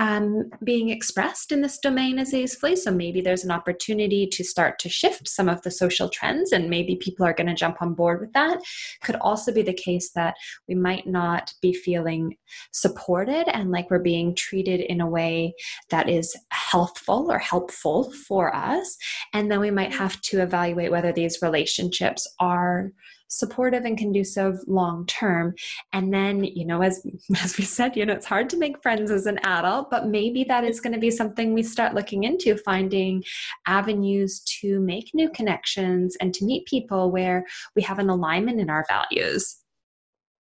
um, 0.00 0.50
being 0.64 0.88
expressed 0.88 1.52
in 1.52 1.60
this 1.60 1.78
domain 1.78 2.18
as 2.18 2.32
easily. 2.32 2.74
So 2.74 2.90
maybe 2.90 3.20
there's 3.20 3.44
an 3.44 3.50
opportunity 3.50 4.26
to 4.28 4.42
start 4.42 4.78
to 4.78 4.88
shift 4.88 5.28
some 5.28 5.46
of 5.46 5.60
the 5.60 5.70
social 5.70 6.08
trends, 6.08 6.52
and 6.52 6.70
maybe 6.70 6.96
people 6.96 7.26
are 7.26 7.34
going 7.34 7.48
to 7.48 7.54
jump 7.54 7.82
on 7.82 7.92
board 7.92 8.22
with 8.22 8.32
that. 8.32 8.60
Could 9.02 9.16
also 9.16 9.52
be 9.52 9.60
the 9.60 9.74
case 9.74 10.12
that 10.12 10.36
we 10.66 10.74
might 10.74 11.06
not 11.06 11.52
be 11.60 11.74
feeling 11.74 12.34
supported 12.72 13.46
and 13.54 13.70
like 13.70 13.90
we're 13.90 13.98
being 13.98 14.34
treated 14.34 14.80
in 14.80 15.02
a 15.02 15.06
way 15.06 15.52
that 15.90 16.08
is 16.08 16.34
healthful 16.50 17.30
or 17.30 17.38
helpful 17.38 18.10
for 18.26 18.56
us. 18.56 18.96
And 19.34 19.52
then 19.52 19.60
we 19.60 19.70
might 19.70 19.92
have 19.92 20.18
to 20.22 20.40
evaluate 20.40 20.90
whether 20.90 21.12
these 21.12 21.42
relationships 21.42 22.26
are 22.40 22.90
supportive 23.30 23.84
and 23.84 23.96
conducive 23.96 24.58
long 24.66 25.06
term. 25.06 25.54
And 25.92 26.12
then 26.12 26.44
you 26.44 26.66
know 26.66 26.82
as 26.82 27.06
as 27.42 27.56
we 27.56 27.64
said 27.64 27.96
you 27.96 28.04
know 28.04 28.12
it's 28.12 28.26
hard 28.26 28.50
to 28.50 28.58
make 28.58 28.82
friends 28.82 29.10
as 29.10 29.26
an 29.26 29.38
adult 29.44 29.90
but 29.90 30.06
maybe 30.06 30.44
that 30.44 30.64
is 30.64 30.80
going 30.80 30.92
to 30.92 30.98
be 30.98 31.10
something 31.10 31.54
we 31.54 31.62
start 31.62 31.94
looking 31.94 32.24
into 32.24 32.56
finding 32.58 33.22
avenues 33.66 34.40
to 34.60 34.80
make 34.80 35.14
new 35.14 35.30
connections 35.30 36.16
and 36.20 36.34
to 36.34 36.44
meet 36.44 36.66
people 36.66 37.10
where 37.10 37.46
we 37.76 37.82
have 37.82 37.98
an 37.98 38.10
alignment 38.10 38.60
in 38.60 38.68
our 38.68 38.84
values. 38.88 39.56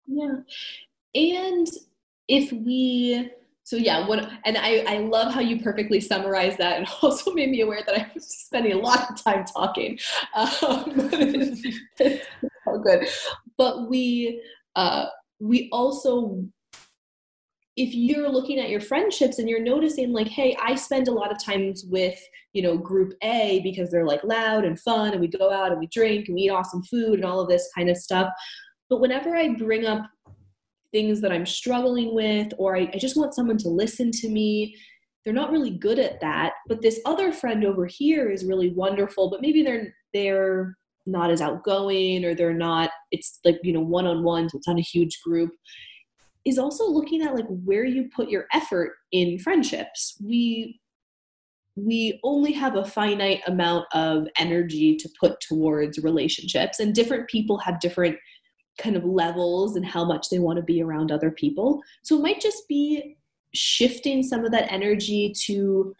Yeah. 0.07 0.37
And 1.15 1.67
if 2.27 2.51
we 2.51 3.31
so 3.65 3.75
yeah 3.75 4.07
what 4.07 4.29
and 4.45 4.57
I, 4.57 4.83
I 4.87 4.97
love 4.99 5.33
how 5.33 5.41
you 5.41 5.59
perfectly 5.59 5.99
summarized 5.99 6.59
that 6.59 6.77
and 6.77 6.87
also 7.01 7.33
made 7.33 7.49
me 7.49 7.61
aware 7.61 7.81
that 7.85 7.99
i 7.99 8.09
was 8.13 8.27
spending 8.27 8.73
a 8.73 8.77
lot 8.77 9.09
of 9.09 9.21
time 9.21 9.43
talking. 9.43 9.99
Um, 10.35 11.09
oh 12.67 12.79
good. 12.79 13.07
But 13.57 13.89
we 13.89 14.41
uh, 14.75 15.07
we 15.39 15.69
also 15.71 16.43
if 17.77 17.93
you're 17.93 18.29
looking 18.29 18.59
at 18.59 18.69
your 18.69 18.81
friendships 18.81 19.39
and 19.39 19.49
you're 19.49 19.61
noticing 19.61 20.13
like 20.13 20.27
hey 20.27 20.55
i 20.61 20.75
spend 20.75 21.07
a 21.07 21.11
lot 21.11 21.31
of 21.31 21.43
times 21.43 21.85
with 21.89 22.17
you 22.53 22.61
know 22.61 22.77
group 22.77 23.13
a 23.21 23.59
because 23.63 23.91
they're 23.91 24.05
like 24.05 24.23
loud 24.23 24.63
and 24.63 24.79
fun 24.79 25.11
and 25.11 25.19
we 25.19 25.27
go 25.27 25.51
out 25.51 25.71
and 25.71 25.79
we 25.79 25.87
drink 25.87 26.27
and 26.27 26.35
we 26.35 26.43
eat 26.43 26.49
awesome 26.49 26.83
food 26.83 27.15
and 27.15 27.25
all 27.25 27.39
of 27.39 27.49
this 27.49 27.69
kind 27.75 27.89
of 27.89 27.97
stuff. 27.97 28.29
But 28.89 28.99
whenever 28.99 29.35
i 29.35 29.49
bring 29.55 29.85
up 29.85 30.03
things 30.95 31.19
that 31.19 31.31
i'm 31.31 31.45
struggling 31.45 32.15
with 32.15 32.53
or 32.57 32.77
I, 32.77 32.89
I 32.93 32.97
just 32.97 33.17
want 33.17 33.35
someone 33.35 33.57
to 33.57 33.69
listen 33.69 34.11
to 34.11 34.29
me. 34.29 34.75
They're 35.23 35.33
not 35.33 35.51
really 35.51 35.71
good 35.71 35.99
at 35.99 36.21
that 36.21 36.53
but 36.69 36.81
this 36.81 36.99
other 37.05 37.33
friend 37.33 37.65
over 37.65 37.85
here 37.85 38.29
is 38.29 38.45
really 38.45 38.69
wonderful 38.69 39.29
but 39.29 39.41
maybe 39.41 39.63
they're 39.63 39.93
they're 40.13 40.77
not 41.07 41.31
as 41.31 41.41
outgoing 41.41 42.23
or 42.23 42.33
they're 42.33 42.53
not 42.53 42.91
it's 43.11 43.39
like 43.43 43.59
you 43.63 43.73
know 43.73 43.81
one-on-one 43.81 44.49
so 44.49 44.57
it's 44.57 44.67
not 44.67 44.79
a 44.79 44.91
huge 44.93 45.19
group 45.23 45.51
is 46.45 46.59
also 46.59 46.87
looking 46.87 47.23
at 47.23 47.33
like 47.33 47.47
where 47.47 47.83
you 47.83 48.07
put 48.15 48.29
your 48.29 48.45
effort 48.53 48.93
in 49.11 49.39
friendships. 49.39 50.15
We 50.23 50.79
we 51.77 52.21
only 52.23 52.53
have 52.53 52.77
a 52.77 52.85
finite 52.85 53.41
amount 53.47 53.85
of 53.93 54.27
energy 54.39 54.95
to 54.95 55.09
put 55.19 55.41
towards 55.41 55.97
relationships 55.97 56.79
and 56.79 56.95
different 56.95 57.27
people 57.29 57.57
have 57.57 57.81
different 57.81 58.15
kind 58.77 58.95
of 58.95 59.03
levels 59.05 59.75
and 59.75 59.85
how 59.85 60.03
much 60.03 60.29
they 60.29 60.39
want 60.39 60.57
to 60.57 60.63
be 60.63 60.81
around 60.81 61.11
other 61.11 61.31
people 61.31 61.81
so 62.03 62.17
it 62.17 62.21
might 62.21 62.41
just 62.41 62.67
be 62.67 63.15
shifting 63.53 64.21
some 64.21 64.43
of 64.43 64.51
that 64.51 64.71
energy 64.71 65.33
to 65.33 65.95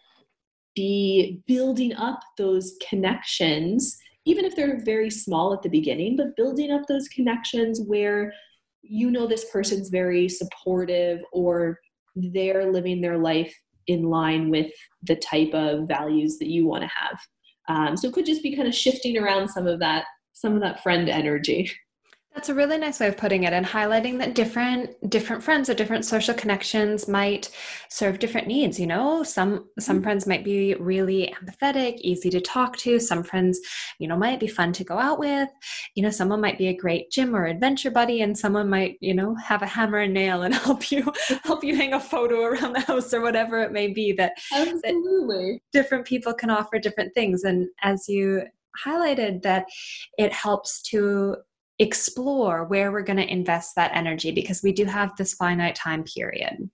be 0.75 1.41
building 1.47 1.93
up 1.93 2.19
those 2.37 2.75
connections 2.89 3.97
even 4.25 4.43
if 4.43 4.55
they're 4.55 4.79
very 4.79 5.09
small 5.09 5.53
at 5.53 5.61
the 5.61 5.69
beginning, 5.69 6.15
but 6.15 6.35
building 6.35 6.71
up 6.71 6.87
those 6.87 7.07
connections 7.07 7.79
where 7.81 8.33
you 8.81 9.09
know 9.09 9.27
this 9.27 9.45
person's 9.51 9.89
very 9.89 10.27
supportive 10.27 11.19
or 11.31 11.79
they're 12.15 12.71
living 12.71 13.01
their 13.01 13.17
life 13.17 13.53
in 13.87 14.03
line 14.03 14.49
with 14.49 14.71
the 15.03 15.15
type 15.15 15.53
of 15.53 15.87
values 15.87 16.37
that 16.39 16.49
you 16.49 16.65
want 16.65 16.83
to 16.83 16.89
have. 16.89 17.19
Um, 17.67 17.97
so 17.97 18.07
it 18.07 18.13
could 18.13 18.25
just 18.25 18.43
be 18.43 18.55
kind 18.55 18.67
of 18.67 18.75
shifting 18.75 19.17
around 19.17 19.47
some 19.47 19.67
of 19.67 19.79
that, 19.79 20.05
some 20.33 20.55
of 20.55 20.61
that 20.61 20.81
friend 20.81 21.07
energy. 21.09 21.71
That's 22.35 22.49
a 22.49 22.53
really 22.53 22.77
nice 22.77 22.99
way 22.99 23.07
of 23.07 23.15
putting 23.15 23.45
it 23.45 23.53
and 23.53 23.65
highlighting 23.65 24.17
that 24.19 24.35
different 24.35 25.09
different 25.09 25.41
friends 25.41 25.69
or 25.69 25.73
different 25.73 26.03
social 26.03 26.33
connections 26.33 27.07
might 27.07 27.49
serve 27.89 28.19
different 28.19 28.45
needs, 28.45 28.77
you 28.77 28.87
know. 28.87 29.23
Some 29.23 29.69
some 29.79 29.97
mm-hmm. 29.97 30.03
friends 30.03 30.27
might 30.27 30.43
be 30.43 30.75
really 30.75 31.33
empathetic, 31.41 31.97
easy 31.99 32.29
to 32.31 32.41
talk 32.41 32.75
to. 32.79 32.99
Some 32.99 33.23
friends, 33.23 33.61
you 33.99 34.09
know, 34.09 34.17
might 34.17 34.41
be 34.41 34.47
fun 34.47 34.73
to 34.73 34.83
go 34.83 34.99
out 34.99 35.17
with. 35.17 35.47
You 35.95 36.03
know, 36.03 36.09
someone 36.09 36.41
might 36.41 36.57
be 36.57 36.67
a 36.67 36.75
great 36.75 37.09
gym 37.09 37.33
or 37.33 37.45
adventure 37.45 37.89
buddy 37.89 38.19
and 38.19 38.37
someone 38.37 38.69
might, 38.69 38.97
you 38.99 39.13
know, 39.13 39.33
have 39.35 39.61
a 39.61 39.67
hammer 39.67 39.99
and 39.99 40.13
nail 40.13 40.43
and 40.43 40.53
help 40.65 40.91
you 40.91 41.09
help 41.45 41.63
you 41.63 41.77
hang 41.77 41.93
a 41.93 41.99
photo 42.01 42.43
around 42.43 42.73
the 42.73 42.81
house 42.81 43.13
or 43.13 43.21
whatever 43.21 43.61
it 43.61 43.71
may 43.71 43.87
be 43.87 44.11
that 44.11 44.33
Absolutely. 44.53 45.61
That 45.71 45.81
different 45.81 46.05
people 46.05 46.33
can 46.33 46.49
offer 46.49 46.79
different 46.79 47.13
things 47.13 47.45
and 47.45 47.69
as 47.81 48.09
you 48.09 48.43
highlighted 48.85 49.41
that 49.43 49.67
it 50.17 50.33
helps 50.33 50.81
to 50.81 51.37
explore 51.79 52.65
where 52.65 52.91
we're 52.91 53.03
going 53.03 53.17
to 53.17 53.31
invest 53.31 53.75
that 53.75 53.91
energy 53.93 54.31
because 54.31 54.61
we 54.63 54.71
do 54.71 54.85
have 54.85 55.15
this 55.15 55.33
finite 55.33 55.75
time 55.75 56.03
period. 56.03 56.69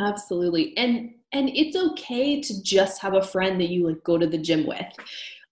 Absolutely. 0.00 0.76
And 0.76 1.10
and 1.32 1.50
it's 1.50 1.76
okay 1.76 2.40
to 2.40 2.62
just 2.62 3.00
have 3.00 3.14
a 3.14 3.22
friend 3.22 3.60
that 3.60 3.68
you 3.68 3.88
like 3.88 4.02
go 4.02 4.18
to 4.18 4.26
the 4.26 4.38
gym 4.38 4.66
with. 4.66 4.86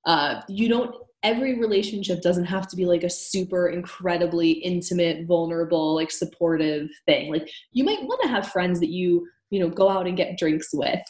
Uh 0.05 0.41
you 0.49 0.69
don't 0.69 0.95
every 1.23 1.61
relationship 1.61 2.21
doesn't 2.21 2.47
have 2.47 2.67
to 2.67 2.75
be 2.75 2.85
like 2.85 3.05
a 3.05 3.11
super 3.11 3.69
incredibly 3.69 4.51
intimate 4.51 5.27
vulnerable 5.27 5.95
like 5.95 6.11
supportive 6.11 6.89
thing. 7.07 7.31
Like 7.31 7.49
you 7.71 7.85
might 7.85 8.03
want 8.03 8.21
to 8.23 8.29
have 8.29 8.49
friends 8.49 8.81
that 8.81 8.91
you 8.91 9.29
you 9.51 9.61
know 9.61 9.69
go 9.69 9.89
out 9.89 10.09
and 10.09 10.17
get 10.17 10.39
drinks 10.39 10.71
with 10.73 11.03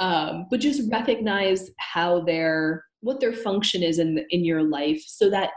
um, 0.00 0.46
but 0.50 0.60
just 0.60 0.90
recognize 0.90 1.70
how 1.78 2.20
their 2.22 2.84
what 3.02 3.20
their 3.20 3.32
function 3.32 3.82
is 3.82 3.98
in 3.98 4.24
in 4.30 4.44
your 4.44 4.62
life 4.62 5.02
so 5.06 5.30
that 5.30 5.50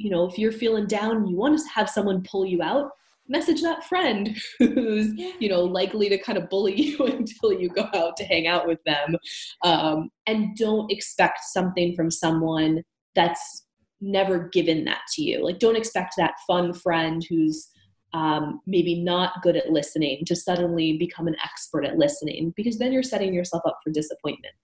you 0.00 0.08
know, 0.08 0.26
if 0.26 0.38
you're 0.38 0.50
feeling 0.50 0.86
down 0.86 1.26
you 1.26 1.36
want 1.36 1.58
to 1.58 1.68
have 1.68 1.90
someone 1.90 2.22
pull 2.22 2.46
you 2.46 2.62
out, 2.62 2.90
message 3.28 3.60
that 3.60 3.84
friend 3.84 4.34
who's, 4.58 5.12
you 5.38 5.48
know, 5.48 5.62
likely 5.62 6.08
to 6.08 6.16
kind 6.18 6.38
of 6.38 6.48
bully 6.48 6.74
you 6.80 6.98
until 7.06 7.52
you 7.52 7.68
go 7.68 7.86
out 7.94 8.16
to 8.16 8.24
hang 8.24 8.46
out 8.46 8.66
with 8.66 8.82
them. 8.84 9.16
Um, 9.62 10.10
and 10.26 10.56
don't 10.56 10.90
expect 10.90 11.40
something 11.44 11.94
from 11.94 12.10
someone 12.10 12.82
that's 13.14 13.66
never 14.00 14.48
given 14.48 14.84
that 14.86 15.02
to 15.14 15.22
you. 15.22 15.44
Like, 15.44 15.58
don't 15.58 15.76
expect 15.76 16.14
that 16.16 16.34
fun 16.46 16.72
friend 16.72 17.24
who's 17.28 17.68
um, 18.14 18.60
maybe 18.66 19.02
not 19.02 19.42
good 19.42 19.56
at 19.56 19.70
listening 19.70 20.24
to 20.24 20.34
suddenly 20.34 20.96
become 20.96 21.28
an 21.28 21.36
expert 21.44 21.84
at 21.84 21.98
listening 21.98 22.54
because 22.56 22.78
then 22.78 22.90
you're 22.90 23.02
setting 23.02 23.34
yourself 23.34 23.62
up 23.66 23.78
for 23.84 23.90
disappointment. 23.90 24.54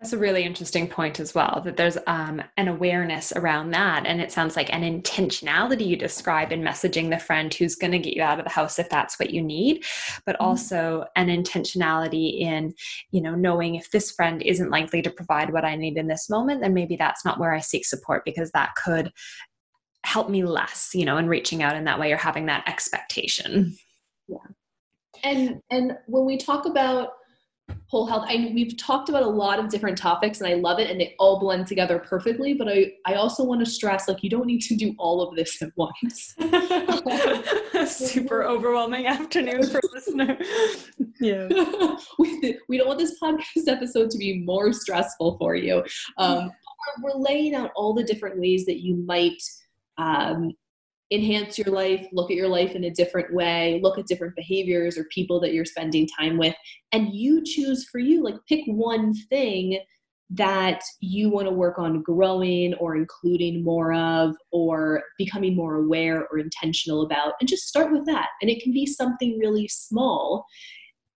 That's 0.00 0.12
a 0.12 0.18
really 0.18 0.44
interesting 0.44 0.88
point 0.88 1.20
as 1.20 1.34
well, 1.34 1.62
that 1.64 1.78
there's 1.78 1.96
um, 2.06 2.42
an 2.58 2.68
awareness 2.68 3.32
around 3.32 3.70
that. 3.70 4.04
And 4.04 4.20
it 4.20 4.30
sounds 4.30 4.54
like 4.54 4.70
an 4.70 4.82
intentionality 4.82 5.86
you 5.86 5.96
describe 5.96 6.52
in 6.52 6.60
messaging 6.60 7.08
the 7.08 7.18
friend 7.18 7.52
who's 7.52 7.76
going 7.76 7.92
to 7.92 7.98
get 7.98 8.12
you 8.14 8.22
out 8.22 8.38
of 8.38 8.44
the 8.44 8.50
house 8.50 8.78
if 8.78 8.90
that's 8.90 9.18
what 9.18 9.30
you 9.30 9.42
need, 9.42 9.84
but 10.26 10.34
mm-hmm. 10.34 10.44
also 10.44 11.06
an 11.16 11.28
intentionality 11.28 12.40
in, 12.40 12.74
you 13.10 13.22
know, 13.22 13.34
knowing 13.34 13.76
if 13.76 13.90
this 13.90 14.10
friend 14.10 14.42
isn't 14.42 14.70
likely 14.70 15.00
to 15.00 15.10
provide 15.10 15.50
what 15.50 15.64
I 15.64 15.76
need 15.76 15.96
in 15.96 16.08
this 16.08 16.28
moment, 16.28 16.60
then 16.60 16.74
maybe 16.74 16.96
that's 16.96 17.24
not 17.24 17.40
where 17.40 17.54
I 17.54 17.60
seek 17.60 17.86
support 17.86 18.22
because 18.26 18.50
that 18.50 18.74
could 18.74 19.10
help 20.04 20.28
me 20.28 20.44
less, 20.44 20.90
you 20.92 21.06
know, 21.06 21.16
in 21.16 21.26
reaching 21.26 21.62
out 21.62 21.74
in 21.74 21.84
that 21.84 21.98
way 21.98 22.12
or 22.12 22.18
having 22.18 22.46
that 22.46 22.68
expectation. 22.68 23.74
Yeah. 24.28 24.36
And 25.24 25.62
and 25.70 25.96
when 26.06 26.26
we 26.26 26.36
talk 26.36 26.66
about 26.66 27.12
whole 27.88 28.06
health 28.06 28.24
I, 28.28 28.50
we've 28.54 28.76
talked 28.76 29.08
about 29.08 29.22
a 29.22 29.28
lot 29.28 29.58
of 29.58 29.68
different 29.68 29.96
topics 29.96 30.40
and 30.40 30.48
i 30.48 30.54
love 30.54 30.78
it 30.78 30.90
and 30.90 31.00
they 31.00 31.14
all 31.18 31.38
blend 31.38 31.66
together 31.66 31.98
perfectly 31.98 32.54
but 32.54 32.68
i 32.68 32.92
i 33.06 33.14
also 33.14 33.44
want 33.44 33.64
to 33.64 33.70
stress 33.70 34.08
like 34.08 34.22
you 34.22 34.30
don't 34.30 34.46
need 34.46 34.60
to 34.62 34.76
do 34.76 34.94
all 34.98 35.20
of 35.20 35.36
this 35.36 35.60
at 35.62 35.70
once. 35.76 36.34
Super 37.86 38.44
overwhelming 38.44 39.06
afternoon 39.06 39.68
for 39.68 39.80
listener 39.92 40.36
yeah. 41.20 41.48
We, 42.18 42.58
we 42.68 42.78
don't 42.78 42.88
want 42.88 42.98
this 42.98 43.18
podcast 43.20 43.68
episode 43.68 44.10
to 44.10 44.18
be 44.18 44.40
more 44.40 44.72
stressful 44.72 45.36
for 45.38 45.54
you. 45.54 45.84
Um, 46.18 46.50
we're 47.02 47.14
laying 47.14 47.54
out 47.54 47.72
all 47.74 47.94
the 47.94 48.04
different 48.04 48.38
ways 48.38 48.64
that 48.66 48.80
you 48.80 48.96
might 48.96 49.42
um, 49.98 50.52
enhance 51.10 51.56
your 51.58 51.72
life, 51.72 52.06
look 52.12 52.30
at 52.30 52.36
your 52.36 52.48
life 52.48 52.72
in 52.72 52.84
a 52.84 52.90
different 52.90 53.32
way, 53.32 53.80
look 53.82 53.98
at 53.98 54.06
different 54.06 54.34
behaviors 54.34 54.98
or 54.98 55.04
people 55.14 55.40
that 55.40 55.52
you're 55.52 55.64
spending 55.64 56.08
time 56.18 56.36
with, 56.36 56.54
and 56.92 57.14
you 57.14 57.42
choose 57.44 57.88
for 57.88 57.98
you, 57.98 58.22
like 58.24 58.36
pick 58.48 58.62
one 58.66 59.14
thing 59.28 59.78
that 60.30 60.82
you 61.00 61.30
want 61.30 61.46
to 61.46 61.52
work 61.52 61.78
on 61.78 62.02
growing 62.02 62.74
or 62.74 62.96
including 62.96 63.62
more 63.62 63.94
of 63.94 64.34
or 64.50 65.02
becoming 65.18 65.54
more 65.54 65.76
aware 65.76 66.26
or 66.28 66.38
intentional 66.38 67.02
about 67.02 67.34
and 67.40 67.48
just 67.48 67.68
start 67.68 67.92
with 67.92 68.04
that 68.06 68.26
and 68.40 68.50
it 68.50 68.60
can 68.60 68.72
be 68.72 68.84
something 68.84 69.38
really 69.38 69.68
small 69.68 70.44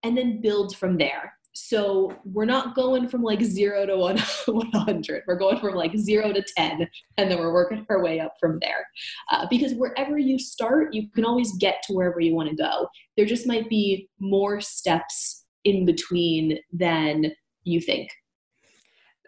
and 0.04 0.16
then 0.16 0.40
build 0.40 0.76
from 0.76 0.96
there 0.96 1.32
so 1.52 2.16
we're 2.24 2.44
not 2.44 2.74
going 2.74 3.08
from 3.08 3.22
like 3.22 3.42
zero 3.42 3.84
to 3.86 3.96
100 3.96 5.22
we're 5.26 5.38
going 5.38 5.58
from 5.58 5.74
like 5.74 5.96
zero 5.96 6.32
to 6.32 6.42
10 6.56 6.88
and 7.16 7.30
then 7.30 7.38
we're 7.38 7.52
working 7.52 7.84
our 7.88 8.02
way 8.02 8.20
up 8.20 8.34
from 8.38 8.58
there. 8.60 8.86
Uh, 9.32 9.46
because 9.50 9.74
wherever 9.74 10.18
you 10.18 10.38
start 10.38 10.94
you 10.94 11.08
can 11.10 11.24
always 11.24 11.52
get 11.58 11.82
to 11.84 11.92
wherever 11.92 12.20
you 12.20 12.34
want 12.34 12.48
to 12.48 12.56
go. 12.56 12.88
There 13.16 13.26
just 13.26 13.46
might 13.46 13.68
be 13.68 14.08
more 14.18 14.60
steps 14.60 15.44
in 15.64 15.84
between 15.84 16.58
than 16.72 17.32
you 17.64 17.80
think. 17.80 18.10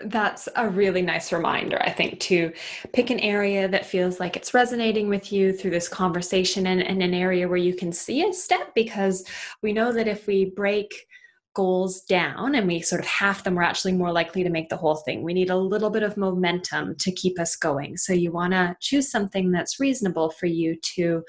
That's 0.04 0.48
a 0.56 0.68
really 0.68 1.02
nice 1.02 1.32
reminder, 1.32 1.80
I 1.82 1.90
think, 1.90 2.18
to 2.20 2.52
pick 2.92 3.10
an 3.10 3.20
area 3.20 3.68
that 3.68 3.86
feels 3.86 4.18
like 4.18 4.36
it's 4.36 4.54
resonating 4.54 5.08
with 5.08 5.32
you 5.32 5.52
through 5.52 5.70
this 5.70 5.88
conversation 5.88 6.66
and, 6.66 6.82
and 6.82 7.02
an 7.02 7.14
area 7.14 7.46
where 7.46 7.58
you 7.58 7.74
can 7.74 7.92
see 7.92 8.26
a 8.26 8.32
step 8.32 8.74
because 8.74 9.24
we 9.62 9.72
know 9.72 9.92
that 9.92 10.08
if 10.08 10.26
we 10.26 10.46
break 10.46 11.06
goals 11.54 12.02
down 12.02 12.54
and 12.54 12.66
we 12.66 12.80
sort 12.80 13.00
of 13.00 13.06
half 13.06 13.44
them, 13.44 13.54
we're 13.54 13.62
actually 13.62 13.92
more 13.92 14.12
likely 14.12 14.42
to 14.42 14.50
make 14.50 14.68
the 14.68 14.76
whole 14.76 14.96
thing. 14.96 15.22
We 15.22 15.34
need 15.34 15.50
a 15.50 15.56
little 15.56 15.90
bit 15.90 16.02
of 16.02 16.16
momentum 16.16 16.96
to 16.96 17.12
keep 17.12 17.38
us 17.38 17.56
going. 17.56 17.96
So 17.96 18.12
you 18.12 18.32
want 18.32 18.52
to 18.52 18.76
choose 18.80 19.10
something 19.10 19.50
that's 19.50 19.80
reasonable 19.80 20.30
for 20.30 20.46
you 20.46 20.76
to 20.94 21.22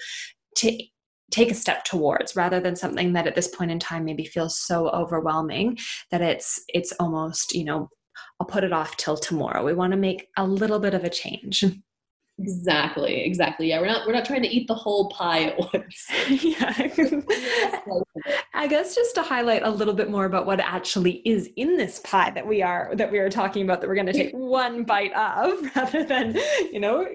to 0.58 0.78
take 1.32 1.50
a 1.50 1.56
step 1.56 1.84
towards 1.84 2.36
rather 2.36 2.60
than 2.60 2.76
something 2.76 3.14
that 3.14 3.26
at 3.26 3.34
this 3.34 3.48
point 3.48 3.72
in 3.72 3.80
time 3.80 4.06
maybe 4.06 4.24
feels 4.24 4.60
so 4.60 4.90
overwhelming 4.90 5.78
that 6.12 6.22
it's 6.22 6.64
it's 6.68 6.94
almost 7.00 7.54
you 7.54 7.64
know 7.64 7.90
I'll 8.40 8.48
put 8.48 8.64
it 8.64 8.74
off 8.74 8.98
till 8.98 9.18
tomorrow. 9.18 9.64
We 9.64 9.74
want 9.74 9.92
to 9.92 9.98
make 9.98 10.28
a 10.38 10.46
little 10.46 10.80
bit 10.80 10.94
of 10.94 11.04
a 11.04 11.10
change. 11.10 11.64
Exactly, 12.40 13.24
exactly. 13.24 13.70
Yeah, 13.70 13.80
we're 13.80 13.88
not 13.88 14.08
we're 14.08 14.14
not 14.14 14.26
trying 14.26 14.42
to 14.42 14.48
eat 14.48 14.68
the 14.68 14.74
whole 14.74 15.08
pie 15.10 15.44
at 15.44 15.60
once. 15.60 16.08
yeah. 16.44 16.74
I 18.56 18.66
guess 18.68 18.96
just 18.96 19.14
to 19.16 19.22
highlight 19.22 19.62
a 19.64 19.70
little 19.70 19.94
bit 19.94 20.10
more 20.10 20.26
about 20.26 20.48
what 20.48 20.60
actually 20.60 21.22
is 21.26 21.50
in 21.58 21.78
this 21.78 22.00
pie 22.00 22.32
that 22.32 22.48
we 22.48 22.64
are 22.64 22.92
that 22.96 23.12
we 23.12 23.20
are 23.20 23.30
talking 23.30 23.64
about 23.64 23.82
that 23.82 23.88
we're 23.88 23.96
going 23.96 24.08
to 24.08 24.14
take 24.14 24.32
one 24.34 24.84
bite 24.84 25.14
of 25.14 25.60
rather 25.76 26.04
than, 26.04 26.36
you 26.72 26.80
know, 26.80 27.06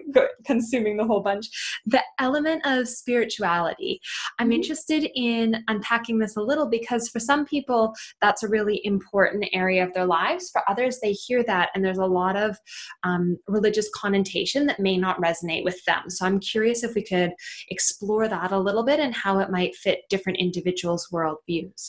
consuming 0.46 0.96
the 0.96 1.04
whole 1.04 1.20
bunch. 1.20 1.48
The 1.86 2.02
element 2.20 2.62
of 2.64 2.86
spirituality. 2.88 4.00
I'm 4.38 4.46
mm-hmm. 4.46 4.52
interested 4.52 5.10
in 5.16 5.64
unpacking 5.66 6.20
this 6.20 6.36
a 6.36 6.42
little 6.42 6.68
because 6.68 7.08
for 7.08 7.18
some 7.18 7.44
people 7.44 7.92
that's 8.22 8.44
a 8.44 8.48
really 8.48 8.80
important 8.84 9.46
area 9.52 9.84
of 9.84 9.92
their 9.94 10.06
lives. 10.06 10.50
For 10.50 10.62
others 10.70 11.00
they 11.00 11.12
hear 11.12 11.42
that 11.42 11.70
and 11.74 11.84
there's 11.84 11.98
a 11.98 12.06
lot 12.06 12.36
of 12.36 12.56
um, 13.02 13.36
religious 13.48 13.90
connotation 13.96 14.66
that 14.66 14.78
may 14.78 14.96
not 14.96 15.07
not 15.08 15.20
resonate 15.28 15.64
with 15.68 15.80
them. 15.88 16.04
So 16.08 16.20
I'm 16.26 16.40
curious 16.52 16.80
if 16.82 16.94
we 16.94 17.04
could 17.12 17.32
explore 17.76 18.26
that 18.28 18.52
a 18.52 18.64
little 18.66 18.84
bit 18.90 19.00
and 19.04 19.14
how 19.24 19.34
it 19.42 19.50
might 19.56 19.80
fit 19.84 20.08
different 20.12 20.38
individuals' 20.46 21.08
worldviews. 21.14 21.80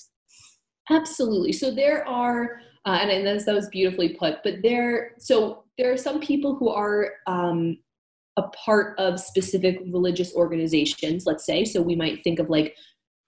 Absolutely. 0.89 1.53
So 1.61 1.67
there 1.81 2.01
are, 2.07 2.41
uh, 2.85 2.97
and, 3.01 3.11
and 3.11 3.39
that 3.45 3.59
was 3.61 3.69
beautifully 3.69 4.09
put, 4.21 4.33
but 4.45 4.55
there, 4.63 4.91
so 5.19 5.63
there 5.77 5.91
are 5.93 5.97
some 6.07 6.19
people 6.19 6.51
who 6.55 6.69
are 6.69 6.99
um, 7.27 7.77
a 8.37 8.43
part 8.65 8.97
of 8.97 9.19
specific 9.19 9.75
religious 9.97 10.33
organizations, 10.33 11.25
let's 11.25 11.45
say. 11.45 11.65
So 11.65 11.81
we 11.81 11.95
might 11.95 12.23
think 12.23 12.39
of 12.39 12.49
like 12.49 12.75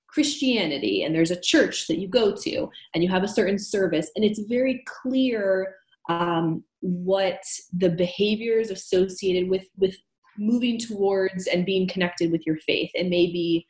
Christianity, 0.08 1.04
and 1.04 1.14
there's 1.14 1.32
a 1.32 1.40
church 1.40 1.88
that 1.88 2.00
you 2.02 2.08
go 2.08 2.36
to, 2.46 2.56
and 2.94 3.04
you 3.04 3.10
have 3.10 3.24
a 3.24 3.36
certain 3.38 3.60
service, 3.60 4.08
and 4.16 4.26
it's 4.26 4.40
very 4.58 4.84
clear 5.02 5.76
um, 6.10 6.64
what 6.82 7.42
the 7.74 7.90
behaviors 7.90 8.70
associated 8.70 9.50
with 9.50 9.66
with 9.78 9.96
moving 10.38 10.78
towards 10.78 11.48
and 11.48 11.66
being 11.66 11.88
connected 11.88 12.32
with 12.32 12.46
your 12.46 12.58
faith. 12.58 12.92
And 12.96 13.10
maybe 13.10 13.66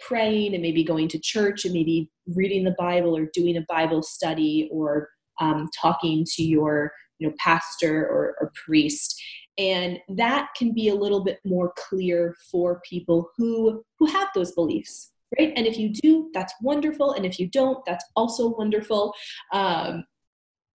praying 0.00 0.54
and 0.54 0.62
maybe 0.62 0.82
going 0.82 1.08
to 1.08 1.18
church 1.18 1.64
and 1.64 1.72
maybe 1.72 2.10
reading 2.26 2.64
the 2.64 2.74
bible 2.78 3.16
or 3.16 3.28
doing 3.32 3.56
a 3.56 3.64
bible 3.68 4.02
study 4.02 4.68
or 4.72 5.08
um, 5.40 5.68
talking 5.80 6.24
to 6.26 6.42
your 6.42 6.92
you 7.18 7.28
know 7.28 7.34
pastor 7.38 8.04
or, 8.06 8.36
or 8.40 8.52
priest. 8.64 9.20
And 9.56 9.98
that 10.16 10.48
can 10.56 10.74
be 10.74 10.88
a 10.88 10.94
little 10.94 11.22
bit 11.22 11.38
more 11.44 11.72
clear 11.76 12.34
for 12.50 12.80
people 12.88 13.30
who 13.36 13.84
who 13.98 14.06
have 14.06 14.28
those 14.34 14.52
beliefs 14.52 15.10
right? 15.38 15.52
And 15.56 15.66
if 15.66 15.78
you 15.78 15.90
do 15.90 16.30
that's 16.34 16.54
wonderful. 16.60 17.12
And 17.12 17.24
if 17.24 17.38
you 17.38 17.48
don't 17.48 17.84
that's 17.86 18.04
also 18.16 18.48
wonderful. 18.48 19.14
Um, 19.52 20.04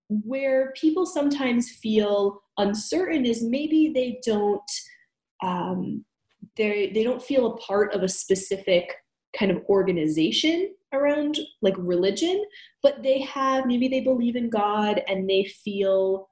where 0.08 0.72
people 0.72 1.04
sometimes 1.06 1.70
feel 1.70 2.42
uncertain 2.56 3.26
is 3.26 3.42
maybe 3.42 3.90
they 3.94 4.20
don't 4.24 4.70
um, 5.42 6.04
they 6.56 6.90
they 6.94 7.04
don't 7.04 7.22
feel 7.22 7.46
a 7.46 7.56
part 7.58 7.94
of 7.94 8.02
a 8.02 8.08
specific 8.08 8.94
kind 9.38 9.50
of 9.50 9.62
organization 9.68 10.74
around 10.94 11.38
like 11.60 11.74
religion 11.76 12.42
but 12.82 13.02
they 13.02 13.20
have 13.20 13.66
maybe 13.66 13.88
they 13.88 14.00
believe 14.00 14.36
in 14.36 14.48
god 14.48 15.02
and 15.06 15.28
they 15.28 15.44
feel 15.44 16.28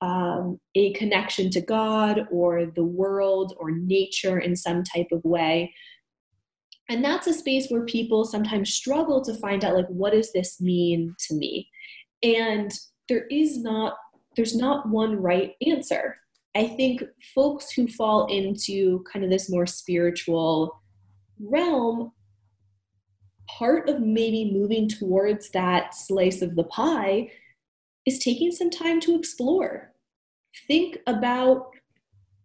um, 0.00 0.60
a 0.74 0.92
connection 0.92 1.50
to 1.50 1.60
god 1.60 2.26
or 2.30 2.66
the 2.66 2.84
world 2.84 3.54
or 3.58 3.70
nature 3.70 4.38
in 4.38 4.54
some 4.54 4.84
type 4.84 5.08
of 5.12 5.24
way. 5.24 5.74
And 6.88 7.04
that's 7.04 7.26
a 7.26 7.34
space 7.34 7.68
where 7.68 7.84
people 7.84 8.24
sometimes 8.24 8.72
struggle 8.72 9.22
to 9.24 9.34
find 9.34 9.64
out 9.64 9.74
like 9.74 9.88
what 9.88 10.12
does 10.12 10.32
this 10.32 10.60
mean 10.60 11.14
to 11.26 11.34
me? 11.34 11.68
And 12.22 12.70
there 13.08 13.26
is 13.30 13.58
not 13.58 13.96
there's 14.36 14.54
not 14.54 14.88
one 14.88 15.16
right 15.16 15.54
answer. 15.66 16.16
I 16.54 16.68
think 16.68 17.02
folks 17.34 17.70
who 17.70 17.88
fall 17.88 18.26
into 18.26 19.04
kind 19.12 19.24
of 19.24 19.30
this 19.30 19.50
more 19.50 19.66
spiritual 19.66 20.80
realm 21.40 22.12
part 23.48 23.88
of 23.88 24.00
maybe 24.00 24.50
moving 24.52 24.88
towards 24.88 25.50
that 25.50 25.94
slice 25.94 26.42
of 26.42 26.54
the 26.54 26.64
pie 26.64 27.30
is 28.06 28.18
taking 28.18 28.52
some 28.52 28.70
time 28.70 29.00
to 29.00 29.16
explore. 29.16 29.92
Think 30.66 30.98
about 31.06 31.70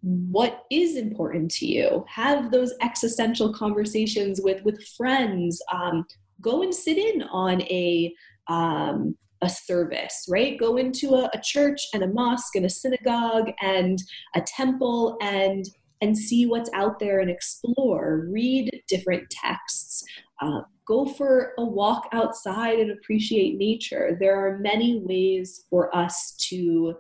what 0.02 0.64
is 0.70 0.96
important 0.96 1.52
to 1.52 1.66
you. 1.66 2.06
Have 2.08 2.52
those 2.52 2.74
existential 2.82 3.54
conversations 3.54 4.42
with 4.44 4.64
with 4.64 4.86
friends. 4.98 5.62
Um, 5.72 6.06
go 6.42 6.62
and 6.62 6.74
sit 6.74 6.98
in 6.98 7.24
on 7.24 7.62
a 7.64 8.14
um, 8.48 9.16
a 9.44 9.50
service, 9.50 10.26
right? 10.30 10.58
Go 10.58 10.78
into 10.78 11.16
a, 11.16 11.30
a 11.34 11.42
church 11.44 11.82
and 11.94 12.02
a 12.02 12.08
mosque 12.08 12.56
and 12.56 12.66
a 12.66 12.70
synagogue 12.70 13.52
and 13.62 14.02
a 14.36 14.42
temple 14.42 15.18
and 15.22 15.66
and 16.02 16.18
see 16.18 16.46
what's 16.46 16.70
out 16.74 17.00
there 17.00 17.20
and 17.20 17.30
explore. 17.30 18.28
Read 18.30 18.82
different 18.90 19.30
texts. 19.30 20.04
Uh, 20.42 20.62
go 20.86 21.06
for 21.06 21.54
a 21.58 21.64
walk 21.64 22.10
outside 22.12 22.80
and 22.80 22.92
appreciate 22.92 23.58
nature. 23.58 24.18
There 24.20 24.36
are 24.36 24.60
many 24.60 25.00
ways 25.00 25.64
for 25.70 25.96
us 25.96 26.36
to 26.50 26.96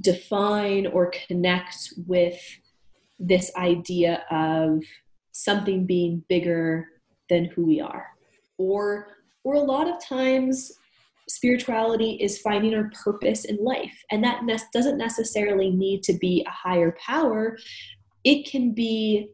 define 0.00 0.86
or 0.86 1.12
connect 1.26 1.92
with 2.06 2.40
this 3.18 3.50
idea 3.56 4.22
of 4.30 4.82
something 5.32 5.86
being 5.86 6.24
bigger 6.28 6.86
than 7.28 7.46
who 7.46 7.66
we 7.66 7.80
are 7.80 8.06
or 8.58 9.08
or 9.44 9.54
a 9.54 9.60
lot 9.60 9.88
of 9.88 10.04
times 10.04 10.72
spirituality 11.28 12.12
is 12.20 12.38
finding 12.38 12.74
our 12.74 12.90
purpose 13.04 13.44
in 13.44 13.56
life 13.56 14.02
and 14.10 14.22
that 14.24 14.44
ne- 14.44 14.58
doesn't 14.72 14.98
necessarily 14.98 15.70
need 15.70 16.02
to 16.02 16.12
be 16.14 16.44
a 16.46 16.50
higher 16.50 16.96
power. 17.04 17.56
It 18.24 18.50
can 18.50 18.72
be 18.72 19.30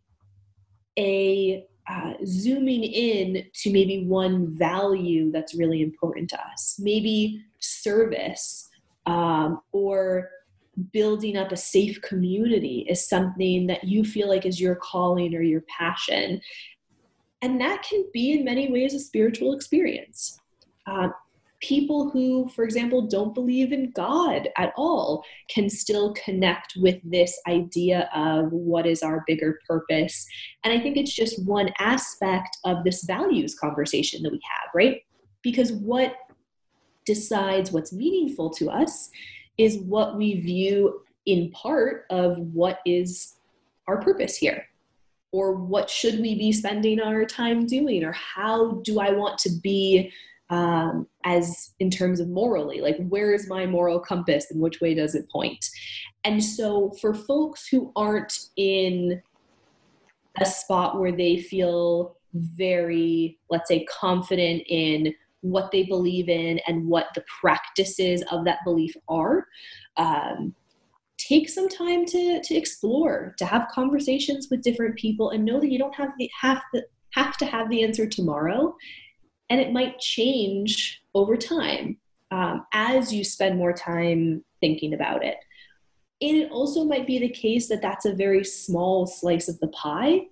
a 0.99 1.65
uh, 1.89 2.15
zooming 2.25 2.83
in 2.83 3.45
to 3.55 3.73
maybe 3.73 4.05
one 4.05 4.57
value 4.57 5.31
that's 5.31 5.55
really 5.55 5.83
important 5.83 6.29
to 6.31 6.41
us. 6.41 6.77
Maybe 6.79 7.43
service 7.61 8.69
um, 9.07 9.61
or 9.73 10.31
building 10.93 11.37
up 11.37 11.53
a 11.53 11.57
safe 11.57 12.01
community 12.03 12.87
is 12.89 13.09
something 13.09 13.67
that 13.69 13.85
you 13.85 14.05
feel 14.05 14.29
like 14.29 14.45
is 14.45 14.61
your 14.61 14.77
calling 14.77 15.35
or 15.35 15.41
your 15.41 15.63
passion 15.79 16.41
and 17.47 17.61
that 17.61 17.85
can 17.89 18.05
be, 18.13 18.33
in 18.33 18.45
many 18.45 18.73
ways, 18.73 18.93
a 18.93 18.99
spiritual 18.99 19.55
experience. 19.55 20.41
Uh, 20.85 21.11
people 21.61 22.11
who, 22.11 22.49
for 22.49 22.65
example, 22.65 23.07
don't 23.07 23.37
believe 23.37 23.71
in 23.71 23.93
God 23.93 24.49
at 24.59 24.73
all 24.77 25.25
can 25.49 25.71
still 25.71 26.13
connect 26.15 26.75
with 26.77 26.97
this 27.05 27.41
idea 27.47 28.11
of 28.13 28.51
what 28.51 28.85
is 28.85 29.01
our 29.01 29.23
bigger 29.29 29.61
purpose. 29.65 30.27
And 30.65 30.77
I 30.77 30.81
think 30.83 30.97
it's 30.97 31.15
just 31.15 31.47
one 31.47 31.71
aspect 31.79 32.59
of 32.65 32.83
this 32.83 33.05
values 33.05 33.55
conversation 33.55 34.25
that 34.25 34.33
we 34.33 34.41
have, 34.43 34.71
right? 34.75 35.03
Because 35.43 35.71
what 35.71 36.17
decides 37.05 37.71
what's 37.71 37.93
meaningful 37.93 38.51
to 38.55 38.71
us 38.71 39.09
is 39.57 39.79
what 39.79 40.17
we 40.17 40.41
view 40.41 41.01
in 41.27 41.53
part 41.53 42.07
of 42.11 42.39
what 42.39 42.81
is 42.85 43.35
our 43.87 44.01
purpose 44.03 44.37
here? 44.37 44.67
Or 45.37 45.55
what 45.55 45.91
should 45.91 46.19
we 46.19 46.35
be 46.35 46.51
spending 46.51 46.99
our 46.99 47.27
time 47.27 47.67
doing? 47.67 48.05
Or 48.05 48.13
how 48.13 48.81
do 48.85 49.01
I 49.01 49.11
want 49.11 49.37
to 49.41 49.51
be 49.63 50.11
um, 50.49 51.07
as 51.25 51.75
in 51.79 51.91
terms 51.91 52.21
of 52.21 52.29
morally? 52.29 52.81
Like, 52.81 52.97
where 53.09 53.35
is 53.35 53.47
my 53.47 53.67
moral 53.67 54.01
compass 54.01 54.51
and 54.51 54.63
which 54.63 54.81
way 54.81 54.95
does 54.95 55.15
it 55.15 55.29
point? 55.29 55.63
And 56.25 56.43
so, 56.43 56.95
for 57.03 57.13
folks 57.13 57.69
who 57.69 57.93
aren't 57.97 58.33
in 58.57 59.21
a 60.41 60.47
spot 60.47 60.99
where 60.99 61.13
they 61.13 61.37
feel 61.37 62.17
very, 62.33 63.39
let's 63.51 63.69
say, 63.69 63.85
confident 63.85 64.63
in 64.69 65.15
what 65.43 65.71
they 65.71 65.83
believe 65.83 66.31
in 66.31 66.61
and 66.67 66.87
what 66.87 67.09
the 67.15 67.25
practices 67.43 68.25
of 68.31 68.47
that 68.47 68.61
belief 68.65 68.97
are, 69.07 69.47
um, 69.99 70.55
take 71.27 71.49
some 71.49 71.69
time 71.69 72.05
to 72.07 72.41
to 72.43 72.55
explore, 72.55 73.35
to 73.39 73.45
have 73.45 73.69
conversations 73.69 74.49
with 74.51 74.63
different 74.63 74.97
people, 74.97 75.31
and 75.31 75.45
know 75.45 75.61
that 75.61 75.71
you 75.71 75.79
don't 75.79 75.95
have 75.95 76.11
the 76.19 76.31
have 76.41 76.63
the 76.73 76.85
have 77.15 77.37
to 77.39 77.47
have 77.47 77.71
the 77.71 77.83
answer 77.83 78.07
tomorrow, 78.07 78.75
and 79.51 79.61
it 79.61 79.73
might 79.73 79.99
change 79.99 81.03
over 81.15 81.37
time 81.37 81.99
um, 82.31 82.67
as 82.73 83.13
you 83.13 83.25
spend 83.25 83.59
more 83.59 83.73
time 83.73 84.45
thinking 84.61 84.95
about 84.95 85.25
it. 85.25 85.37
And 86.21 86.37
it 86.37 86.51
also 86.51 86.85
might 86.85 87.07
be 87.07 87.19
the 87.19 87.29
case 87.29 87.69
that 87.69 87.83
that's 87.83 88.07
a 88.07 88.15
very 88.15 88.45
small 88.45 89.07
slice 89.07 89.49
of 89.49 89.59
the 89.61 89.69
pie 89.69 90.23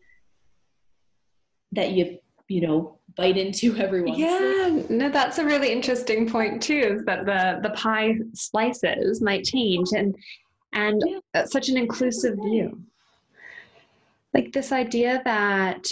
that 1.72 1.92
you 1.92 2.18
you 2.48 2.60
know 2.60 2.98
bite 3.16 3.36
into 3.36 3.76
every 3.76 4.02
once. 4.02 4.18
Yeah, 4.18 4.82
no, 4.88 5.08
that's 5.08 5.38
a 5.38 5.44
really 5.44 5.70
interesting 5.70 6.28
point 6.28 6.62
too. 6.62 6.96
Is 6.98 7.04
that 7.04 7.26
the 7.26 7.60
the 7.66 7.74
pie 7.74 8.16
slices 8.32 9.20
might 9.20 9.44
change, 9.44 9.88
and 9.94 10.16
and 10.74 11.02
yeah. 11.34 11.44
such 11.46 11.68
an 11.68 11.76
inclusive 11.76 12.36
view. 12.36 12.80
Like 14.32 14.52
this 14.52 14.72
idea 14.72 15.22
that 15.24 15.86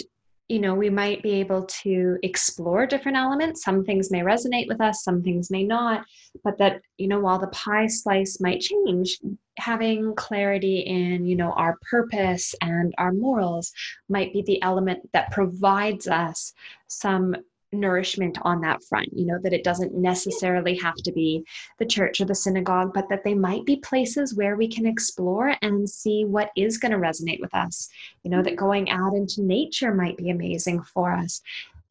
you 0.49 0.59
know 0.59 0.75
we 0.75 0.89
might 0.89 1.23
be 1.23 1.31
able 1.31 1.63
to 1.65 2.17
explore 2.21 2.85
different 2.85 3.17
elements 3.17 3.63
some 3.63 3.83
things 3.83 4.11
may 4.11 4.19
resonate 4.19 4.67
with 4.67 4.81
us 4.81 5.03
some 5.03 5.23
things 5.23 5.49
may 5.49 5.63
not 5.63 6.03
but 6.43 6.57
that 6.57 6.81
you 6.97 7.07
know 7.07 7.19
while 7.19 7.39
the 7.39 7.47
pie 7.47 7.87
slice 7.87 8.41
might 8.41 8.59
change 8.59 9.19
having 9.57 10.13
clarity 10.15 10.79
in 10.81 11.25
you 11.25 11.35
know 11.35 11.53
our 11.53 11.77
purpose 11.89 12.53
and 12.61 12.93
our 12.97 13.13
morals 13.13 13.71
might 14.09 14.33
be 14.33 14.41
the 14.41 14.61
element 14.61 14.99
that 15.13 15.31
provides 15.31 16.07
us 16.07 16.53
some 16.87 17.35
nourishment 17.73 18.37
on 18.43 18.61
that 18.61 18.83
front 18.83 19.09
you 19.13 19.25
know 19.25 19.39
that 19.41 19.53
it 19.53 19.63
doesn't 19.63 19.93
necessarily 19.93 20.75
have 20.77 20.95
to 20.95 21.11
be 21.11 21.43
the 21.79 21.85
church 21.85 22.21
or 22.21 22.25
the 22.25 22.35
synagogue 22.35 22.91
but 22.93 23.07
that 23.09 23.23
they 23.23 23.33
might 23.33 23.65
be 23.65 23.77
places 23.77 24.35
where 24.35 24.55
we 24.55 24.67
can 24.67 24.85
explore 24.85 25.55
and 25.61 25.89
see 25.89 26.25
what 26.25 26.51
is 26.55 26.77
going 26.77 26.91
to 26.91 26.97
resonate 26.97 27.39
with 27.39 27.53
us. 27.53 27.89
You 28.23 28.31
know 28.31 28.41
that 28.43 28.55
going 28.55 28.89
out 28.89 29.13
into 29.13 29.41
nature 29.41 29.93
might 29.93 30.17
be 30.17 30.29
amazing 30.29 30.81
for 30.83 31.11
us 31.13 31.41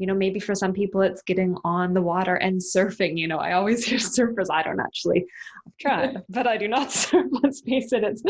you 0.03 0.09
know 0.09 0.15
maybe 0.15 0.41
for 0.41 0.53
some 0.53 0.73
people 0.73 1.01
it's 1.01 1.23
getting 1.23 1.57
on 1.63 1.95
the 1.95 2.03
water 2.03 2.35
and 2.35 2.61
surfing 2.61 3.17
you 3.17 3.29
know 3.29 3.39
i 3.39 3.53
always 3.53 3.85
hear 3.85 3.99
surfers 3.99 4.49
i 4.51 4.61
don't 4.61 4.81
actually 4.81 5.25
i've 5.65 5.77
tried 5.79 6.17
but 6.29 6.45
i 6.45 6.57
do 6.57 6.67
not 6.67 6.91
surf 7.01 7.25
let's 7.41 7.61
face 7.61 7.93
it 7.93 8.03
it's 8.03 8.21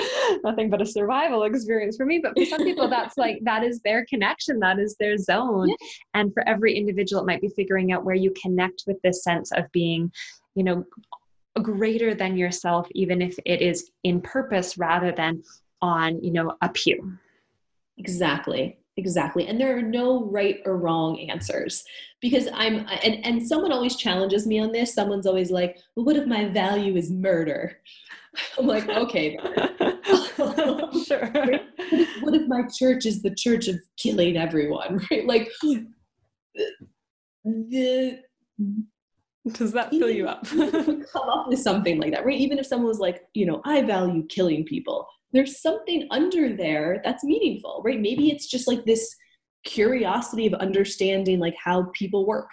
nothing 0.45 0.69
but 0.69 0.83
a 0.83 0.87
survival 0.87 1.45
experience 1.45 1.97
for 1.97 2.05
me 2.05 2.21
but 2.23 2.35
for 2.37 2.45
some 2.45 2.63
people 2.63 2.91
that's 2.91 3.17
like 3.17 3.39
that 3.43 3.65
is 3.65 3.81
their 3.87 4.05
connection 4.05 4.59
that 4.59 4.79
is 4.79 4.95
their 5.01 5.17
zone. 5.17 5.71
Yeah. 5.71 5.75
and 6.13 6.35
for 6.35 6.47
every 6.47 6.77
individual 6.77 7.23
it 7.23 7.27
might 7.27 7.41
be 7.41 7.49
figuring 7.49 7.91
out 7.91 8.05
where 8.05 8.15
you 8.15 8.35
connect 8.41 8.85
with 8.87 9.01
this 9.03 9.25
sense 9.25 9.51
of 9.53 9.65
being 9.73 10.13
you 10.55 10.65
know 10.65 10.85
greater 11.63 12.15
than 12.15 12.37
yourself 12.37 12.87
even 12.93 13.23
if 13.23 13.39
it 13.47 13.63
is 13.63 13.91
in 14.05 14.21
purpose 14.21 14.77
rather 14.77 15.11
than 15.11 15.43
on 15.81 16.23
you 16.23 16.33
know 16.33 16.55
a 16.61 16.69
pew 16.69 17.17
exactly 17.97 18.77
exactly 18.99 19.47
and 19.47 19.59
there 19.59 19.77
are 19.77 19.83
no 19.83 20.25
right 20.27 20.59
or 20.67 20.77
wrong 20.77 21.19
answers 21.31 21.83
because 22.21 22.47
i'm 22.53 22.87
and, 23.03 23.25
and 23.25 23.47
someone 23.47 23.73
always 23.73 23.97
challenges 23.97 24.47
me 24.47 24.59
on 24.59 24.71
this 24.71 24.95
someone's 24.95 25.27
always 25.27 25.51
like 25.51 25.79
well 25.97 26.05
what 26.05 26.17
if 26.17 26.27
my 26.27 26.47
value 26.49 26.97
is 26.97 27.11
murder? 27.11 27.79
I'm 28.59 28.67
like 28.67 28.89
okay. 28.89 29.39
Sure. 31.07 31.31
What 32.23 32.35
if 32.35 32.49
my 32.49 32.63
church 32.75 33.05
is 33.05 33.21
the 33.21 33.35
church 33.35 33.69
of 33.69 33.79
killing 33.97 34.37
everyone 34.37 35.07
right? 35.11 35.27
Like 35.27 35.51
the 37.45 38.19
does 39.53 39.73
that 39.73 39.91
fill 39.91 40.11
you 40.11 40.29
up? 40.29 40.47
come 40.47 41.29
up 41.29 41.49
with 41.49 41.59
something 41.59 42.01
like 42.01 42.13
that 42.13 42.25
right? 42.25 42.39
Even 42.39 42.59
if 42.59 42.67
someone 42.67 42.89
was 42.89 43.01
like 43.01 43.23
you 43.35 43.45
know 43.45 43.61
i 43.65 43.83
value 43.83 44.25
killing 44.29 44.65
people 44.65 45.07
there's 45.33 45.61
something 45.61 46.07
under 46.11 46.55
there 46.55 47.01
that's 47.05 47.25
meaningful, 47.25 47.83
right? 47.85 48.01
Maybe 48.01 48.31
it's 48.31 48.47
just 48.47 48.69
like 48.69 48.85
this 48.85 49.15
curiosity 49.65 50.47
of 50.47 50.55
understanding 50.55 51.39
like 51.39 51.55
how 51.63 51.91
people 51.95 52.27
work. 52.27 52.51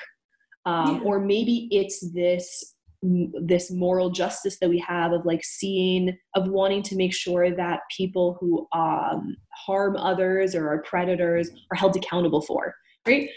Um, 0.65 0.97
yeah. 0.97 1.01
or 1.03 1.19
maybe 1.19 1.67
it's 1.71 2.11
this 2.11 2.75
this 3.01 3.71
moral 3.71 4.09
justice 4.09 4.57
that 4.59 4.69
we 4.69 4.77
have 4.79 5.13
of 5.13 5.25
like 5.25 5.43
seeing 5.43 6.17
of 6.35 6.49
wanting 6.49 6.83
to 6.83 6.97
make 6.97 7.13
sure 7.13 7.55
that 7.55 7.79
people 7.95 8.37
who 8.39 8.67
um, 8.77 9.37
harm 9.53 9.95
others 9.95 10.53
or 10.53 10.67
are 10.67 10.81
predators 10.81 11.49
are 11.71 11.77
held 11.77 11.95
accountable 11.95 12.41
for 12.41 12.75
right 13.07 13.29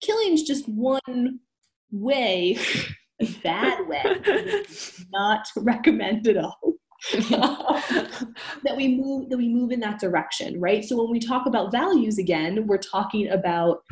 killing 0.00 0.32
is 0.32 0.42
just 0.42 0.66
one 0.68 1.38
way 1.92 2.56
a 3.20 3.26
bad 3.42 3.86
way 3.86 4.62
not 5.12 5.46
recommended 5.58 6.38
at 6.38 6.44
all 6.44 6.69
that 7.12 8.76
we 8.76 8.96
move 8.96 9.30
that 9.30 9.38
we 9.38 9.48
move 9.48 9.70
in 9.70 9.80
that 9.80 9.98
direction 9.98 10.60
right? 10.60 10.84
So 10.84 11.00
when 11.00 11.10
we 11.10 11.18
talk 11.18 11.46
about 11.46 11.72
values 11.72 12.18
again 12.18 12.66
we're 12.66 12.78
talking 12.78 13.28
about 13.28 13.82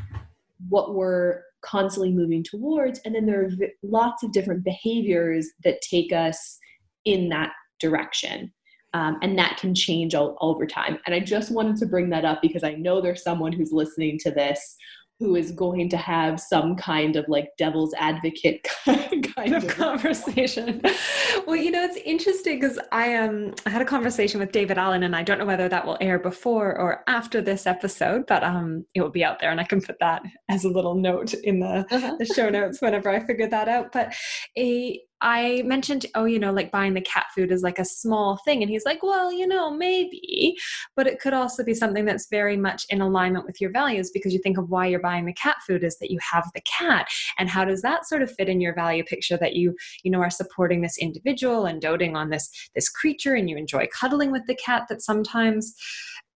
what 0.69 0.95
we're 0.95 1.43
constantly 1.63 2.13
moving 2.13 2.43
towards 2.43 3.01
and 3.01 3.15
then 3.15 3.27
there 3.27 3.45
are 3.45 3.49
v- 3.49 3.73
lots 3.83 4.23
of 4.23 4.33
different 4.33 4.65
behaviors 4.65 5.49
that 5.65 5.81
take 5.83 6.13
us 6.13 6.59
in 7.05 7.29
that 7.29 7.53
direction 7.81 8.53
um, 8.95 9.19
and 9.23 9.39
that 9.39 9.59
can 9.59 9.75
change 9.75 10.15
all, 10.15 10.37
over 10.41 10.67
time. 10.67 10.99
And 11.07 11.15
i 11.15 11.21
just 11.21 11.51
wanted 11.51 11.77
to 11.77 11.87
bring 11.87 12.11
that 12.11 12.25
up 12.25 12.41
because 12.43 12.63
i 12.63 12.75
know 12.75 13.01
there's 13.01 13.23
someone 13.23 13.53
who's 13.53 13.73
listening 13.73 14.19
to 14.21 14.31
this 14.31 14.77
who 15.19 15.35
is 15.35 15.51
going 15.51 15.89
to 15.89 15.97
have 15.97 16.39
some 16.39 16.77
kind 16.77 17.17
of 17.17 17.25
like 17.29 17.49
devil's 17.59 17.93
advocate 17.95 18.67
kind 18.85 19.55
of 19.55 19.67
conversation. 19.69 20.81
well, 21.47 21.57
you 21.57 21.71
know, 21.71 21.83
it's 21.83 21.97
interesting 22.05 22.61
because 22.61 22.79
I 22.93 23.17
um 23.17 23.55
I 23.67 23.71
had 23.71 23.83
a 23.83 23.87
conversation 23.87 24.39
with 24.39 24.53
David 24.53 24.79
Allen, 24.79 25.03
and 25.03 25.17
I 25.17 25.23
don't 25.23 25.39
know 25.39 25.47
whether 25.47 25.69
that 25.69 25.85
will 25.85 25.99
air 26.01 26.19
before 26.19 26.79
or 26.79 27.03
after 27.09 27.41
this 27.41 27.67
episode, 27.67 28.27
but 28.27 28.45
um 28.45 28.85
it 28.95 29.01
will 29.01 29.11
be 29.11 29.25
out 29.25 29.41
there, 29.41 29.51
and 29.51 29.61
I 29.61 29.65
can 29.65 29.81
put 29.81 29.99
that 30.01 30.23
as 30.49 30.65
a 30.65 30.69
little 30.69 30.95
note 30.95 31.35
in 31.35 31.61
the, 31.61 31.87
uh-huh. 31.91 32.17
the 32.19 32.27
show 32.27 32.49
notes 32.49 32.81
whenever 32.81 33.11
I 33.11 33.21
figure 33.21 33.49
that 33.49 33.69
out. 33.69 33.93
But 33.93 34.15
a 34.57 35.01
I 35.21 35.63
mentioned, 35.65 36.07
oh, 36.15 36.25
you 36.25 36.39
know, 36.39 36.53
like 36.53 36.71
buying 36.71 36.95
the 36.95 37.01
cat 37.01 37.27
food 37.35 37.51
is 37.51 37.63
like 37.63 37.79
a 37.79 37.85
small 37.85 38.39
thing. 38.45 38.63
And 38.63 38.71
he's 38.71 38.85
like, 38.85 39.03
well, 39.03 39.33
you 39.33 39.47
know, 39.47 39.71
maybe, 39.71 40.57
but 40.97 41.07
it 41.07 41.21
could 41.21 41.33
also 41.33 41.65
be 41.65 41.75
something 41.75 42.05
that's 42.05 42.29
very 42.31 42.57
much 42.57 42.87
in 42.91 43.01
alignment 43.01 43.47
with 43.47 43.61
your 43.61 43.71
values 43.71 44.11
because 44.13 44.33
you 44.33 44.41
think 44.41 44.59
of 44.59 44.69
why 44.69 44.87
you're 44.87 45.01
buying 45.01 45.27
the 45.27 45.33
cat 45.33 45.57
food 45.67 45.83
is 45.83 45.99
that 45.99 46.11
you 46.11 46.19
have 46.21 46.49
the 46.55 46.63
cat. 46.63 47.09
And 47.39 47.49
how 47.49 47.65
does 47.65 47.83
that 47.83 48.07
sort 48.07 48.23
of 48.23 48.33
fit 48.33 48.49
in 48.49 48.61
your 48.61 48.75
value 48.75 49.05
picture 49.05 49.37
that 49.39 49.55
you, 49.55 49.75
you 50.03 50.11
know, 50.11 50.21
are 50.21 50.31
supporting 50.31 50.83
this 50.83 50.99
individual 50.99 51.67
and 51.67 51.81
doting 51.81 52.17
on 52.17 52.31
this, 52.31 52.51
this 52.75 52.89
creature 52.89 53.35
and 53.35 53.51
you 53.51 53.57
enjoy 53.57 53.87
cuddling 53.89 54.31
with 54.31 54.47
the 54.47 54.57
cat 54.57 54.85
that 54.89 55.03
sometimes 55.03 55.75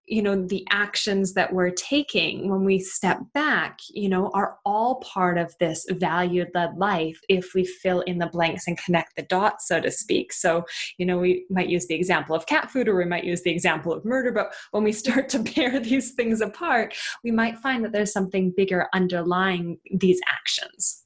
you 0.05 0.21
know 0.21 0.45
the 0.47 0.65
actions 0.69 1.33
that 1.33 1.53
we're 1.53 1.71
taking 1.71 2.49
when 2.49 2.65
we 2.65 2.79
step 2.79 3.19
back 3.33 3.79
you 3.89 4.09
know 4.09 4.29
are 4.33 4.57
all 4.65 4.95
part 4.95 5.37
of 5.37 5.55
this 5.59 5.85
valued 5.91 6.49
led 6.53 6.75
life 6.77 7.19
if 7.29 7.53
we 7.53 7.65
fill 7.65 8.01
in 8.01 8.17
the 8.17 8.27
blanks 8.27 8.67
and 8.67 8.77
connect 8.77 9.15
the 9.15 9.23
dots 9.23 9.67
so 9.67 9.79
to 9.79 9.91
speak. 9.91 10.33
So 10.33 10.65
you 10.97 11.05
know 11.05 11.17
we 11.17 11.45
might 11.49 11.69
use 11.69 11.87
the 11.87 11.95
example 11.95 12.35
of 12.35 12.45
cat 12.45 12.71
food 12.71 12.87
or 12.87 12.95
we 12.95 13.05
might 13.05 13.23
use 13.23 13.41
the 13.43 13.51
example 13.51 13.93
of 13.93 14.03
murder 14.03 14.31
but 14.31 14.53
when 14.71 14.83
we 14.83 14.91
start 14.91 15.29
to 15.29 15.43
pair 15.53 15.79
these 15.79 16.11
things 16.13 16.41
apart 16.41 16.95
we 17.23 17.31
might 17.31 17.57
find 17.59 17.83
that 17.83 17.91
there's 17.91 18.11
something 18.11 18.53
bigger 18.55 18.87
underlying 18.93 19.77
these 19.91 20.19
actions. 20.31 21.03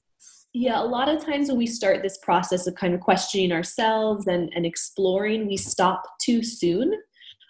Yeah, 0.53 0.81
a 0.81 0.83
lot 0.83 1.09
of 1.09 1.23
times 1.23 1.49
when 1.49 1.57
we 1.57 1.67
start 1.67 2.01
this 2.01 2.17
process 2.17 2.65
of 2.65 2.75
kind 2.75 2.93
of 2.93 3.01
questioning 3.01 3.51
ourselves 3.51 4.25
and, 4.27 4.49
and 4.55 4.65
exploring, 4.65 5.45
we 5.45 5.57
stop 5.57 6.01
too 6.19 6.41
soon 6.41 6.93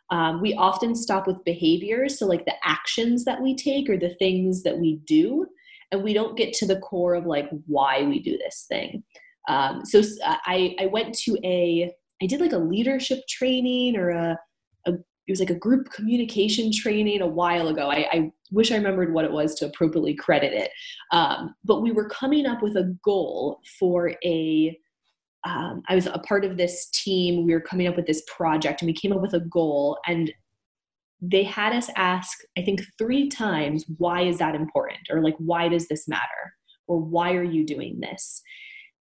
um, 0.10 0.42
we 0.42 0.54
often 0.54 0.96
stop 0.96 1.28
with 1.28 1.44
behaviors, 1.44 2.20
so 2.20 2.26
like 2.26 2.46
the 2.46 2.56
actions 2.64 3.26
that 3.26 3.42
we 3.42 3.56
take 3.56 3.90
or 3.90 3.98
the 3.98 4.16
things 4.16 4.64
that 4.64 4.78
we 4.78 4.98
do, 5.06 5.46
and 5.92 6.04
we 6.04 6.14
don't 6.14 6.38
get 6.38 6.54
to 6.54 6.66
the 6.66 6.80
core 6.80 7.16
of 7.16 7.26
like 7.26 7.50
why 7.66 8.04
we 8.04 8.20
do 8.20 8.38
this 8.38 8.66
thing. 8.68 9.04
Um, 9.48 9.86
so 9.86 10.02
I, 10.24 10.76
I 10.80 10.88
went 10.88 11.18
to 11.20 11.38
a, 11.44 11.92
I 12.22 12.26
did 12.26 12.42
like 12.42 12.52
a 12.52 12.58
leadership 12.58 13.20
training 13.30 13.96
or 13.96 14.10
a, 14.10 14.40
a 14.86 14.92
it 14.92 15.32
was 15.32 15.40
like 15.40 15.50
a 15.50 15.56
group 15.56 15.90
communication 15.92 16.72
training 16.72 17.22
a 17.22 17.28
while 17.28 17.68
ago. 17.68 17.90
I, 17.90 18.08
I, 18.12 18.32
wish 18.50 18.72
I 18.72 18.78
remembered 18.78 19.14
what 19.14 19.26
it 19.26 19.32
was 19.32 19.56
to 19.56 19.66
appropriately 19.66 20.14
credit 20.14 20.54
it. 20.54 20.72
Um, 21.12 21.54
but 21.66 21.82
we 21.82 21.92
were 21.92 22.08
coming 22.08 22.46
up 22.46 22.62
with 22.62 22.78
a 22.78 22.96
goal 23.04 23.60
for 23.78 24.14
a 24.24 24.78
um, 25.46 25.82
I 25.88 25.96
was 25.96 26.08
a 26.08 26.20
part 26.20 26.46
of 26.46 26.58
this 26.58 26.90
team. 26.90 27.46
We 27.46 27.54
were 27.54 27.62
coming 27.62 27.88
up 27.88 27.96
with 27.96 28.08
this 28.08 28.24
project 28.28 28.82
and 28.82 28.88
we 28.88 28.94
came 28.94 29.14
up 29.14 29.22
with 29.22 29.34
a 29.34 29.42
goal. 29.42 29.98
And 30.06 30.32
they 31.22 31.44
had 31.44 31.74
us 31.74 31.90
ask, 31.96 32.38
I 32.58 32.62
think, 32.62 32.82
three 32.98 33.30
times, 33.30 33.86
why 33.98 34.22
is 34.22 34.38
that 34.40 34.56
important? 34.56 35.00
Or 35.10 35.22
like, 35.22 35.36
why 35.38 35.70
does 35.70 35.88
this 35.88 36.08
matter? 36.08 36.54
Or 36.88 37.00
why 37.00 37.34
are 37.34 37.44
you 37.44 37.66
doing 37.66 38.00
this? 38.00 38.42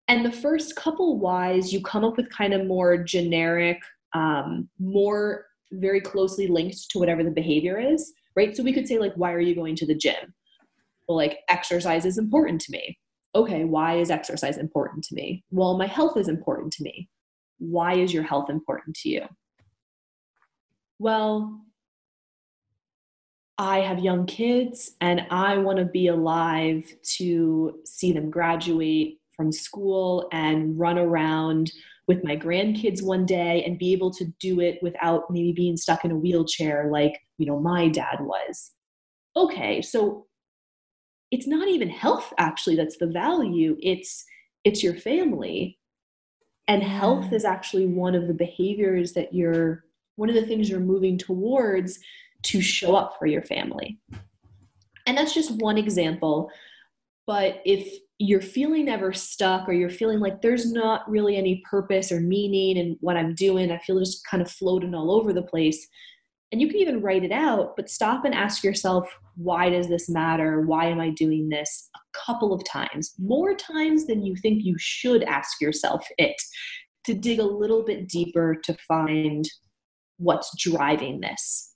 And 0.07 0.25
the 0.25 0.31
first 0.31 0.75
couple 0.75 1.19
whys, 1.19 1.71
you 1.71 1.81
come 1.81 2.03
up 2.03 2.17
with 2.17 2.29
kind 2.29 2.53
of 2.53 2.67
more 2.67 2.97
generic, 2.97 3.79
um, 4.13 4.69
more 4.79 5.45
very 5.71 6.01
closely 6.01 6.47
linked 6.47 6.89
to 6.91 6.99
whatever 6.99 7.23
the 7.23 7.31
behavior 7.31 7.79
is, 7.79 8.13
right? 8.35 8.55
So 8.55 8.63
we 8.63 8.73
could 8.73 8.87
say, 8.87 8.99
like, 8.99 9.13
why 9.15 9.31
are 9.31 9.39
you 9.39 9.55
going 9.55 9.75
to 9.77 9.87
the 9.87 9.95
gym? 9.95 10.33
Well, 11.07 11.17
like, 11.17 11.39
exercise 11.49 12.05
is 12.05 12.17
important 12.17 12.61
to 12.61 12.71
me. 12.71 12.97
Okay, 13.35 13.63
why 13.65 13.95
is 13.95 14.11
exercise 14.11 14.57
important 14.57 15.03
to 15.05 15.15
me? 15.15 15.43
Well, 15.49 15.77
my 15.77 15.87
health 15.87 16.17
is 16.17 16.27
important 16.27 16.71
to 16.73 16.83
me. 16.83 17.09
Why 17.57 17.95
is 17.95 18.13
your 18.13 18.23
health 18.23 18.49
important 18.49 18.95
to 18.97 19.09
you? 19.09 19.27
Well, 20.99 21.61
I 23.57 23.79
have 23.79 23.99
young 23.99 24.25
kids 24.25 24.91
and 25.01 25.25
I 25.29 25.57
want 25.57 25.79
to 25.79 25.85
be 25.85 26.07
alive 26.07 26.91
to 27.17 27.79
see 27.85 28.11
them 28.11 28.29
graduate 28.29 29.19
from 29.35 29.51
school 29.51 30.27
and 30.31 30.77
run 30.77 30.97
around 30.97 31.71
with 32.07 32.23
my 32.23 32.35
grandkids 32.35 33.03
one 33.03 33.25
day 33.25 33.63
and 33.63 33.79
be 33.79 33.93
able 33.93 34.11
to 34.11 34.25
do 34.39 34.59
it 34.59 34.79
without 34.81 35.23
maybe 35.29 35.53
being 35.53 35.77
stuck 35.77 36.03
in 36.03 36.11
a 36.11 36.17
wheelchair 36.17 36.89
like, 36.91 37.19
you 37.37 37.45
know, 37.45 37.59
my 37.59 37.87
dad 37.87 38.17
was. 38.19 38.71
Okay, 39.35 39.81
so 39.81 40.27
it's 41.33 41.47
not 41.47 41.67
even 41.67 41.89
health 41.89 42.31
actually 42.37 42.75
that's 42.75 42.97
the 42.97 43.07
value. 43.07 43.75
It's 43.81 44.23
it's 44.63 44.83
your 44.83 44.93
family. 44.93 45.79
And 46.67 46.83
health 46.83 47.33
is 47.33 47.43
actually 47.43 47.87
one 47.87 48.13
of 48.13 48.27
the 48.27 48.35
behaviors 48.35 49.13
that 49.13 49.33
you're 49.33 49.83
one 50.15 50.29
of 50.29 50.35
the 50.35 50.45
things 50.45 50.69
you're 50.69 50.79
moving 50.79 51.17
towards 51.17 51.99
to 52.43 52.61
show 52.61 52.95
up 52.95 53.15
for 53.17 53.25
your 53.25 53.41
family. 53.41 53.97
And 55.07 55.17
that's 55.17 55.33
just 55.33 55.59
one 55.59 55.79
example. 55.79 56.51
But 57.25 57.61
if 57.65 57.91
you're 58.19 58.39
feeling 58.39 58.87
ever 58.87 59.11
stuck 59.11 59.67
or 59.67 59.73
you're 59.73 59.89
feeling 59.89 60.19
like 60.19 60.43
there's 60.43 60.71
not 60.71 61.09
really 61.09 61.35
any 61.35 61.63
purpose 61.67 62.11
or 62.11 62.19
meaning 62.19 62.77
in 62.77 62.95
what 63.01 63.17
I'm 63.17 63.33
doing, 63.33 63.71
I 63.71 63.79
feel 63.79 63.97
just 63.97 64.23
kind 64.27 64.43
of 64.43 64.51
floating 64.51 64.93
all 64.93 65.11
over 65.11 65.33
the 65.33 65.41
place. 65.41 65.87
And 66.53 66.61
you 66.61 66.67
can 66.67 66.77
even 66.77 67.01
write 67.01 67.23
it 67.23 67.31
out, 67.31 67.75
but 67.75 67.89
stop 67.89 68.25
and 68.25 68.35
ask 68.35 68.63
yourself, 68.63 69.09
why 69.35 69.71
does 69.71 69.87
this 69.87 70.07
matter? 70.07 70.61
Why 70.61 70.85
am 70.85 70.99
I 70.99 71.09
doing 71.09 71.49
this? 71.49 71.89
A 71.95 71.99
couple 72.15 72.53
of 72.53 72.63
times, 72.63 73.15
more 73.17 73.55
times 73.55 74.05
than 74.05 74.23
you 74.23 74.35
think 74.35 74.63
you 74.63 74.75
should 74.77 75.23
ask 75.23 75.59
yourself 75.59 76.05
it, 76.19 76.39
to 77.05 77.15
dig 77.15 77.39
a 77.39 77.43
little 77.43 77.83
bit 77.83 78.07
deeper 78.07 78.55
to 78.65 78.77
find 78.87 79.49
what's 80.17 80.55
driving 80.61 81.21
this. 81.21 81.73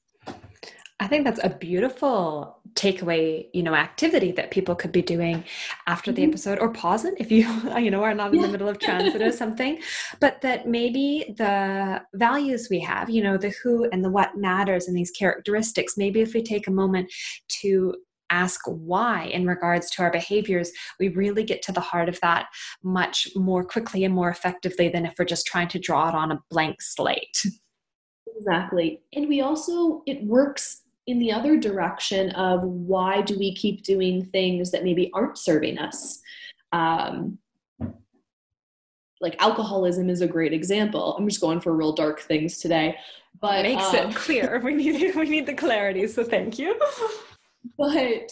I 1.00 1.08
think 1.08 1.26
that's 1.26 1.44
a 1.44 1.50
beautiful 1.50 2.57
takeaway, 2.78 3.48
you 3.54 3.64
know, 3.64 3.74
activity 3.74 4.32
that 4.34 4.52
people 4.52 4.76
could 4.76 4.92
be 4.92 5.02
doing 5.02 5.44
after 5.88 6.12
the 6.12 6.22
mm-hmm. 6.22 6.30
episode 6.30 6.60
or 6.60 6.72
pause 6.72 7.04
it 7.04 7.16
if 7.18 7.32
you, 7.32 7.48
you 7.78 7.92
know, 7.92 8.04
are 8.04 8.14
not 8.14 8.34
in 8.34 8.42
the 8.42 8.48
middle 8.48 8.70
of 8.70 8.80
transit 8.88 9.22
or 9.22 9.32
something. 9.32 9.80
But 10.20 10.42
that 10.42 10.68
maybe 10.68 11.34
the 11.38 12.02
values 12.14 12.68
we 12.70 12.80
have, 12.82 13.10
you 13.10 13.24
know, 13.24 13.38
the 13.38 13.54
who 13.62 13.90
and 13.92 14.04
the 14.04 14.10
what 14.10 14.38
matters 14.38 14.88
and 14.88 14.96
these 14.96 15.12
characteristics, 15.12 15.98
maybe 15.98 16.22
if 16.22 16.34
we 16.34 16.44
take 16.44 16.68
a 16.68 16.72
moment 16.72 17.12
to 17.62 17.96
ask 18.30 18.62
why 18.66 19.24
in 19.24 19.48
regards 19.48 19.90
to 19.90 20.02
our 20.02 20.12
behaviors, 20.12 20.72
we 21.00 21.10
really 21.10 21.44
get 21.44 21.62
to 21.64 21.72
the 21.72 21.82
heart 21.82 22.10
of 22.10 22.20
that 22.22 22.48
much 22.84 23.28
more 23.36 23.64
quickly 23.64 24.04
and 24.04 24.14
more 24.14 24.30
effectively 24.30 24.90
than 24.90 25.06
if 25.06 25.14
we're 25.18 25.26
just 25.26 25.46
trying 25.46 25.68
to 25.70 25.80
draw 25.80 26.10
it 26.10 26.16
on 26.16 26.32
a 26.32 26.40
blank 26.50 26.82
slate. 26.82 27.42
Exactly. 28.38 29.02
And 29.14 29.28
we 29.28 29.42
also, 29.42 30.04
it 30.06 30.24
works 30.24 30.84
in 31.08 31.20
the 31.20 31.32
other 31.32 31.58
direction 31.58 32.30
of 32.32 32.62
why 32.64 33.22
do 33.22 33.40
we 33.40 33.56
keep 33.56 33.84
doing 33.84 34.26
things 34.26 34.72
that 34.72 34.84
maybe 34.84 35.10
aren't 35.14 35.38
serving 35.38 35.80
us? 35.80 36.22
Um, 36.74 37.40
like 39.20 39.42
alcoholism 39.42 40.10
is 40.10 40.22
a 40.22 40.28
great 40.28 40.54
example. 40.54 41.16
I'm 41.18 41.28
just 41.28 41.42
going 41.42 41.62
for 41.62 41.74
real 41.74 41.94
dark 41.94 42.20
things 42.20 42.60
today, 42.60 42.98
but 43.40 43.64
makes 43.64 43.86
um, 43.86 44.10
it 44.10 44.16
clear. 44.16 44.62
we 44.64 44.76
need 44.76 45.16
we 45.16 45.30
need 45.30 45.48
the 45.48 45.54
clarity. 45.54 46.06
So 46.08 46.24
thank 46.24 46.60
you. 46.60 46.80
But 47.78 48.32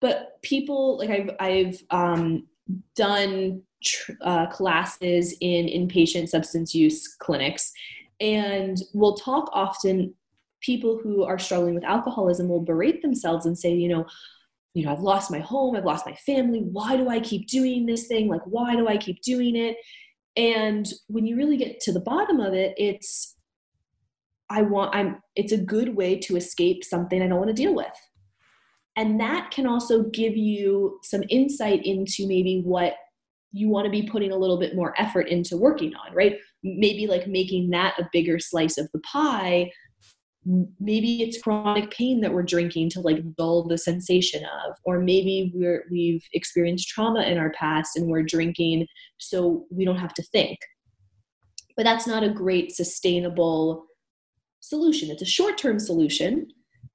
but 0.00 0.40
people 0.42 0.98
like 0.98 1.10
I've 1.10 1.30
I've 1.40 1.82
um, 1.90 2.46
done 2.96 3.62
tr- 3.84 4.12
uh, 4.22 4.46
classes 4.46 5.36
in 5.40 5.66
inpatient 5.66 6.28
substance 6.28 6.74
use 6.74 7.16
clinics, 7.18 7.72
and 8.20 8.78
we'll 8.94 9.16
talk 9.16 9.50
often 9.52 10.14
people 10.60 10.98
who 11.02 11.24
are 11.24 11.38
struggling 11.38 11.74
with 11.74 11.84
alcoholism 11.84 12.48
will 12.48 12.62
berate 12.62 13.02
themselves 13.02 13.46
and 13.46 13.58
say, 13.58 13.72
you 13.72 13.88
know, 13.88 14.06
you 14.74 14.84
know, 14.84 14.92
I've 14.92 15.00
lost 15.00 15.30
my 15.30 15.40
home, 15.40 15.76
I've 15.76 15.84
lost 15.84 16.06
my 16.06 16.14
family. 16.14 16.60
Why 16.60 16.96
do 16.96 17.08
I 17.08 17.20
keep 17.20 17.48
doing 17.48 17.86
this 17.86 18.06
thing? 18.06 18.28
Like, 18.28 18.42
why 18.44 18.76
do 18.76 18.86
I 18.88 18.96
keep 18.96 19.22
doing 19.22 19.56
it? 19.56 19.76
And 20.36 20.86
when 21.08 21.26
you 21.26 21.36
really 21.36 21.56
get 21.56 21.80
to 21.80 21.92
the 21.92 22.00
bottom 22.00 22.38
of 22.38 22.54
it, 22.54 22.74
it's, 22.76 23.36
I 24.50 24.62
want, 24.62 24.94
I'm, 24.94 25.20
it's 25.34 25.52
a 25.52 25.58
good 25.58 25.96
way 25.96 26.18
to 26.20 26.36
escape 26.36 26.84
something 26.84 27.20
I 27.20 27.26
don't 27.26 27.38
want 27.38 27.48
to 27.48 27.54
deal 27.54 27.74
with. 27.74 27.86
And 28.96 29.20
that 29.20 29.50
can 29.50 29.66
also 29.66 30.04
give 30.04 30.36
you 30.36 30.98
some 31.02 31.22
insight 31.28 31.84
into 31.84 32.26
maybe 32.26 32.62
what 32.64 32.94
you 33.52 33.68
want 33.68 33.86
to 33.86 33.90
be 33.90 34.02
putting 34.02 34.32
a 34.32 34.36
little 34.36 34.58
bit 34.58 34.76
more 34.76 34.94
effort 34.98 35.28
into 35.28 35.56
working 35.56 35.94
on, 35.94 36.14
right? 36.14 36.36
Maybe 36.62 37.06
like 37.06 37.26
making 37.26 37.70
that 37.70 37.98
a 37.98 38.08
bigger 38.12 38.38
slice 38.38 38.76
of 38.76 38.88
the 38.92 39.00
pie 39.00 39.70
maybe 40.80 41.22
it's 41.22 41.40
chronic 41.42 41.90
pain 41.90 42.20
that 42.20 42.32
we're 42.32 42.42
drinking 42.42 42.90
to 42.90 43.00
like 43.00 43.18
dull 43.36 43.66
the 43.66 43.76
sensation 43.76 44.44
of 44.44 44.76
or 44.84 44.98
maybe 44.98 45.52
we're 45.54 45.84
we've 45.90 46.24
experienced 46.32 46.88
trauma 46.88 47.22
in 47.22 47.38
our 47.38 47.50
past 47.50 47.96
and 47.96 48.06
we're 48.06 48.22
drinking 48.22 48.86
so 49.18 49.66
we 49.70 49.84
don't 49.84 49.98
have 49.98 50.14
to 50.14 50.22
think. 50.22 50.58
But 51.76 51.84
that's 51.84 52.06
not 52.06 52.24
a 52.24 52.30
great 52.30 52.74
sustainable 52.74 53.86
solution. 54.60 55.10
It's 55.10 55.22
a 55.22 55.26
short-term 55.26 55.78
solution 55.78 56.48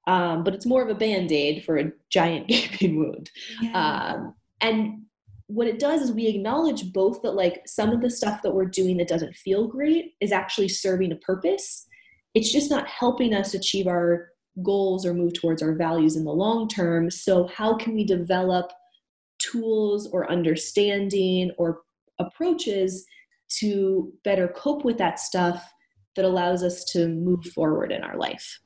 um, 0.06 0.44
but 0.44 0.54
it's 0.54 0.66
more 0.66 0.82
of 0.82 0.90
a 0.90 0.94
band-aid 0.94 1.64
for 1.64 1.78
a 1.78 1.90
giant 2.10 2.48
gaping 2.48 2.98
wound. 2.98 3.30
Yeah. 3.60 4.14
um, 4.14 4.34
and 4.60 5.02
what 5.46 5.66
it 5.66 5.78
does 5.78 6.02
is 6.02 6.12
we 6.12 6.26
acknowledge 6.26 6.92
both 6.92 7.20
that 7.22 7.32
like 7.32 7.62
some 7.66 7.90
of 7.90 8.00
the 8.00 8.10
stuff 8.10 8.40
that 8.42 8.54
we're 8.54 8.64
doing 8.64 8.96
that 8.96 9.08
doesn't 9.08 9.36
feel 9.36 9.66
great 9.66 10.14
is 10.20 10.32
actually 10.32 10.68
serving 10.68 11.12
a 11.12 11.16
purpose 11.16 11.86
it's 12.34 12.52
just 12.52 12.70
not 12.70 12.88
helping 12.88 13.32
us 13.32 13.54
achieve 13.54 13.86
our 13.86 14.28
goals 14.62 15.04
or 15.06 15.14
move 15.14 15.34
towards 15.34 15.62
our 15.62 15.74
values 15.74 16.16
in 16.16 16.24
the 16.24 16.32
long 16.32 16.68
term. 16.68 17.10
So, 17.10 17.46
how 17.46 17.76
can 17.76 17.94
we 17.94 18.04
develop 18.04 18.70
tools 19.38 20.08
or 20.12 20.30
understanding 20.30 21.52
or 21.58 21.82
approaches 22.18 23.06
to 23.58 24.12
better 24.24 24.48
cope 24.48 24.84
with 24.84 24.98
that 24.98 25.18
stuff 25.18 25.72
that 26.16 26.24
allows 26.24 26.62
us 26.62 26.84
to 26.84 27.08
move 27.08 27.44
forward 27.46 27.92
in 27.92 28.02
our 28.02 28.16
life? 28.16 28.60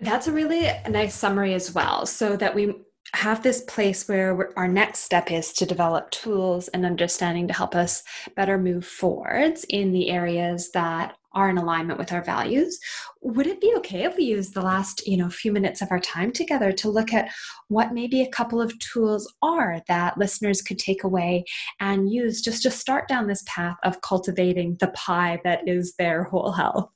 That's 0.00 0.28
a 0.28 0.32
really 0.32 0.70
nice 0.88 1.14
summary 1.14 1.54
as 1.54 1.74
well, 1.74 2.06
so 2.06 2.36
that 2.36 2.54
we 2.54 2.74
have 3.14 3.42
this 3.42 3.62
place 3.62 4.06
where 4.06 4.52
our 4.56 4.68
next 4.68 5.00
step 5.00 5.30
is 5.30 5.52
to 5.54 5.66
develop 5.66 6.10
tools 6.10 6.68
and 6.68 6.84
understanding 6.84 7.48
to 7.48 7.54
help 7.54 7.74
us 7.74 8.02
better 8.36 8.58
move 8.58 8.84
forwards 8.84 9.64
in 9.70 9.92
the 9.92 10.10
areas 10.10 10.70
that 10.72 11.16
are 11.32 11.50
in 11.50 11.58
alignment 11.58 11.98
with 11.98 12.12
our 12.12 12.22
values 12.22 12.78
would 13.20 13.46
it 13.46 13.60
be 13.60 13.72
okay 13.76 14.04
if 14.04 14.16
we 14.16 14.24
use 14.24 14.50
the 14.50 14.60
last 14.60 15.06
you 15.06 15.16
know 15.16 15.28
few 15.28 15.52
minutes 15.52 15.82
of 15.82 15.90
our 15.90 16.00
time 16.00 16.30
together 16.30 16.72
to 16.72 16.88
look 16.88 17.12
at 17.12 17.30
what 17.68 17.92
maybe 17.92 18.22
a 18.22 18.30
couple 18.30 18.60
of 18.60 18.78
tools 18.78 19.32
are 19.42 19.82
that 19.88 20.16
listeners 20.18 20.62
could 20.62 20.78
take 20.78 21.04
away 21.04 21.44
and 21.80 22.10
use 22.10 22.40
just 22.40 22.62
to 22.62 22.70
start 22.70 23.08
down 23.08 23.26
this 23.26 23.44
path 23.46 23.76
of 23.84 24.00
cultivating 24.00 24.76
the 24.80 24.88
pie 24.88 25.40
that 25.44 25.66
is 25.66 25.94
their 25.98 26.24
whole 26.24 26.52
health 26.52 26.90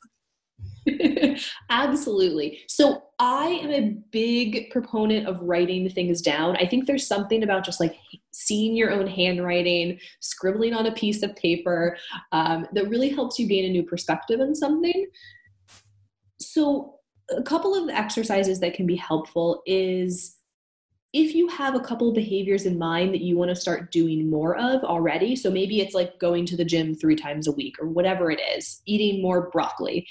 Absolutely. 1.70 2.60
So 2.66 3.02
I 3.18 3.46
am 3.62 3.70
a 3.70 3.96
big 4.10 4.70
proponent 4.70 5.26
of 5.26 5.40
writing 5.40 5.88
things 5.88 6.20
down. 6.20 6.56
I 6.56 6.66
think 6.66 6.86
there's 6.86 7.06
something 7.06 7.42
about 7.42 7.64
just 7.64 7.80
like 7.80 7.96
seeing 8.32 8.76
your 8.76 8.90
own 8.90 9.06
handwriting, 9.06 9.98
scribbling 10.20 10.74
on 10.74 10.86
a 10.86 10.92
piece 10.92 11.22
of 11.22 11.34
paper 11.36 11.96
um, 12.32 12.66
that 12.72 12.88
really 12.88 13.10
helps 13.10 13.38
you 13.38 13.46
gain 13.46 13.64
a 13.64 13.70
new 13.70 13.82
perspective 13.82 14.40
on 14.40 14.54
something. 14.54 15.06
So, 16.40 16.96
a 17.30 17.42
couple 17.42 17.74
of 17.74 17.88
exercises 17.88 18.60
that 18.60 18.74
can 18.74 18.84
be 18.84 18.96
helpful 18.96 19.62
is 19.64 20.36
if 21.12 21.34
you 21.34 21.46
have 21.48 21.74
a 21.74 21.80
couple 21.80 22.08
of 22.08 22.14
behaviors 22.14 22.66
in 22.66 22.78
mind 22.78 23.14
that 23.14 23.20
you 23.20 23.36
want 23.36 23.50
to 23.50 23.54
start 23.54 23.92
doing 23.92 24.28
more 24.28 24.56
of 24.56 24.82
already, 24.82 25.36
so 25.36 25.50
maybe 25.50 25.80
it's 25.80 25.94
like 25.94 26.18
going 26.18 26.44
to 26.46 26.56
the 26.56 26.64
gym 26.64 26.94
three 26.94 27.16
times 27.16 27.46
a 27.46 27.52
week 27.52 27.76
or 27.78 27.86
whatever 27.86 28.30
it 28.30 28.40
is, 28.56 28.82
eating 28.86 29.22
more 29.22 29.50
broccoli 29.50 30.06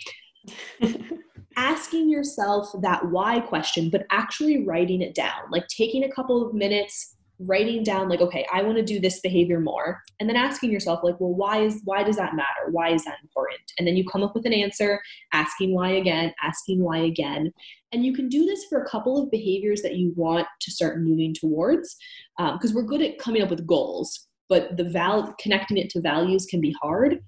asking 1.56 2.10
yourself 2.10 2.70
that 2.82 3.10
why 3.10 3.39
question, 3.39 3.89
but 3.89 4.06
actually 4.10 4.64
writing 4.66 5.02
it 5.02 5.16
down, 5.16 5.50
like 5.52 5.68
taking 5.68 6.04
a 6.04 6.12
couple 6.12 6.46
of 6.46 6.54
minutes, 6.54 7.16
writing 7.48 7.84
down 7.84 8.08
like 8.08 8.22
okay 8.22 8.46
i 8.54 8.62
want 8.62 8.78
to 8.78 8.84
do 8.84 9.00
this 9.00 9.20
behavior 9.22 9.60
more 9.60 10.02
and 10.20 10.30
then 10.30 10.36
asking 10.36 10.72
yourself 10.72 11.00
like 11.04 11.20
well 11.20 11.34
why 11.34 11.62
is 11.62 11.82
why 11.86 12.04
does 12.04 12.18
that 12.18 12.36
matter? 12.36 12.70
Why 12.70 12.89
is 12.89 13.04
that 13.06 13.18
important? 13.24 13.62
And 13.78 13.88
then 13.88 13.96
you 13.96 14.06
come 14.06 14.24
up 14.24 14.36
with 14.36 14.46
an 14.46 14.54
answer 14.54 15.02
asking 15.34 15.74
why 15.74 15.89
again 15.92 16.34
asking 16.44 16.84
why 16.84 17.00
again 17.00 17.52
and 17.92 18.06
you 18.06 18.14
can 18.14 18.30
do 18.30 18.46
this 18.46 18.66
for 18.66 18.82
a 18.82 18.89
couple 18.89 19.22
of 19.22 19.32
behaviors 19.32 19.82
that 19.82 19.96
you 19.96 20.14
want 20.16 20.48
to 20.62 20.72
start 20.72 21.02
moving 21.02 21.34
towards 21.34 21.96
because 22.38 22.72
um, 22.72 22.76
we're 22.76 22.84
good 22.84 23.02
at 23.02 23.18
coming 23.18 23.42
up 23.42 23.50
with 23.50 23.66
goals 23.66 24.28
but 24.48 24.78
the 24.78 24.84
val 24.84 25.34
connecting 25.39 25.78
it 25.78 25.89
to 25.89 26.02
values 26.02 26.46
can 26.46 26.62
be 26.62 26.76
hard 26.82 27.20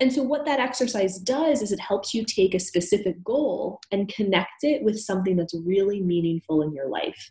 and 0.00 0.12
so 0.12 0.22
what 0.22 0.44
that 0.44 0.60
exercise 0.60 1.18
does 1.18 1.62
is 1.62 1.72
it 1.72 1.80
helps 1.80 2.12
you 2.12 2.24
take 2.24 2.54
a 2.54 2.60
specific 2.60 3.22
goal 3.24 3.80
and 3.90 4.12
connect 4.12 4.62
it 4.62 4.82
with 4.82 4.98
something 4.98 5.36
that's 5.36 5.54
really 5.64 6.00
meaningful 6.02 6.62
in 6.62 6.72
your 6.72 6.88
life. 6.88 7.30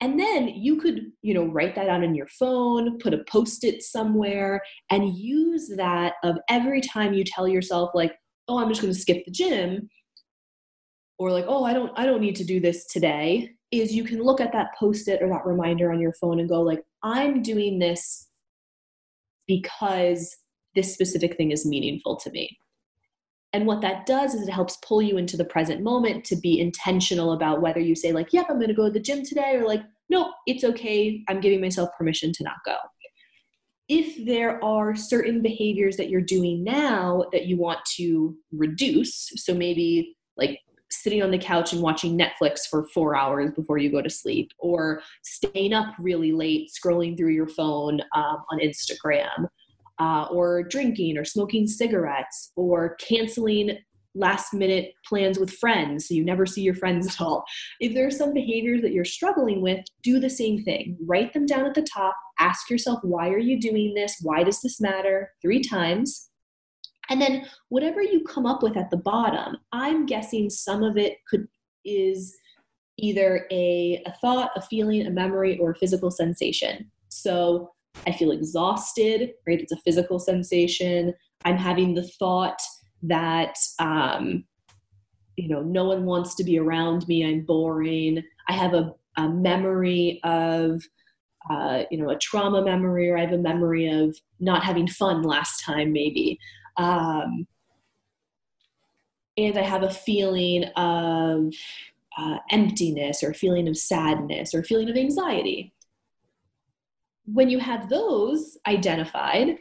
And 0.00 0.18
then 0.18 0.48
you 0.48 0.80
could, 0.80 1.12
you 1.22 1.32
know, 1.32 1.44
write 1.44 1.76
that 1.76 1.88
out 1.88 2.02
on 2.02 2.16
your 2.16 2.26
phone, 2.26 2.98
put 2.98 3.14
a 3.14 3.22
post-it 3.30 3.82
somewhere, 3.84 4.60
and 4.90 5.16
use 5.16 5.70
that 5.76 6.14
of 6.24 6.38
every 6.48 6.80
time 6.80 7.14
you 7.14 7.22
tell 7.22 7.46
yourself, 7.46 7.90
like, 7.94 8.12
oh, 8.48 8.58
I'm 8.58 8.68
just 8.68 8.80
gonna 8.80 8.94
skip 8.94 9.24
the 9.24 9.30
gym, 9.30 9.88
or 11.18 11.30
like, 11.30 11.44
oh, 11.46 11.62
I 11.62 11.72
don't, 11.72 11.92
I 11.96 12.04
don't 12.04 12.20
need 12.20 12.34
to 12.36 12.44
do 12.44 12.58
this 12.58 12.84
today, 12.86 13.50
is 13.70 13.94
you 13.94 14.02
can 14.02 14.20
look 14.20 14.40
at 14.40 14.50
that 14.52 14.74
post-it 14.76 15.22
or 15.22 15.28
that 15.28 15.46
reminder 15.46 15.92
on 15.92 16.00
your 16.00 16.14
phone 16.14 16.40
and 16.40 16.48
go, 16.48 16.62
like, 16.62 16.82
I'm 17.04 17.40
doing 17.40 17.78
this 17.78 18.26
because 19.46 20.36
this 20.74 20.92
specific 20.92 21.36
thing 21.36 21.50
is 21.50 21.66
meaningful 21.66 22.16
to 22.16 22.30
me. 22.30 22.56
And 23.52 23.66
what 23.66 23.82
that 23.82 24.06
does 24.06 24.34
is 24.34 24.48
it 24.48 24.52
helps 24.52 24.78
pull 24.78 25.02
you 25.02 25.18
into 25.18 25.36
the 25.36 25.44
present 25.44 25.82
moment 25.82 26.24
to 26.24 26.36
be 26.36 26.58
intentional 26.58 27.32
about 27.32 27.60
whether 27.60 27.80
you 27.80 27.94
say, 27.94 28.12
like, 28.12 28.32
yep, 28.32 28.46
I'm 28.48 28.56
going 28.56 28.68
to 28.68 28.74
go 28.74 28.86
to 28.86 28.92
the 28.92 29.00
gym 29.00 29.24
today, 29.24 29.56
or 29.56 29.66
like, 29.66 29.82
no, 30.08 30.32
it's 30.46 30.64
okay. 30.64 31.22
I'm 31.28 31.40
giving 31.40 31.60
myself 31.60 31.90
permission 31.98 32.32
to 32.32 32.44
not 32.44 32.56
go. 32.64 32.76
If 33.88 34.24
there 34.24 34.62
are 34.64 34.94
certain 34.94 35.42
behaviors 35.42 35.98
that 35.98 36.08
you're 36.08 36.22
doing 36.22 36.64
now 36.64 37.24
that 37.32 37.44
you 37.44 37.58
want 37.58 37.80
to 37.96 38.34
reduce, 38.52 39.30
so 39.36 39.54
maybe 39.54 40.16
like 40.38 40.58
sitting 40.90 41.22
on 41.22 41.30
the 41.30 41.38
couch 41.38 41.74
and 41.74 41.82
watching 41.82 42.18
Netflix 42.18 42.60
for 42.70 42.86
four 42.94 43.16
hours 43.16 43.50
before 43.54 43.76
you 43.76 43.90
go 43.90 44.00
to 44.00 44.08
sleep, 44.08 44.50
or 44.58 45.02
staying 45.24 45.74
up 45.74 45.94
really 45.98 46.32
late 46.32 46.70
scrolling 46.70 47.18
through 47.18 47.32
your 47.32 47.48
phone 47.48 48.00
um, 48.14 48.42
on 48.50 48.60
Instagram, 48.60 49.48
uh, 50.02 50.26
or 50.30 50.64
drinking 50.64 51.16
or 51.16 51.24
smoking 51.24 51.66
cigarettes 51.66 52.50
or 52.56 52.96
canceling 52.96 53.78
last 54.14 54.52
minute 54.52 54.92
plans 55.06 55.38
with 55.38 55.50
friends 55.50 56.08
so 56.08 56.14
you 56.14 56.24
never 56.24 56.44
see 56.44 56.60
your 56.60 56.74
friends 56.74 57.06
at 57.06 57.20
all. 57.20 57.44
If 57.80 57.94
there 57.94 58.06
are 58.06 58.10
some 58.10 58.34
behaviors 58.34 58.82
that 58.82 58.92
you're 58.92 59.04
struggling 59.04 59.62
with, 59.62 59.84
do 60.02 60.18
the 60.18 60.28
same 60.28 60.62
thing. 60.64 60.98
Write 61.06 61.32
them 61.32 61.46
down 61.46 61.64
at 61.64 61.74
the 61.74 61.86
top. 61.94 62.14
Ask 62.38 62.68
yourself, 62.68 62.98
why 63.02 63.28
are 63.28 63.38
you 63.38 63.60
doing 63.60 63.94
this? 63.94 64.16
Why 64.22 64.42
does 64.42 64.60
this 64.60 64.80
matter? 64.80 65.30
Three 65.40 65.62
times. 65.62 66.28
And 67.08 67.20
then 67.20 67.46
whatever 67.68 68.02
you 68.02 68.24
come 68.24 68.46
up 68.46 68.62
with 68.62 68.76
at 68.76 68.90
the 68.90 68.96
bottom, 68.96 69.56
I'm 69.72 70.04
guessing 70.06 70.50
some 70.50 70.82
of 70.82 70.96
it 70.96 71.18
could 71.28 71.46
is 71.84 72.34
either 72.98 73.46
a, 73.50 74.02
a 74.06 74.12
thought, 74.20 74.50
a 74.56 74.62
feeling, 74.62 75.06
a 75.06 75.10
memory, 75.10 75.58
or 75.58 75.70
a 75.70 75.76
physical 75.76 76.10
sensation. 76.10 76.90
So 77.08 77.72
I 78.06 78.12
feel 78.12 78.32
exhausted, 78.32 79.32
right? 79.46 79.60
It's 79.60 79.72
a 79.72 79.80
physical 79.84 80.18
sensation. 80.18 81.14
I'm 81.44 81.56
having 81.56 81.94
the 81.94 82.08
thought 82.18 82.60
that, 83.02 83.56
um, 83.78 84.44
you 85.36 85.48
know, 85.48 85.62
no 85.62 85.84
one 85.84 86.04
wants 86.04 86.34
to 86.36 86.44
be 86.44 86.58
around 86.58 87.06
me. 87.08 87.24
I'm 87.24 87.44
boring. 87.44 88.22
I 88.48 88.52
have 88.52 88.74
a, 88.74 88.92
a 89.16 89.28
memory 89.28 90.20
of, 90.24 90.82
uh, 91.50 91.84
you 91.90 91.98
know, 91.98 92.10
a 92.10 92.18
trauma 92.18 92.64
memory, 92.64 93.10
or 93.10 93.18
I 93.18 93.22
have 93.22 93.32
a 93.32 93.38
memory 93.38 93.88
of 93.88 94.16
not 94.40 94.62
having 94.62 94.86
fun 94.86 95.22
last 95.22 95.64
time, 95.64 95.92
maybe. 95.92 96.38
Um, 96.76 97.46
and 99.36 99.58
I 99.58 99.62
have 99.62 99.82
a 99.82 99.90
feeling 99.90 100.64
of 100.76 101.54
uh, 102.18 102.36
emptiness, 102.50 103.22
or 103.22 103.30
a 103.30 103.34
feeling 103.34 103.66
of 103.66 103.76
sadness, 103.76 104.54
or 104.54 104.60
a 104.60 104.64
feeling 104.64 104.90
of 104.90 104.96
anxiety 104.96 105.72
when 107.26 107.48
you 107.48 107.58
have 107.58 107.88
those 107.88 108.58
identified, 108.66 109.58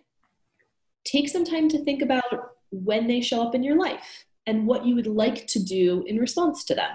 take 1.03 1.29
some 1.29 1.45
time 1.45 1.69
to 1.69 1.83
think 1.83 2.01
about 2.01 2.23
when 2.71 3.07
they 3.07 3.21
show 3.21 3.45
up 3.45 3.55
in 3.55 3.63
your 3.63 3.77
life 3.77 4.25
and 4.47 4.65
what 4.65 4.85
you 4.85 4.95
would 4.95 5.07
like 5.07 5.45
to 5.47 5.63
do 5.63 6.03
in 6.07 6.17
response 6.17 6.63
to 6.65 6.75
them. 6.75 6.91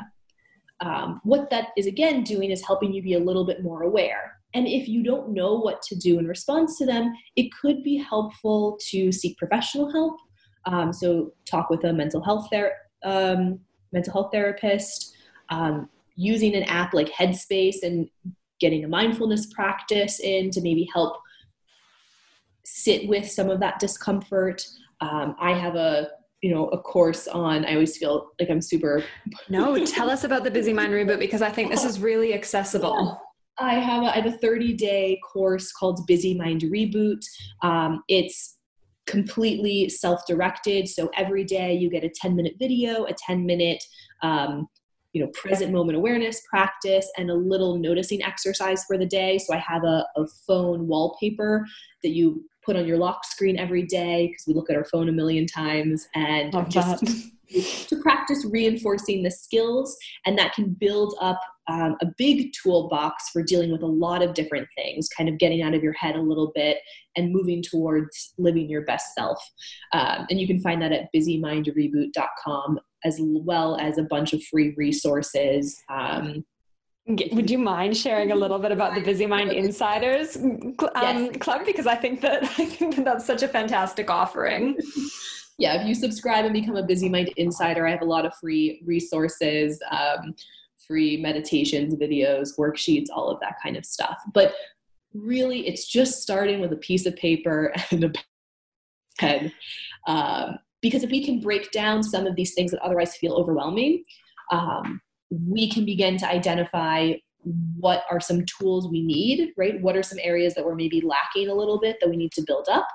Um, 0.81 1.21
what 1.25 1.49
that 1.51 1.69
is 1.77 1.87
again 1.87 2.23
doing 2.23 2.51
is 2.51 2.67
helping 2.67 2.93
you 2.93 3.03
be 3.03 3.15
a 3.15 3.19
little 3.21 3.47
bit 3.47 3.63
more 3.63 3.83
aware. 3.83 4.39
And 4.55 4.67
if 4.67 4.89
you 4.89 5.03
don't 5.03 5.31
know 5.31 5.55
what 5.55 5.83
to 5.83 5.97
do 5.97 6.19
in 6.19 6.27
response 6.27 6.79
to 6.79 6.87
them, 6.87 7.15
it 7.37 7.51
could 7.53 7.83
be 7.83 7.97
helpful 7.97 8.79
to 8.89 9.13
seek 9.13 9.39
professional 9.39 9.91
help. 9.91 10.17
Um, 10.65 10.93
so 10.93 11.33
talk 11.45 11.71
with 11.71 11.85
a 11.85 11.93
mental 11.93 12.23
health 12.23 12.49
ther- 12.51 12.77
um, 13.05 13.61
mental 13.93 14.13
health 14.13 14.31
therapist. 14.33 15.15
Um, 15.49 15.89
using 16.17 16.55
an 16.55 16.65
app 16.65 16.95
like 16.95 17.11
Headspace 17.11 17.83
and 17.83 18.09
getting 18.61 18.85
a 18.85 18.89
mindfulness 18.89 19.47
practice 19.47 20.21
in 20.21 20.51
to 20.51 20.61
maybe 20.61 20.89
help 20.93 21.17
sit 22.65 23.09
with 23.09 23.31
some 23.31 23.51
of 23.51 23.61
that 23.61 23.79
discomfort. 23.79 24.67
Um, 25.01 25.37
I 25.41 25.53
have 25.53 25.77
a 25.77 26.09
you 26.43 26.55
know 26.55 26.69
a 26.69 26.79
course 26.79 27.27
on 27.27 27.65
i 27.65 27.73
always 27.73 27.97
feel 27.97 28.31
like 28.39 28.51
i'm 28.51 28.61
super 28.61 29.03
no 29.49 29.83
tell 29.87 30.11
us 30.11 30.23
about 30.23 30.45
the 30.45 30.51
busy 30.51 30.71
mind 30.71 30.93
reboot 30.93 31.19
because 31.19 31.41
i 31.41 31.49
think 31.49 31.71
this 31.71 31.83
is 31.83 31.99
really 31.99 32.35
accessible. 32.35 33.19
I 33.59 33.75
have 33.75 34.03
a, 34.03 34.07
I 34.07 34.17
have 34.17 34.27
a 34.27 34.39
30 34.39 34.75
day 34.75 35.19
course 35.25 35.73
called 35.73 36.07
busy 36.07 36.35
mind 36.35 36.63
reboot. 36.63 37.25
Um, 37.63 38.03
it's 38.09 38.59
completely 39.07 39.89
self-directed. 39.89 40.89
So 40.89 41.11
every 41.17 41.45
day 41.45 41.75
you 41.75 41.89
get 41.89 42.05
a 42.05 42.11
10 42.11 42.37
minute 42.37 42.55
video 42.59 43.05
a 43.05 43.15
10 43.15 43.47
minute 43.47 43.83
um, 44.23 44.67
you 45.17 45.23
know 45.23 45.29
present 45.29 45.73
moment 45.73 45.97
awareness 45.97 46.43
practice 46.51 47.11
and 47.17 47.31
a 47.31 47.35
little 47.35 47.79
noticing 47.79 48.23
exercise 48.23 48.85
for 48.85 48.99
the 48.99 49.07
day. 49.07 49.39
So 49.39 49.55
i 49.55 49.57
have 49.57 49.83
a, 49.83 50.07
a 50.15 50.27
phone 50.47 50.87
wallpaper 50.87 51.65
that 52.03 52.11
you 52.11 52.45
put 52.63 52.77
on 52.77 52.87
your 52.87 52.99
lock 52.99 53.25
screen 53.25 53.59
every 53.59 53.87
day 53.87 54.27
because 54.27 54.45
we 54.47 54.53
look 54.53 54.69
at 54.69 54.77
our 54.77 54.85
phone 54.85 55.09
a 55.09 55.13
million 55.13 55.47
times 55.47 56.07
and 56.15 56.53
Love 56.53 56.69
just 56.69 57.05
to 57.49 57.97
practice 58.03 58.45
reinforcing 58.51 59.23
the 59.23 59.31
skills 59.31 59.97
and 60.25 60.39
that 60.39 60.55
can 60.55 60.71
build 60.71 61.15
up 61.21 61.41
um, 61.69 61.97
a 62.01 62.07
big 62.17 62.53
toolbox 62.53 63.31
for 63.31 63.43
dealing 63.43 63.73
with 63.73 63.83
a 63.83 63.87
lot 63.87 64.23
of 64.23 64.35
different 64.35 64.69
things 64.77 65.09
kind 65.09 65.29
of 65.29 65.39
getting 65.39 65.63
out 65.63 65.75
of 65.75 65.83
your 65.83 65.93
head 65.95 66.15
a 66.15 66.21
little 66.21 66.53
bit 66.55 66.79
and 67.17 67.33
moving 67.33 67.63
towards 67.63 68.35
living 68.39 68.69
your 68.69 68.83
best 68.83 69.15
self 69.15 69.39
um, 69.93 70.27
and 70.31 70.41
you 70.41 70.47
can 70.47 70.61
find 70.61 70.81
that 70.81 70.93
at 70.93 71.09
busymindreboot.com 71.15 72.79
as 73.07 73.19
well 73.21 73.77
as 73.77 73.99
a 73.99 74.03
bunch 74.03 74.33
of 74.33 74.43
free 74.45 74.75
resources. 74.77 75.81
Um, 75.89 76.45
would 77.07 77.49
you 77.49 77.59
mind 77.59 77.97
sharing 77.97 78.33
a 78.33 78.35
little 78.35 78.59
bit 78.59 78.73
about 78.73 78.97
the 78.97 79.01
Busy 79.01 79.27
Mind 79.27 79.53
Insiders 79.53 80.37
um, 80.37 80.75
yes. 80.97 81.37
Club? 81.37 81.65
Because 81.65 81.87
I 81.87 81.95
think 81.95 82.21
that 82.23 82.43
I 82.59 82.67
think 82.67 82.97
that 82.97 83.05
that's 83.05 83.25
such 83.25 83.43
a 83.43 83.49
fantastic 83.49 84.11
offering. 84.11 84.77
yeah, 85.59 85.81
if 85.81 85.87
you 85.87 85.95
subscribe 85.95 86.45
and 86.45 86.53
become 86.53 86.77
a 86.77 86.83
Busy 86.83 87.09
Mind 87.09 87.33
Insider, 87.37 87.87
I 87.87 87.91
have 87.91 88.03
a 88.03 88.07
lot 88.07 88.27
of 88.27 88.35
free 88.35 88.83
resources, 88.85 89.81
um, 89.91 90.35
free 90.87 91.17
meditations, 91.17 91.95
videos, 91.95 92.59
worksheets, 92.59 93.07
all 93.15 93.31
of 93.31 93.41
that 93.41 93.55
kind 93.63 93.77
of 93.77 93.87
stuff. 93.87 94.19
But 94.35 94.53
really, 95.15 95.67
it's 95.67 95.87
just 95.87 96.21
starting 96.23 96.61
with 96.61 96.73
a 96.73 96.77
piece 96.77 97.07
of 97.07 97.17
paper 97.17 97.73
and 97.91 98.05
a 98.05 98.13
pen. 99.19 99.53
Um, 100.07 100.59
because 100.83 101.03
if 101.03 101.11
we 101.11 101.25
can 101.25 101.41
break 101.41 101.73
down 101.73 102.03
some 102.03 102.27
of 102.27 102.37
these 102.37 102.55
things 102.55 102.71
that 102.71 102.83
otherwise 102.83 103.17
feel 103.17 103.33
overwhelming, 103.33 104.05
um, 104.53 105.01
we 105.31 105.71
can 105.71 105.85
begin 105.85 106.19
to 106.19 106.29
identify 106.29 107.15
what 107.79 108.05
are 108.11 108.21
some 108.21 108.45
tools 108.45 108.89
we 108.89 109.03
need, 109.03 109.53
right? 109.57 109.81
What 109.81 109.97
are 109.97 110.03
some 110.03 110.19
areas 110.21 110.55
that 110.55 110.65
we're 110.65 110.75
maybe 110.75 111.01
lacking 111.01 111.49
a 111.49 111.55
little 111.55 111.81
bit 111.81 111.97
that 112.01 112.11
we 112.11 112.17
need 112.17 112.33
to 112.33 112.43
build 112.47 112.69
up? 112.71 112.87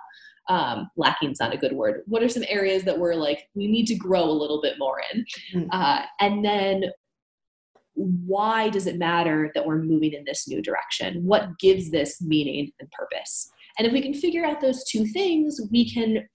Um, 0.51 0.89
lacking 0.97 1.31
is 1.31 1.39
not 1.39 1.53
a 1.53 1.57
good 1.57 1.71
word. 1.71 2.01
What 2.07 2.23
are 2.23 2.27
some 2.27 2.43
areas 2.49 2.83
that 2.83 2.99
we're 2.99 3.15
like, 3.15 3.47
we 3.55 3.67
need 3.67 3.85
to 3.87 3.95
grow 3.95 4.23
a 4.23 4.39
little 4.41 4.61
bit 4.61 4.75
more 4.77 5.01
in? 5.13 5.25
Mm-hmm. 5.55 5.69
Uh, 5.71 6.01
and 6.19 6.43
then 6.43 6.83
why 7.93 8.69
does 8.69 8.85
it 8.85 8.97
matter 8.97 9.51
that 9.53 9.65
we're 9.65 9.81
moving 9.81 10.13
in 10.13 10.25
this 10.25 10.49
new 10.49 10.61
direction? 10.61 11.23
What 11.23 11.57
gives 11.59 11.89
this 11.89 12.21
meaning 12.21 12.71
and 12.79 12.91
purpose? 12.91 13.49
And 13.77 13.87
if 13.87 13.93
we 13.93 14.01
can 14.01 14.13
figure 14.13 14.45
out 14.45 14.59
those 14.59 14.83
two 14.83 15.05
things, 15.05 15.59
we 15.71 15.89
can 15.89 16.27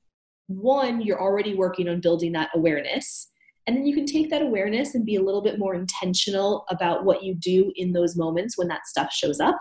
one, 0.48 1.02
you're 1.02 1.20
already 1.20 1.54
working 1.54 1.88
on 1.88 2.00
building 2.00 2.32
that 2.32 2.50
awareness. 2.54 3.28
And 3.66 3.76
then 3.76 3.84
you 3.84 3.94
can 3.94 4.06
take 4.06 4.30
that 4.30 4.42
awareness 4.42 4.94
and 4.94 5.04
be 5.04 5.16
a 5.16 5.22
little 5.22 5.42
bit 5.42 5.58
more 5.58 5.74
intentional 5.74 6.64
about 6.70 7.04
what 7.04 7.22
you 7.22 7.34
do 7.34 7.72
in 7.76 7.92
those 7.92 8.16
moments 8.16 8.56
when 8.56 8.68
that 8.68 8.86
stuff 8.86 9.12
shows 9.12 9.40
up. 9.40 9.60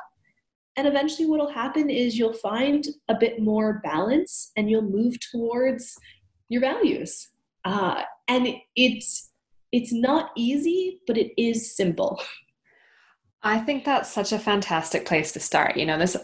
And 0.78 0.88
eventually, 0.88 1.28
what 1.28 1.39
will 1.39 1.51
happen 1.51 1.89
is 1.89 2.17
you'll 2.17 2.34
find 2.34 2.86
a 3.07 3.15
bit 3.15 3.41
more 3.41 3.82
balance 3.84 4.51
and 4.57 4.69
you'll 4.69 4.82
move 4.82 5.15
towards 5.32 5.97
your 6.49 6.61
values. 6.61 7.30
Uh, 7.63 8.01
and 8.28 8.47
it's 8.76 9.32
it's 9.71 9.91
not 9.93 10.32
easy, 10.38 10.99
but 11.07 11.17
it 11.17 11.32
is 11.41 11.76
simple. 11.76 12.21
I 13.45 13.59
think 13.59 13.85
that's 13.85 14.11
such 14.11 14.31
a 14.31 14.39
fantastic 14.39 15.05
place 15.05 15.31
to 15.33 15.39
start. 15.39 15.77
You 15.77 15.85
know, 15.85 15.99
this 15.99 16.17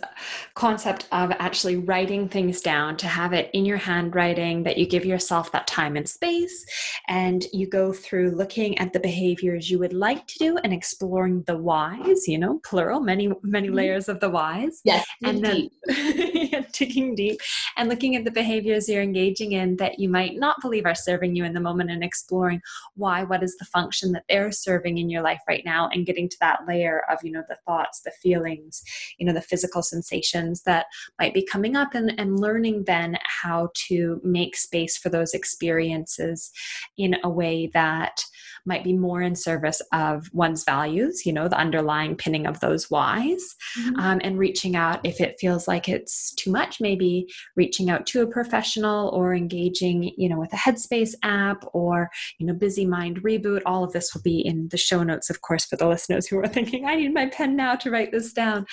concept 0.56 1.08
of 1.12 1.32
actually 1.38 1.76
writing 1.76 2.28
things 2.28 2.62
down 2.62 2.98
to 2.98 3.08
have 3.08 3.32
it 3.32 3.52
in 3.54 3.64
your 3.64 3.78
handwriting, 3.78 4.64
that 4.64 4.80
you 4.80 4.88
give 4.88 5.06
yourself 5.06 5.52
that 5.52 5.68
time 5.68 5.96
and 5.96 6.10
space, 6.10 6.66
and 7.08 7.46
you 7.54 7.68
go 7.68 7.94
through 7.94 8.32
looking 8.32 8.76
at 8.80 8.92
the 8.92 9.00
behaviors 9.00 9.70
you 9.70 9.78
would 9.78 9.94
like 9.94 10.26
to 10.26 10.40
do 10.40 10.58
and 10.64 10.74
exploring 10.74 11.44
the 11.44 11.56
whys, 11.56 12.28
you 12.28 12.40
know, 12.40 12.60
plural, 12.66 13.00
many, 13.00 13.32
many 13.44 13.68
mm-hmm. 13.68 13.76
layers 13.76 14.10
of 14.10 14.20
the 14.20 14.30
whys. 14.30 14.82
Yes. 14.84 15.06
And 15.24 15.46
then 15.46 15.70
digging 16.74 17.14
deep 17.14 17.40
and 17.78 17.88
looking 17.88 18.16
at 18.16 18.24
the 18.24 18.32
behaviors 18.32 18.90
you're 18.90 19.04
engaging 19.04 19.52
in 19.52 19.76
that 19.78 20.00
you 20.00 20.10
might 20.10 20.38
not 20.38 20.56
believe 20.62 20.88
are 20.88 20.96
serving 20.96 21.36
you 21.36 21.44
in 21.44 21.54
the 21.54 21.60
moment 21.60 21.92
and 21.92 22.04
exploring 22.04 22.62
why, 22.96 23.24
what 23.24 23.44
is 23.44 23.56
the 23.58 23.66
function 23.66 24.12
that 24.14 24.24
they're 24.28 24.52
serving 24.52 24.98
in 24.98 25.08
your 25.08 25.22
life 25.22 25.42
right 25.48 25.64
now, 25.66 25.88
and 25.94 26.08
getting 26.08 26.28
to 26.28 26.38
that 26.42 26.62
layer 26.68 27.04
of 27.12 27.20
you 27.24 27.32
know 27.32 27.44
the 27.50 27.58
thoughts 27.66 28.02
the 28.02 28.12
feelings 28.22 28.82
you 29.18 29.26
know 29.26 29.34
the 29.34 29.42
physical 29.42 29.82
sensations 29.82 30.64
that 30.64 30.86
might 31.20 31.34
be 31.34 31.46
coming 31.46 31.76
up 31.76 31.94
and, 31.94 32.14
and 32.20 32.40
learning 32.40 32.84
then 32.86 33.18
how 33.24 33.70
to 33.76 34.20
make 34.24 34.56
space 34.56 34.98
for 34.98 35.10
those 35.10 35.34
experiences 35.34 36.52
in 36.98 37.16
a 37.24 37.30
way 37.30 37.70
that 37.74 38.24
might 38.66 38.84
be 38.84 38.94
more 38.94 39.22
in 39.22 39.36
service 39.36 39.82
of 39.94 40.30
one's 40.34 40.64
values, 40.64 41.26
you 41.26 41.34
know, 41.34 41.48
the 41.48 41.58
underlying 41.58 42.16
pinning 42.16 42.46
of 42.46 42.60
those 42.60 42.90
whys, 42.90 43.56
mm-hmm. 43.80 44.00
um, 44.00 44.22
and 44.24 44.38
reaching 44.38 44.76
out 44.76 45.00
if 45.04 45.20
it 45.20 45.38
feels 45.40 45.68
like 45.68 45.90
it's 45.90 46.34
too 46.36 46.52
much, 46.52 46.80
maybe 46.80 47.28
reaching 47.56 47.90
out 47.90 48.06
to 48.08 48.22
a 48.22 48.28
professional 48.28 49.10
or 49.10 49.34
engaging, 49.34 50.14
you 50.18 50.30
know, 50.30 50.40
with 50.40 50.54
a 50.54 50.58
Headspace 50.58 51.14
app 51.24 51.64
or, 51.74 52.10
you 52.38 52.46
know, 52.46 52.54
Busy 52.54 52.86
Mind 52.86 53.22
Reboot. 53.24 53.62
All 53.66 53.84
of 53.84 53.94
this 53.94 54.14
will 54.14 54.22
be 54.22 54.40
in 54.40 54.68
the 54.70 54.78
show 54.78 55.04
notes, 55.04 55.30
of 55.30 55.42
course, 55.42 55.66
for 55.66 55.76
the 55.76 55.88
listeners 55.92 56.28
who 56.28 56.38
are 56.40 56.48
thinking, 56.48 56.86
I 56.86 56.96
need 56.96 57.14
my 57.14 57.28
pen 57.28 57.56
now 57.56 57.76
to 57.76 57.92
write 57.92 58.12
this 58.12 58.34
down. 58.34 58.66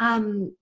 Um, 0.00 0.52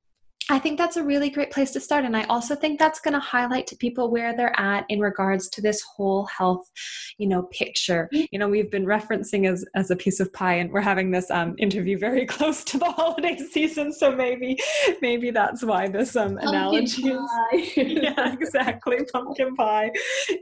I 0.49 0.61
think 0.61 0.79
that's 0.79 0.97
a 0.97 1.03
really 1.03 1.29
great 1.29 1.51
place 1.51 1.73
to 1.73 1.81
start. 1.81 2.05
And 2.05 2.17
I 2.17 2.23
also 2.25 2.55
think 2.55 2.79
that's 2.79 3.01
going 3.01 3.15
to 3.15 3.21
highlight 3.21 3.67
to 3.69 3.77
people 3.77 4.13
where 4.13 4.37
they're 4.37 4.59
at 4.59 4.85
in 4.89 5.01
regards 5.01 5.49
to 5.51 5.61
this 5.61 5.83
whole 5.83 6.27
health, 6.27 6.71
you 7.19 7.27
know, 7.27 7.45
picture. 7.51 8.09
Mm-hmm. 8.15 8.25
You 8.31 8.39
know, 8.39 8.49
we've 8.49 8.71
been 8.71 8.87
referencing 8.87 9.51
as, 9.51 9.65
as 9.75 9.91
a 9.91 9.97
piece 9.97 10.21
of 10.21 10.33
pie 10.33 10.55
and 10.55 10.71
we're 10.71 10.83
having 10.83 11.11
this 11.11 11.33
um, 11.33 11.57
interview 11.59 11.99
very 11.99 12.27
close 12.37 12.63
to 12.65 12.79
the 12.79 12.85
holiday 12.85 13.37
season. 13.51 13.93
So 13.93 14.15
maybe, 14.15 14.57
maybe 15.03 15.33
that's 15.33 15.65
why 15.65 15.89
this 15.89 16.15
um, 16.15 16.39
analogy 16.39 17.09
is, 17.09 17.77
yeah, 17.77 18.33
exactly. 18.33 18.99
Pumpkin 19.13 19.57
pie 19.57 19.91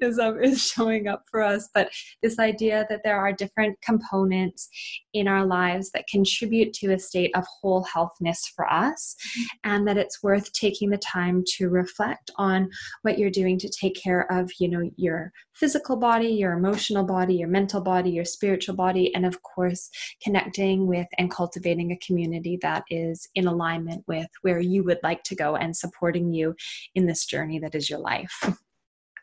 is, 0.03 0.19
um, 0.19 0.43
is 0.43 0.67
showing 0.67 1.09
up 1.09 1.25
for 1.31 1.41
us. 1.41 1.71
But 1.73 1.91
this 2.23 2.39
idea 2.39 2.85
that 2.91 3.01
there 3.05 3.19
are 3.19 3.33
different 3.33 3.81
components 3.81 4.69
in 5.15 5.29
our 5.29 5.47
lives 5.47 5.91
that 5.93 6.07
contribute 6.09 6.75
to 6.75 6.93
a 6.93 6.99
state 6.99 7.31
of 7.35 7.45
whole 7.63 7.85
healthness 7.85 8.41
for 8.55 8.71
us 8.71 9.17
mm-hmm. 9.39 9.71
and 9.73 9.89
that 9.89 9.94
that 9.95 10.07
it's 10.07 10.23
worth 10.23 10.53
taking 10.53 10.91
the 10.91 10.99
time 10.99 11.43
to 11.47 11.69
reflect 11.69 12.31
on 12.37 12.69
what 13.03 13.19
you're 13.19 13.31
doing 13.31 13.59
to 13.59 13.69
take 13.69 13.95
care 13.95 14.31
of 14.33 14.51
you 14.59 14.69
know 14.69 14.91
your 14.97 15.33
physical 15.55 15.97
body 15.97 16.29
your 16.29 16.53
emotional 16.53 17.05
body 17.05 17.35
your 17.35 17.49
mental 17.49 17.81
body 17.81 18.11
your 18.11 18.25
spiritual 18.25 18.75
body 18.75 19.15
and 19.15 19.25
of 19.25 19.43
course 19.43 19.91
connecting 20.23 20.87
with 20.87 21.07
and 21.19 21.31
cultivating 21.31 21.93
a 21.93 21.99
community 21.99 22.59
that 22.61 22.85
is 22.91 23.29
in 23.35 23.47
alignment 23.47 24.05
with 24.07 24.29
where 24.43 24.61
you 24.61 24.83
would 24.83 24.99
like 25.03 25.23
to 25.23 25.35
go 25.35 25.57
and 25.57 25.77
supporting 25.77 26.33
you 26.33 26.55
in 26.95 27.07
this 27.07 27.27
journey 27.27 27.59
that 27.59 27.75
is 27.75 27.89
your 27.89 27.99
life. 27.99 28.51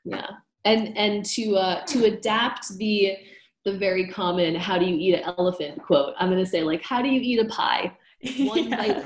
Yeah. 0.06 0.28
And 0.66 0.96
and 0.98 1.26
to 1.26 1.56
uh 1.56 1.86
to 1.86 2.06
adapt 2.06 2.78
the 2.78 3.18
the 3.66 3.78
very 3.78 4.08
common 4.08 4.56
how 4.56 4.78
do 4.78 4.86
you 4.86 4.96
eat 4.96 5.16
an 5.16 5.34
elephant 5.38 5.80
quote 5.84 6.16
i'm 6.18 6.30
going 6.30 6.44
to 6.44 6.50
say 6.50 6.64
like 6.64 6.82
how 6.82 7.02
do 7.02 7.10
you 7.10 7.20
eat 7.22 7.40
a 7.40 7.46
pie 7.46 7.96
one 8.38 8.70
bite. 8.72 9.06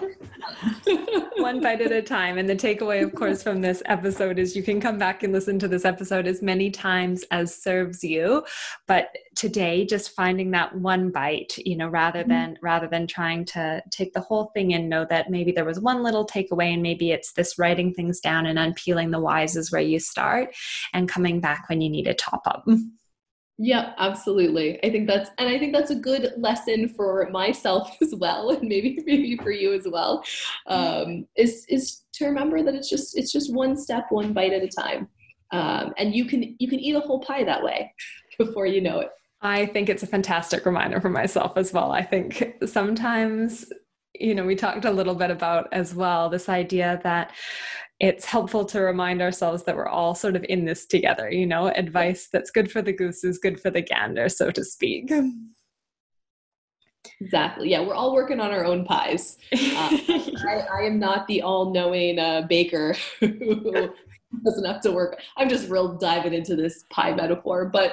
One 1.37 1.61
bite 1.61 1.81
at 1.81 1.91
a 1.91 2.01
time. 2.01 2.37
And 2.37 2.49
the 2.49 2.55
takeaway 2.55 3.03
of 3.03 3.13
course 3.13 3.43
from 3.43 3.61
this 3.61 3.81
episode 3.85 4.39
is 4.39 4.55
you 4.55 4.63
can 4.63 4.81
come 4.81 4.97
back 4.97 5.23
and 5.23 5.31
listen 5.33 5.59
to 5.59 5.67
this 5.67 5.85
episode 5.85 6.27
as 6.27 6.41
many 6.41 6.71
times 6.71 7.23
as 7.31 7.55
serves 7.55 8.03
you. 8.03 8.43
But 8.87 9.15
today 9.35 9.85
just 9.85 10.15
finding 10.15 10.51
that 10.51 10.75
one 10.75 11.11
bite 11.11 11.57
you 11.57 11.75
know 11.75 11.87
rather 11.87 12.21
mm-hmm. 12.21 12.29
than 12.29 12.57
rather 12.61 12.87
than 12.87 13.05
trying 13.05 13.45
to 13.45 13.81
take 13.91 14.13
the 14.13 14.21
whole 14.21 14.45
thing 14.53 14.73
and 14.73 14.89
know 14.89 15.05
that 15.09 15.29
maybe 15.29 15.51
there 15.51 15.65
was 15.65 15.79
one 15.79 16.01
little 16.01 16.25
takeaway 16.25 16.73
and 16.73 16.81
maybe 16.81 17.11
it's 17.11 17.33
this 17.33 17.59
writing 17.59 17.93
things 17.93 18.19
down 18.19 18.45
and 18.45 18.57
unpeeling 18.57 19.11
the 19.11 19.19
whys 19.19 19.55
is 19.55 19.71
where 19.71 19.81
you 19.81 19.99
start 19.99 20.55
and 20.93 21.09
coming 21.09 21.39
back 21.39 21.67
when 21.69 21.81
you 21.81 21.89
need 21.89 22.07
a 22.07 22.13
top 22.13 22.41
up 22.47 22.65
yeah, 23.57 23.93
absolutely. 23.97 24.83
I 24.83 24.89
think 24.89 25.07
that's 25.07 25.29
and 25.37 25.47
I 25.47 25.57
think 25.57 25.73
that's 25.73 25.91
a 25.91 25.95
good 25.95 26.33
lesson 26.37 26.89
for 26.89 27.29
myself 27.31 27.95
as 28.01 28.13
well, 28.15 28.49
and 28.49 28.67
maybe 28.67 29.01
maybe 29.05 29.37
for 29.37 29.51
you 29.51 29.73
as 29.73 29.87
well. 29.87 30.23
Um, 30.67 31.27
is 31.37 31.65
is 31.69 32.03
to 32.13 32.25
remember 32.25 32.63
that 32.63 32.75
it's 32.75 32.89
just 32.89 33.17
it's 33.17 33.31
just 33.31 33.53
one 33.53 33.77
step, 33.77 34.07
one 34.09 34.33
bite 34.33 34.51
at 34.51 34.63
a 34.63 34.67
time, 34.67 35.07
um, 35.51 35.93
and 35.97 36.13
you 36.13 36.25
can 36.25 36.55
you 36.59 36.67
can 36.67 36.79
eat 36.79 36.95
a 36.95 36.99
whole 36.99 37.21
pie 37.21 37.43
that 37.45 37.63
way 37.63 37.93
before 38.37 38.65
you 38.65 38.81
know 38.81 38.99
it. 38.99 39.09
I 39.41 39.67
think 39.67 39.89
it's 39.89 40.03
a 40.03 40.07
fantastic 40.07 40.65
reminder 40.65 40.99
for 40.99 41.09
myself 41.09 41.53
as 41.55 41.71
well. 41.71 41.91
I 41.91 42.03
think 42.03 42.55
sometimes 42.65 43.71
you 44.13 44.35
know 44.35 44.45
we 44.45 44.55
talked 44.55 44.83
a 44.83 44.91
little 44.91 45.15
bit 45.15 45.31
about 45.31 45.69
as 45.71 45.95
well 45.95 46.29
this 46.29 46.49
idea 46.49 46.99
that 47.03 47.31
it's 47.99 48.25
helpful 48.25 48.65
to 48.65 48.81
remind 48.81 49.21
ourselves 49.21 49.63
that 49.63 49.75
we're 49.75 49.87
all 49.87 50.15
sort 50.15 50.35
of 50.35 50.45
in 50.49 50.65
this 50.65 50.85
together, 50.85 51.29
you 51.31 51.45
know, 51.45 51.67
advice 51.67 52.27
that's 52.31 52.51
good 52.51 52.71
for 52.71 52.81
the 52.81 52.91
goose 52.91 53.23
is 53.23 53.37
good 53.37 53.59
for 53.59 53.69
the 53.69 53.81
gander, 53.81 54.29
so 54.29 54.51
to 54.51 54.63
speak. 54.63 55.11
Exactly. 57.21 57.69
Yeah, 57.69 57.81
we're 57.81 57.93
all 57.93 58.13
working 58.13 58.39
on 58.39 58.51
our 58.51 58.65
own 58.65 58.83
pies. 58.83 59.37
Uh, 59.53 59.57
I, 60.47 60.65
I, 60.73 60.81
am 60.81 60.99
not 60.99 61.27
the 61.27 61.41
all 61.43 61.71
knowing 61.71 62.19
uh, 62.19 62.41
baker 62.49 62.95
who 63.19 63.89
doesn't 64.43 64.65
have 64.65 64.81
to 64.81 64.91
work. 64.91 65.21
I'm 65.37 65.49
just 65.49 65.69
real 65.69 65.97
diving 65.97 66.33
into 66.33 66.55
this 66.55 66.83
pie 66.89 67.13
metaphor, 67.13 67.69
but 67.71 67.91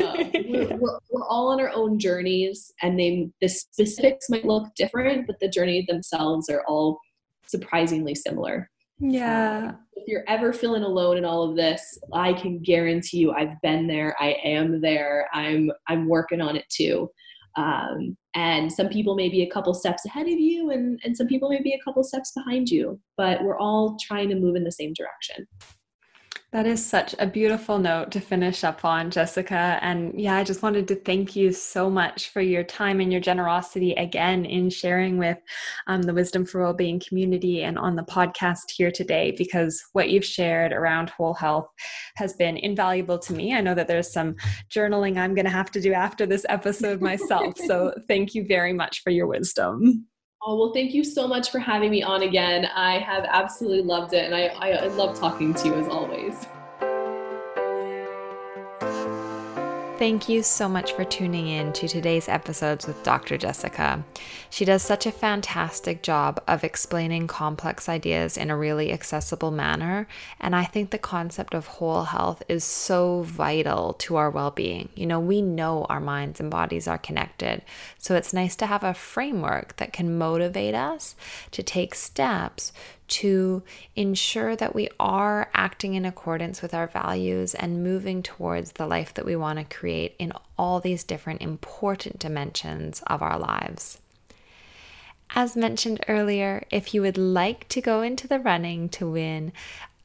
uh, 0.00 0.24
we're, 0.48 0.76
we're, 0.76 0.98
we're, 1.10 1.26
all 1.26 1.48
on 1.48 1.60
our 1.60 1.70
own 1.70 1.98
journeys, 1.98 2.72
and 2.82 2.98
they, 2.98 3.30
the 3.40 3.48
specifics 3.48 4.30
might 4.30 4.44
look 4.44 4.74
different, 4.74 5.26
but 5.26 5.40
the 5.40 5.48
journey 5.48 5.84
themselves 5.88 6.48
are 6.48 6.62
all 6.66 6.98
surprisingly 7.46 8.14
similar. 8.14 8.70
Yeah. 9.02 9.68
Um, 9.68 9.78
if 9.94 10.06
you're 10.06 10.24
ever 10.28 10.52
feeling 10.52 10.84
alone 10.84 11.16
in 11.16 11.24
all 11.24 11.48
of 11.48 11.56
this, 11.56 11.98
I 12.12 12.32
can 12.32 12.60
guarantee 12.60 13.18
you 13.18 13.32
I've 13.32 13.60
been 13.60 13.86
there. 13.86 14.16
I 14.20 14.36
am 14.44 14.80
there. 14.80 15.28
I'm 15.32 15.70
I'm 15.88 16.08
working 16.08 16.40
on 16.40 16.56
it 16.56 16.68
too. 16.68 17.10
Um, 17.56 18.16
and 18.34 18.72
some 18.72 18.88
people 18.88 19.14
may 19.14 19.28
be 19.28 19.42
a 19.42 19.50
couple 19.50 19.74
steps 19.74 20.06
ahead 20.06 20.26
of 20.26 20.38
you 20.38 20.70
and, 20.70 20.98
and 21.04 21.14
some 21.14 21.26
people 21.26 21.50
may 21.50 21.60
be 21.60 21.74
a 21.74 21.84
couple 21.84 22.02
steps 22.02 22.32
behind 22.32 22.70
you, 22.70 22.98
but 23.18 23.42
we're 23.44 23.58
all 23.58 23.98
trying 24.00 24.30
to 24.30 24.36
move 24.36 24.56
in 24.56 24.64
the 24.64 24.72
same 24.72 24.94
direction. 24.94 25.46
That 26.52 26.66
is 26.66 26.84
such 26.84 27.14
a 27.18 27.26
beautiful 27.26 27.78
note 27.78 28.10
to 28.10 28.20
finish 28.20 28.62
up 28.62 28.84
on, 28.84 29.10
Jessica. 29.10 29.78
And 29.80 30.12
yeah, 30.20 30.36
I 30.36 30.44
just 30.44 30.62
wanted 30.62 30.86
to 30.88 30.96
thank 30.96 31.34
you 31.34 31.50
so 31.50 31.88
much 31.88 32.28
for 32.28 32.42
your 32.42 32.62
time 32.62 33.00
and 33.00 33.10
your 33.10 33.22
generosity 33.22 33.92
again 33.94 34.44
in 34.44 34.68
sharing 34.68 35.16
with 35.16 35.38
um, 35.86 36.02
the 36.02 36.12
Wisdom 36.12 36.44
for 36.44 36.60
Wellbeing 36.60 37.00
community 37.00 37.62
and 37.62 37.78
on 37.78 37.96
the 37.96 38.02
podcast 38.02 38.70
here 38.76 38.90
today, 38.90 39.34
because 39.38 39.82
what 39.94 40.10
you've 40.10 40.26
shared 40.26 40.74
around 40.74 41.08
whole 41.08 41.32
health 41.32 41.68
has 42.16 42.34
been 42.34 42.58
invaluable 42.58 43.18
to 43.20 43.32
me. 43.32 43.54
I 43.54 43.62
know 43.62 43.74
that 43.74 43.88
there's 43.88 44.12
some 44.12 44.36
journaling 44.70 45.16
I'm 45.16 45.34
going 45.34 45.46
to 45.46 45.50
have 45.50 45.70
to 45.70 45.80
do 45.80 45.94
after 45.94 46.26
this 46.26 46.44
episode 46.50 47.00
myself. 47.00 47.56
so 47.66 47.94
thank 48.08 48.34
you 48.34 48.44
very 48.46 48.74
much 48.74 49.02
for 49.02 49.08
your 49.08 49.26
wisdom. 49.26 50.06
Oh, 50.44 50.56
well, 50.56 50.72
thank 50.72 50.92
you 50.92 51.04
so 51.04 51.28
much 51.28 51.50
for 51.50 51.60
having 51.60 51.90
me 51.90 52.02
on 52.02 52.22
again. 52.22 52.66
I 52.74 52.98
have 52.98 53.24
absolutely 53.28 53.82
loved 53.82 54.12
it, 54.12 54.24
and 54.24 54.34
I, 54.34 54.46
I, 54.58 54.70
I 54.72 54.86
love 54.88 55.16
talking 55.16 55.54
to 55.54 55.68
you 55.68 55.74
as 55.74 55.86
always. 55.86 56.46
Thank 60.02 60.28
you 60.28 60.42
so 60.42 60.68
much 60.68 60.94
for 60.94 61.04
tuning 61.04 61.46
in 61.46 61.72
to 61.74 61.86
today's 61.86 62.28
episodes 62.28 62.88
with 62.88 63.04
Dr. 63.04 63.38
Jessica. 63.38 64.04
She 64.50 64.64
does 64.64 64.82
such 64.82 65.06
a 65.06 65.12
fantastic 65.12 66.02
job 66.02 66.42
of 66.48 66.64
explaining 66.64 67.28
complex 67.28 67.88
ideas 67.88 68.36
in 68.36 68.50
a 68.50 68.56
really 68.56 68.92
accessible 68.92 69.52
manner, 69.52 70.08
and 70.40 70.56
I 70.56 70.64
think 70.64 70.90
the 70.90 70.98
concept 70.98 71.54
of 71.54 71.68
whole 71.68 72.02
health 72.02 72.42
is 72.48 72.64
so 72.64 73.22
vital 73.22 73.92
to 74.00 74.16
our 74.16 74.28
well 74.28 74.50
being. 74.50 74.88
You 74.96 75.06
know, 75.06 75.20
we 75.20 75.40
know 75.40 75.86
our 75.88 76.00
minds 76.00 76.40
and 76.40 76.50
bodies 76.50 76.88
are 76.88 76.98
connected, 76.98 77.62
so 77.96 78.16
it's 78.16 78.32
nice 78.32 78.56
to 78.56 78.66
have 78.66 78.82
a 78.82 78.94
framework 78.94 79.76
that 79.76 79.92
can 79.92 80.18
motivate 80.18 80.74
us 80.74 81.14
to 81.52 81.62
take 81.62 81.94
steps 81.94 82.72
to 83.12 83.62
ensure 83.94 84.56
that 84.56 84.74
we 84.74 84.88
are 84.98 85.50
acting 85.52 85.92
in 85.94 86.06
accordance 86.06 86.62
with 86.62 86.72
our 86.72 86.86
values 86.86 87.54
and 87.54 87.84
moving 87.84 88.22
towards 88.22 88.72
the 88.72 88.86
life 88.86 89.12
that 89.14 89.26
we 89.26 89.36
want 89.36 89.58
to 89.58 89.76
create 89.76 90.14
in 90.18 90.32
all 90.56 90.80
these 90.80 91.04
different 91.04 91.42
important 91.42 92.18
dimensions 92.18 93.02
of 93.06 93.20
our 93.20 93.38
lives. 93.38 93.98
As 95.34 95.56
mentioned 95.56 96.04
earlier, 96.08 96.64
if 96.70 96.94
you 96.94 97.02
would 97.02 97.18
like 97.18 97.68
to 97.68 97.80
go 97.82 98.00
into 98.00 98.26
the 98.26 98.38
running 98.38 98.88
to 98.90 99.10
win 99.10 99.52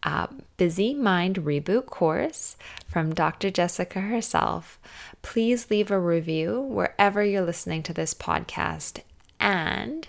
a 0.04 0.28
Busy 0.58 0.94
Mind 0.94 1.38
Reboot 1.38 1.86
course 1.86 2.58
from 2.88 3.14
Dr. 3.14 3.50
Jessica 3.50 4.02
herself, 4.02 4.80
please 5.22 5.70
leave 5.70 5.92
a 5.92 6.00
review 6.00 6.62
wherever 6.62 7.24
you're 7.24 7.42
listening 7.42 7.84
to 7.84 7.94
this 7.94 8.14
podcast 8.14 9.00
And 9.40 10.08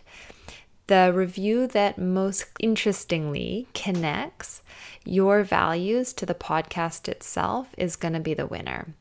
the 0.88 1.12
review 1.14 1.66
that 1.68 1.98
most 1.98 2.46
interestingly 2.58 3.68
connects 3.74 4.62
your 5.04 5.44
values 5.44 6.12
to 6.14 6.26
the 6.26 6.34
podcast 6.34 7.08
itself 7.08 7.68
is 7.78 7.96
going 7.96 8.14
to 8.14 8.20
be 8.20 8.34
the 8.34 8.46
winner. 8.46 8.94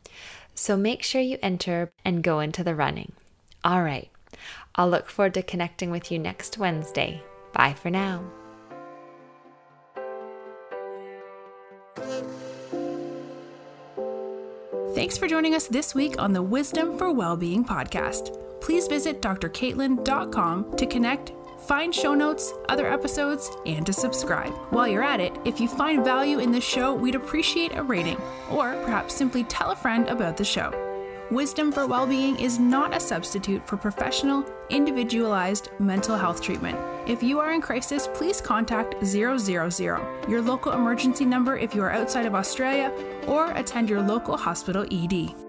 So 0.53 0.77
make 0.77 1.03
sure 1.03 1.21
you 1.21 1.37
enter 1.41 1.91
and 2.05 2.23
go 2.23 2.39
into 2.39 2.63
the 2.63 2.75
running. 2.75 3.13
All 3.63 3.83
right. 3.83 4.09
I'll 4.75 4.89
look 4.89 5.09
forward 5.09 5.33
to 5.35 5.43
connecting 5.43 5.89
with 5.89 6.11
you 6.11 6.19
next 6.19 6.57
Wednesday. 6.57 7.23
Bye 7.53 7.73
for 7.73 7.89
now. 7.89 8.23
Thanks 14.93 15.17
for 15.17 15.27
joining 15.27 15.53
us 15.53 15.67
this 15.67 15.93
week 15.93 16.19
on 16.19 16.33
the 16.33 16.41
Wisdom 16.41 16.97
for 16.97 17.11
Wellbeing 17.13 17.63
podcast. 17.63 18.35
Please 18.61 18.87
visit 18.87 19.21
drkaitlin.com 19.21 20.75
to 20.75 20.85
connect, 20.87 21.31
find 21.67 21.93
show 21.93 22.13
notes, 22.13 22.53
other 22.69 22.87
episodes, 22.87 23.51
and 23.65 23.85
to 23.85 23.91
subscribe. 23.91 24.53
While 24.69 24.87
you're 24.87 25.03
at 25.03 25.19
it, 25.19 25.37
if 25.43 25.59
you 25.59 25.67
find 25.67 26.03
value 26.03 26.39
in 26.39 26.51
the 26.51 26.61
show, 26.61 26.93
we'd 26.93 27.15
appreciate 27.15 27.75
a 27.75 27.83
rating, 27.83 28.17
or 28.49 28.73
perhaps 28.83 29.13
simply 29.13 29.43
tell 29.43 29.71
a 29.71 29.75
friend 29.75 30.07
about 30.07 30.37
the 30.37 30.45
show. 30.45 30.71
Wisdom 31.29 31.73
for 31.73 31.85
Wellbeing 31.85 32.39
is 32.39 32.57
not 32.57 32.95
a 32.95 33.01
substitute 33.01 33.67
for 33.67 33.75
professional, 33.75 34.45
individualized 34.69 35.69
mental 35.77 36.15
health 36.15 36.41
treatment. 36.41 36.79
If 37.05 37.21
you 37.21 37.37
are 37.39 37.51
in 37.51 37.59
crisis, 37.59 38.07
please 38.13 38.39
contact 38.39 38.95
000, 39.05 39.67
your 40.29 40.41
local 40.41 40.71
emergency 40.71 41.25
number 41.25 41.57
if 41.57 41.75
you 41.75 41.83
are 41.83 41.91
outside 41.91 42.25
of 42.25 42.33
Australia, 42.33 42.93
or 43.27 43.51
attend 43.51 43.89
your 43.89 44.01
local 44.01 44.37
hospital 44.37 44.85
ED. 44.89 45.46